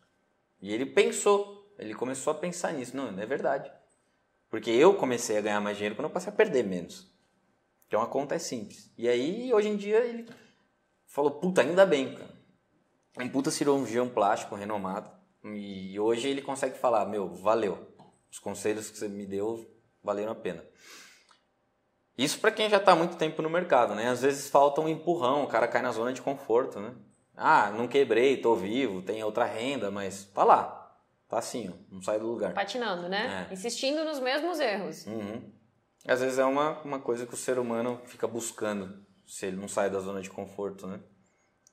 E 0.60 0.74
ele 0.74 0.84
pensou, 0.84 1.74
ele 1.78 1.94
começou 1.94 2.32
a 2.32 2.36
pensar 2.36 2.74
nisso. 2.74 2.94
Não, 2.94 3.10
não 3.10 3.22
é 3.22 3.24
verdade. 3.24 3.72
Porque 4.50 4.70
eu 4.70 4.92
comecei 4.92 5.38
a 5.38 5.40
ganhar 5.40 5.60
mais 5.62 5.78
dinheiro 5.78 5.96
quando 5.96 6.08
eu 6.08 6.12
passei 6.12 6.30
a 6.30 6.36
perder 6.36 6.64
menos. 6.64 7.10
Então 7.86 8.02
a 8.02 8.06
conta 8.06 8.34
é 8.34 8.38
simples. 8.38 8.92
E 8.98 9.08
aí, 9.08 9.54
hoje 9.54 9.70
em 9.70 9.76
dia, 9.76 10.04
ele 10.04 10.28
falou, 11.06 11.30
puta, 11.30 11.62
ainda 11.62 11.86
bem, 11.86 12.14
cara. 12.14 12.34
Um 13.18 13.30
puta 13.30 13.50
cirurgião 13.50 14.06
plástico 14.06 14.54
renomado. 14.54 15.21
E 15.44 15.98
hoje 15.98 16.28
ele 16.28 16.42
consegue 16.42 16.78
falar, 16.78 17.06
meu, 17.06 17.28
valeu. 17.34 17.88
Os 18.30 18.38
conselhos 18.38 18.90
que 18.90 18.98
você 18.98 19.08
me 19.08 19.26
deu 19.26 19.68
valeram 20.02 20.32
a 20.32 20.36
pena. 20.36 20.64
Isso 22.16 22.38
para 22.38 22.50
quem 22.50 22.68
já 22.68 22.76
está 22.76 22.94
muito 22.94 23.16
tempo 23.16 23.42
no 23.42 23.50
mercado, 23.50 23.94
né? 23.94 24.08
Às 24.08 24.22
vezes 24.22 24.48
falta 24.48 24.80
um 24.80 24.88
empurrão, 24.88 25.44
o 25.44 25.48
cara 25.48 25.66
cai 25.66 25.82
na 25.82 25.90
zona 25.92 26.12
de 26.12 26.22
conforto, 26.22 26.78
né? 26.78 26.94
Ah, 27.34 27.70
não 27.70 27.88
quebrei, 27.88 28.36
tô 28.36 28.54
vivo, 28.54 29.02
tem 29.02 29.24
outra 29.24 29.44
renda, 29.44 29.90
mas 29.90 30.24
tá 30.26 30.44
lá. 30.44 30.78
Tá 31.28 31.38
assim, 31.38 31.70
ó, 31.70 31.94
não 31.94 32.02
sai 32.02 32.18
do 32.18 32.26
lugar. 32.26 32.52
Patinando, 32.52 33.08
né? 33.08 33.48
É. 33.50 33.54
Insistindo 33.54 34.04
nos 34.04 34.20
mesmos 34.20 34.60
erros. 34.60 35.06
Uhum. 35.06 35.42
Às 36.06 36.20
vezes 36.20 36.38
é 36.38 36.44
uma, 36.44 36.80
uma 36.82 36.98
coisa 36.98 37.26
que 37.26 37.32
o 37.32 37.38
ser 37.38 37.58
humano 37.58 38.00
fica 38.04 38.26
buscando, 38.26 39.02
se 39.26 39.46
ele 39.46 39.56
não 39.56 39.68
sai 39.68 39.88
da 39.88 39.98
zona 39.98 40.20
de 40.20 40.28
conforto, 40.28 40.86
né? 40.86 41.00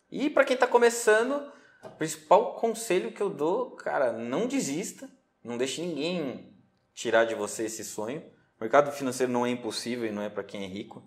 E 0.10 0.29
para 0.29 0.45
quem 0.45 0.53
está 0.53 0.65
começando, 0.65 1.51
o 1.84 1.89
principal 1.89 2.56
conselho 2.56 3.12
que 3.12 3.22
eu 3.22 3.30
dou, 3.30 3.72
cara, 3.72 4.12
não 4.12 4.48
desista, 4.48 5.10
não 5.44 5.58
deixe 5.58 5.82
ninguém 5.82 6.54
tirar 6.94 7.26
de 7.26 7.36
você 7.36 7.63
esse 7.63 7.84
sonho. 7.84 8.22
O 8.60 8.63
mercado 8.63 8.92
financeiro 8.92 9.32
não 9.32 9.46
é 9.46 9.50
impossível 9.50 10.06
e 10.06 10.12
não 10.12 10.22
é 10.22 10.30
para 10.30 10.44
quem 10.44 10.63
é 10.63 10.68
rico. 10.68 11.02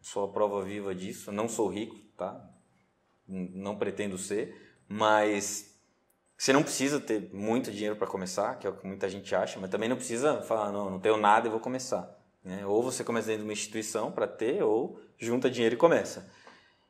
Sou 0.00 0.24
a 0.24 0.28
prova 0.32 0.62
viva 0.62 0.94
disso. 0.94 1.32
não 1.32 1.48
sou 1.48 1.68
rico, 1.68 1.96
tá? 2.16 2.50
Não 3.26 3.76
pretendo 3.76 4.18
ser, 4.18 4.76
mas 4.86 5.74
você 6.36 6.52
não 6.52 6.62
precisa 6.62 7.00
ter 7.00 7.32
muito 7.32 7.70
dinheiro 7.70 7.96
para 7.96 8.06
começar, 8.06 8.58
que 8.58 8.66
é 8.66 8.70
o 8.70 8.76
que 8.76 8.86
muita 8.86 9.08
gente 9.08 9.34
acha, 9.34 9.58
mas 9.58 9.70
também 9.70 9.88
não 9.88 9.96
precisa 9.96 10.42
falar, 10.42 10.70
não, 10.70 10.90
não 10.90 11.00
tenho 11.00 11.16
nada 11.16 11.48
e 11.48 11.50
vou 11.50 11.60
começar. 11.60 12.20
Né? 12.44 12.66
Ou 12.66 12.82
você 12.82 13.02
começa 13.02 13.28
dentro 13.28 13.44
de 13.44 13.48
uma 13.48 13.52
instituição 13.54 14.12
para 14.12 14.26
ter, 14.26 14.62
ou 14.62 15.00
junta 15.16 15.50
dinheiro 15.50 15.74
e 15.76 15.78
começa. 15.78 16.30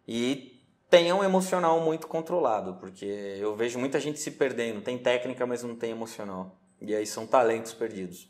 E 0.09 0.54
tenha 0.95 1.13
um 1.17 1.25
emocional 1.25 1.81
muito 1.81 2.07
controlado, 2.07 2.75
porque 2.75 3.05
eu 3.05 3.57
vejo 3.57 3.81
muita 3.81 3.99
gente 3.99 4.21
se 4.21 4.31
perdendo. 4.31 4.81
Tem 4.81 4.97
técnica, 4.97 5.45
mas 5.45 5.65
não 5.65 5.75
tem 5.75 5.91
emocional. 5.91 6.57
E 6.81 6.95
aí 6.95 7.05
são 7.05 7.27
talentos 7.27 7.73
perdidos. 7.73 8.29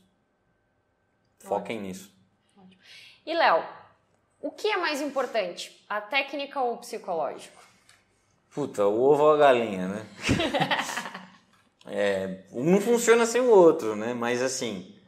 Foquem 1.40 1.76
Ótimo. 1.76 1.88
nisso. 1.88 2.14
Ótimo. 2.56 2.80
E 3.26 3.34
Léo, 3.34 3.62
o 4.40 4.50
que 4.50 4.66
é 4.68 4.78
mais 4.78 5.02
importante, 5.02 5.84
a 5.90 6.00
técnica 6.00 6.58
ou 6.58 6.72
o 6.72 6.78
psicológico? 6.78 7.62
Puta, 8.54 8.86
o 8.86 8.98
ovo 8.98 9.24
ou 9.24 9.34
a 9.34 9.36
galinha, 9.36 9.86
né? 9.86 10.06
é, 11.86 12.44
um 12.50 12.80
funciona 12.80 13.26
sem 13.26 13.42
o 13.42 13.50
outro, 13.50 13.94
né? 13.94 14.14
Mas 14.14 14.40
assim, 14.40 14.98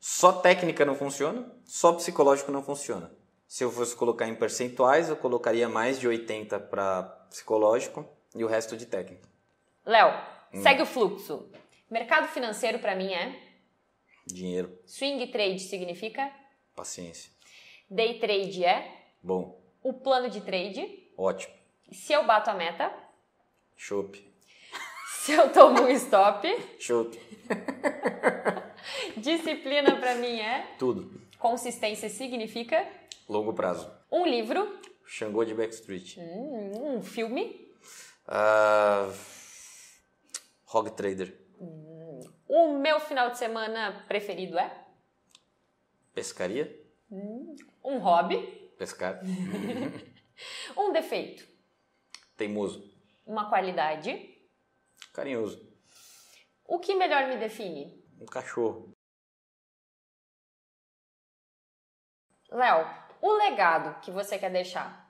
só 0.00 0.32
técnica 0.32 0.86
não 0.86 0.94
funciona, 0.94 1.52
só 1.66 1.92
psicológico 1.92 2.50
não 2.50 2.62
funciona. 2.62 3.12
Se 3.46 3.62
eu 3.62 3.70
fosse 3.70 3.94
colocar 3.94 4.26
em 4.26 4.34
percentuais, 4.34 5.08
eu 5.08 5.16
colocaria 5.16 5.68
mais 5.68 6.00
de 6.00 6.08
80 6.08 6.58
para 6.60 7.02
psicológico 7.30 8.08
e 8.34 8.44
o 8.44 8.48
resto 8.48 8.76
de 8.76 8.86
técnico. 8.86 9.28
Léo, 9.84 10.08
hum. 10.52 10.62
segue 10.62 10.82
o 10.82 10.86
fluxo. 10.86 11.48
Mercado 11.88 12.26
financeiro 12.28 12.80
para 12.80 12.96
mim 12.96 13.12
é 13.12 13.40
dinheiro. 14.26 14.76
Swing 14.84 15.24
trade 15.28 15.60
significa 15.60 16.30
paciência. 16.74 17.30
Day 17.88 18.18
trade 18.18 18.64
é 18.64 18.92
bom. 19.22 19.60
O 19.82 19.92
plano 19.92 20.28
de 20.28 20.40
trade? 20.40 21.08
Ótimo. 21.16 21.54
Se 21.92 22.12
eu 22.12 22.26
bato 22.26 22.50
a 22.50 22.54
meta? 22.54 22.92
Chope. 23.76 24.26
Se 25.22 25.32
eu 25.32 25.52
tomo 25.52 25.82
um 25.82 25.88
stop? 25.90 26.48
Chope. 26.80 27.20
Disciplina 29.16 29.96
para 29.96 30.16
mim 30.16 30.40
é 30.40 30.74
tudo. 30.78 31.20
Consistência 31.38 32.08
significa 32.08 32.84
Longo 33.28 33.52
prazo. 33.52 33.90
Um 34.10 34.24
livro. 34.24 34.80
Xangô 35.04 35.44
de 35.44 35.54
Backstreet. 35.54 36.18
Hum, 36.18 36.96
um 36.96 37.02
filme. 37.02 37.72
Uh, 38.28 39.12
Hog 40.72 40.90
Trader. 40.90 41.36
Hum, 41.60 42.20
o 42.48 42.78
meu 42.78 43.00
final 43.00 43.30
de 43.30 43.38
semana 43.38 44.04
preferido 44.06 44.58
é? 44.58 44.84
Pescaria. 46.14 46.84
Hum, 47.10 47.56
um 47.84 47.98
hobby. 47.98 48.70
Pescar. 48.78 49.20
um 50.76 50.92
defeito. 50.92 51.46
Teimoso. 52.36 52.92
Uma 53.26 53.48
qualidade. 53.48 54.36
Carinhoso. 55.12 55.66
O 56.64 56.78
que 56.78 56.94
melhor 56.94 57.26
me 57.28 57.36
define? 57.38 58.04
Um 58.20 58.26
cachorro. 58.26 58.92
Léo, 62.50 63.05
o 63.20 63.32
legado 63.32 64.00
que 64.00 64.10
você 64.10 64.38
quer 64.38 64.50
deixar? 64.50 65.06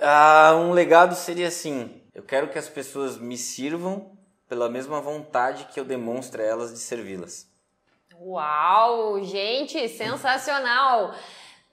Ah, 0.00 0.54
um 0.56 0.72
legado 0.72 1.14
seria 1.14 1.48
assim: 1.48 2.02
eu 2.14 2.22
quero 2.22 2.48
que 2.48 2.58
as 2.58 2.68
pessoas 2.68 3.18
me 3.18 3.36
sirvam 3.36 4.16
pela 4.48 4.68
mesma 4.68 5.00
vontade 5.00 5.66
que 5.72 5.80
eu 5.80 5.84
demonstro 5.84 6.42
a 6.42 6.44
elas 6.44 6.72
de 6.72 6.78
servi-las. 6.78 7.50
Uau, 8.18 9.22
gente, 9.22 9.88
sensacional! 9.88 11.14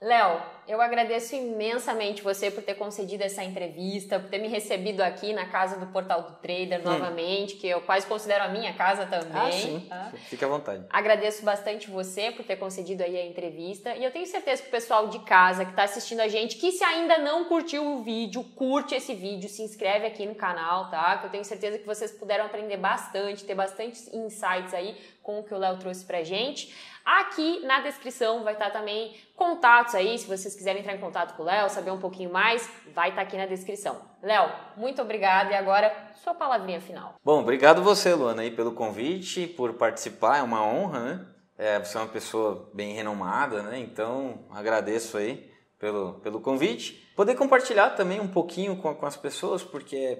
Léo, 0.00 0.42
eu 0.66 0.80
agradeço 0.80 1.34
imensamente 1.34 2.22
você 2.22 2.50
por 2.50 2.62
ter 2.62 2.74
concedido 2.74 3.22
essa 3.22 3.44
entrevista, 3.44 4.18
por 4.18 4.28
ter 4.28 4.38
me 4.38 4.48
recebido 4.48 5.00
aqui 5.00 5.32
na 5.32 5.46
casa 5.46 5.78
do 5.78 5.86
Portal 5.86 6.22
do 6.22 6.32
Trader 6.36 6.80
hum. 6.80 6.84
novamente, 6.84 7.56
que 7.56 7.66
eu 7.66 7.80
quase 7.80 8.06
considero 8.06 8.44
a 8.44 8.48
minha 8.48 8.72
casa 8.74 9.06
também. 9.06 9.32
Ah, 9.34 9.52
sim. 9.52 9.86
Tá? 9.88 10.12
Fique 10.28 10.44
à 10.44 10.48
vontade. 10.48 10.84
Agradeço 10.90 11.44
bastante 11.44 11.90
você 11.90 12.30
por 12.30 12.44
ter 12.44 12.56
concedido 12.56 13.02
aí 13.02 13.16
a 13.16 13.26
entrevista 13.26 13.94
e 13.94 14.04
eu 14.04 14.10
tenho 14.10 14.26
certeza 14.26 14.62
que 14.62 14.68
o 14.68 14.70
pessoal 14.70 15.08
de 15.08 15.18
casa 15.20 15.64
que 15.64 15.70
está 15.70 15.84
assistindo 15.84 16.20
a 16.20 16.28
gente, 16.28 16.56
que 16.56 16.72
se 16.72 16.82
ainda 16.84 17.18
não 17.18 17.44
curtiu 17.44 17.84
o 17.84 18.02
vídeo, 18.02 18.42
curte 18.54 18.94
esse 18.94 19.14
vídeo, 19.14 19.48
se 19.48 19.62
inscreve 19.62 20.06
aqui 20.06 20.26
no 20.26 20.34
canal, 20.34 20.90
tá? 20.90 21.18
Que 21.18 21.26
eu 21.26 21.30
tenho 21.30 21.44
certeza 21.44 21.78
que 21.78 21.86
vocês 21.86 22.12
puderam 22.12 22.46
aprender 22.46 22.76
bastante, 22.76 23.44
ter 23.44 23.54
bastante 23.54 24.14
insights 24.16 24.72
aí 24.72 24.96
com 25.24 25.40
o 25.40 25.42
que 25.42 25.52
o 25.52 25.58
Léo 25.58 25.78
trouxe 25.78 26.04
pra 26.04 26.22
gente. 26.22 26.72
Aqui 27.04 27.60
na 27.66 27.80
descrição 27.80 28.44
vai 28.44 28.52
estar 28.52 28.70
também 28.70 29.16
contatos 29.34 29.94
aí, 29.94 30.16
se 30.18 30.26
vocês 30.26 30.54
quiserem 30.54 30.80
entrar 30.80 30.94
em 30.94 31.00
contato 31.00 31.34
com 31.34 31.42
o 31.42 31.46
Léo, 31.46 31.68
saber 31.68 31.90
um 31.90 31.98
pouquinho 31.98 32.30
mais, 32.30 32.70
vai 32.94 33.08
estar 33.08 33.22
aqui 33.22 33.36
na 33.36 33.46
descrição. 33.46 34.00
Léo, 34.22 34.50
muito 34.76 35.02
obrigada 35.02 35.50
e 35.50 35.54
agora 35.54 35.92
sua 36.22 36.34
palavrinha 36.34 36.80
final. 36.80 37.16
Bom, 37.24 37.40
obrigado 37.40 37.82
você, 37.82 38.14
Luana, 38.14 38.42
aí 38.42 38.50
pelo 38.50 38.72
convite, 38.72 39.46
por 39.46 39.74
participar, 39.74 40.38
é 40.38 40.42
uma 40.42 40.64
honra, 40.64 41.00
né? 41.00 41.26
É, 41.56 41.78
você 41.78 41.96
é 41.96 42.00
uma 42.00 42.08
pessoa 42.08 42.70
bem 42.74 42.94
renomada, 42.94 43.62
né? 43.62 43.78
Então 43.78 44.46
agradeço 44.50 45.16
aí 45.16 45.50
pelo, 45.78 46.14
pelo 46.20 46.40
convite. 46.40 47.12
Poder 47.14 47.34
compartilhar 47.34 47.90
também 47.90 48.20
um 48.20 48.28
pouquinho 48.28 48.76
com, 48.76 48.94
com 48.94 49.06
as 49.06 49.16
pessoas, 49.16 49.62
porque 49.62 50.18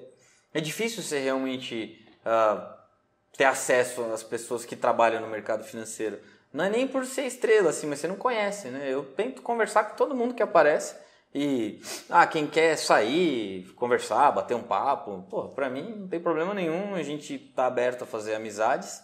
é 0.52 0.60
difícil 0.60 1.02
você 1.02 1.18
realmente 1.18 2.06
uh, 2.24 2.83
ter 3.36 3.44
acesso 3.44 4.02
às 4.12 4.22
pessoas 4.22 4.64
que 4.64 4.76
trabalham 4.76 5.20
no 5.20 5.28
mercado 5.28 5.64
financeiro. 5.64 6.18
Não 6.52 6.64
é 6.64 6.70
nem 6.70 6.86
por 6.86 7.04
ser 7.04 7.26
estrela, 7.26 7.70
assim, 7.70 7.86
mas 7.86 7.98
você 7.98 8.06
não 8.06 8.16
conhece, 8.16 8.68
né? 8.68 8.88
Eu 8.88 9.04
tento 9.04 9.42
conversar 9.42 9.84
com 9.84 9.96
todo 9.96 10.14
mundo 10.14 10.34
que 10.34 10.42
aparece 10.42 10.94
e, 11.34 11.80
ah, 12.08 12.26
quem 12.28 12.46
quer 12.46 12.76
sair, 12.76 13.64
conversar, 13.74 14.30
bater 14.30 14.54
um 14.54 14.62
papo, 14.62 15.26
pô, 15.28 15.48
pra 15.48 15.68
mim 15.68 15.96
não 15.98 16.06
tem 16.06 16.20
problema 16.20 16.54
nenhum, 16.54 16.94
a 16.94 17.02
gente 17.02 17.36
tá 17.38 17.66
aberto 17.66 18.02
a 18.02 18.06
fazer 18.06 18.36
amizades. 18.36 19.02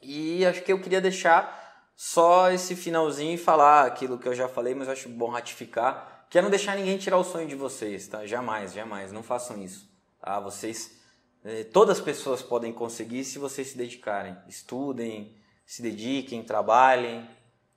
E 0.00 0.46
acho 0.46 0.62
que 0.62 0.72
eu 0.72 0.80
queria 0.80 1.02
deixar 1.02 1.90
só 1.94 2.50
esse 2.50 2.74
finalzinho 2.74 3.34
e 3.34 3.38
falar 3.38 3.84
aquilo 3.84 4.18
que 4.18 4.26
eu 4.26 4.34
já 4.34 4.48
falei, 4.48 4.74
mas 4.74 4.88
acho 4.88 5.08
bom 5.10 5.28
ratificar, 5.28 6.26
que 6.30 6.38
é 6.38 6.42
não 6.42 6.48
deixar 6.48 6.76
ninguém 6.76 6.96
tirar 6.96 7.18
o 7.18 7.24
sonho 7.24 7.46
de 7.46 7.54
vocês, 7.54 8.06
tá? 8.06 8.24
Jamais, 8.24 8.72
jamais, 8.72 9.12
não 9.12 9.22
façam 9.22 9.62
isso. 9.62 9.86
Tá? 10.20 10.40
Vocês, 10.40 10.97
eh, 11.44 11.64
todas 11.64 11.98
as 11.98 12.04
pessoas 12.04 12.42
podem 12.42 12.72
conseguir 12.72 13.24
se 13.24 13.38
vocês 13.38 13.68
se 13.68 13.78
dedicarem, 13.78 14.36
estudem, 14.48 15.36
se 15.64 15.82
dediquem, 15.82 16.42
trabalhem, 16.42 17.28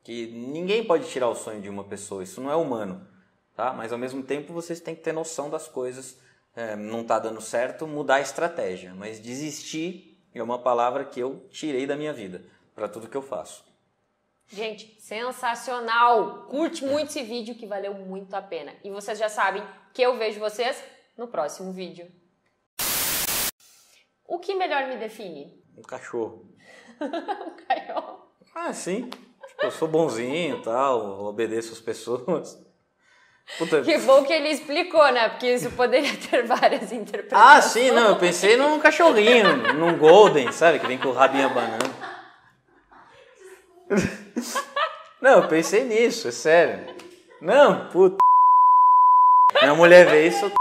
que 0.03 0.27
ninguém 0.27 0.83
pode 0.83 1.07
tirar 1.09 1.29
o 1.29 1.35
sonho 1.35 1.61
de 1.61 1.69
uma 1.69 1.83
pessoa, 1.83 2.23
isso 2.23 2.41
não 2.41 2.51
é 2.51 2.55
humano. 2.55 3.07
tá? 3.55 3.73
Mas 3.73 3.91
ao 3.91 3.99
mesmo 3.99 4.23
tempo 4.23 4.53
vocês 4.53 4.79
têm 4.79 4.95
que 4.95 5.01
ter 5.01 5.13
noção 5.13 5.49
das 5.49 5.67
coisas. 5.67 6.17
É, 6.55 6.75
não 6.75 7.03
tá 7.03 7.17
dando 7.17 7.39
certo, 7.39 7.87
mudar 7.87 8.15
a 8.15 8.21
estratégia. 8.21 8.93
Mas 8.95 9.21
desistir 9.21 10.17
é 10.33 10.41
uma 10.41 10.59
palavra 10.59 11.05
que 11.05 11.19
eu 11.19 11.45
tirei 11.49 11.85
da 11.85 11.95
minha 11.95 12.11
vida 12.11 12.43
para 12.75 12.89
tudo 12.89 13.07
que 13.07 13.15
eu 13.15 13.21
faço. 13.21 13.63
Gente, 14.47 14.97
sensacional! 14.99 16.47
Curte 16.49 16.83
muito 16.83 17.09
esse 17.09 17.23
vídeo 17.23 17.55
que 17.55 17.65
valeu 17.65 17.93
muito 17.93 18.33
a 18.33 18.41
pena. 18.41 18.73
E 18.83 18.89
vocês 18.89 19.17
já 19.17 19.29
sabem 19.29 19.63
que 19.93 20.01
eu 20.01 20.17
vejo 20.17 20.39
vocês 20.41 20.83
no 21.17 21.27
próximo 21.27 21.71
vídeo. 21.71 22.11
O 24.31 24.39
que 24.39 24.55
melhor 24.55 24.87
me 24.87 24.95
define? 24.95 25.53
Um 25.77 25.81
cachorro. 25.81 26.45
um 27.01 27.65
caiol. 27.67 28.31
Ah, 28.55 28.71
sim. 28.71 29.09
Tipo, 29.09 29.63
eu 29.63 29.71
sou 29.71 29.89
bonzinho 29.89 30.59
e 30.59 30.61
tal, 30.61 31.25
obedeço 31.25 31.73
as 31.73 31.81
pessoas. 31.81 32.57
Puta. 33.57 33.81
Que 33.81 33.97
bom 33.97 34.23
que 34.23 34.31
ele 34.31 34.47
explicou, 34.47 35.11
né? 35.11 35.27
Porque 35.27 35.53
isso 35.53 35.69
poderia 35.71 36.15
ter 36.29 36.47
várias 36.47 36.93
interpretações. 36.93 37.57
Ah, 37.57 37.61
sim, 37.61 37.91
não. 37.91 38.11
Eu 38.11 38.15
pensei 38.15 38.55
num 38.55 38.79
cachorrinho, 38.79 39.73
num 39.73 39.97
golden, 39.97 40.49
sabe? 40.53 40.79
Que 40.79 40.87
vem 40.87 40.97
com 40.97 41.09
o 41.09 41.13
rabinho 41.13 41.47
abanando. 41.47 41.93
Não, 45.21 45.43
eu 45.43 45.47
pensei 45.47 45.83
nisso, 45.83 46.29
é 46.29 46.31
sério. 46.31 46.95
Não, 47.39 47.89
puta. 47.89 48.17
Minha 49.61 49.75
mulher 49.75 50.09
vê 50.09 50.27
isso. 50.27 50.51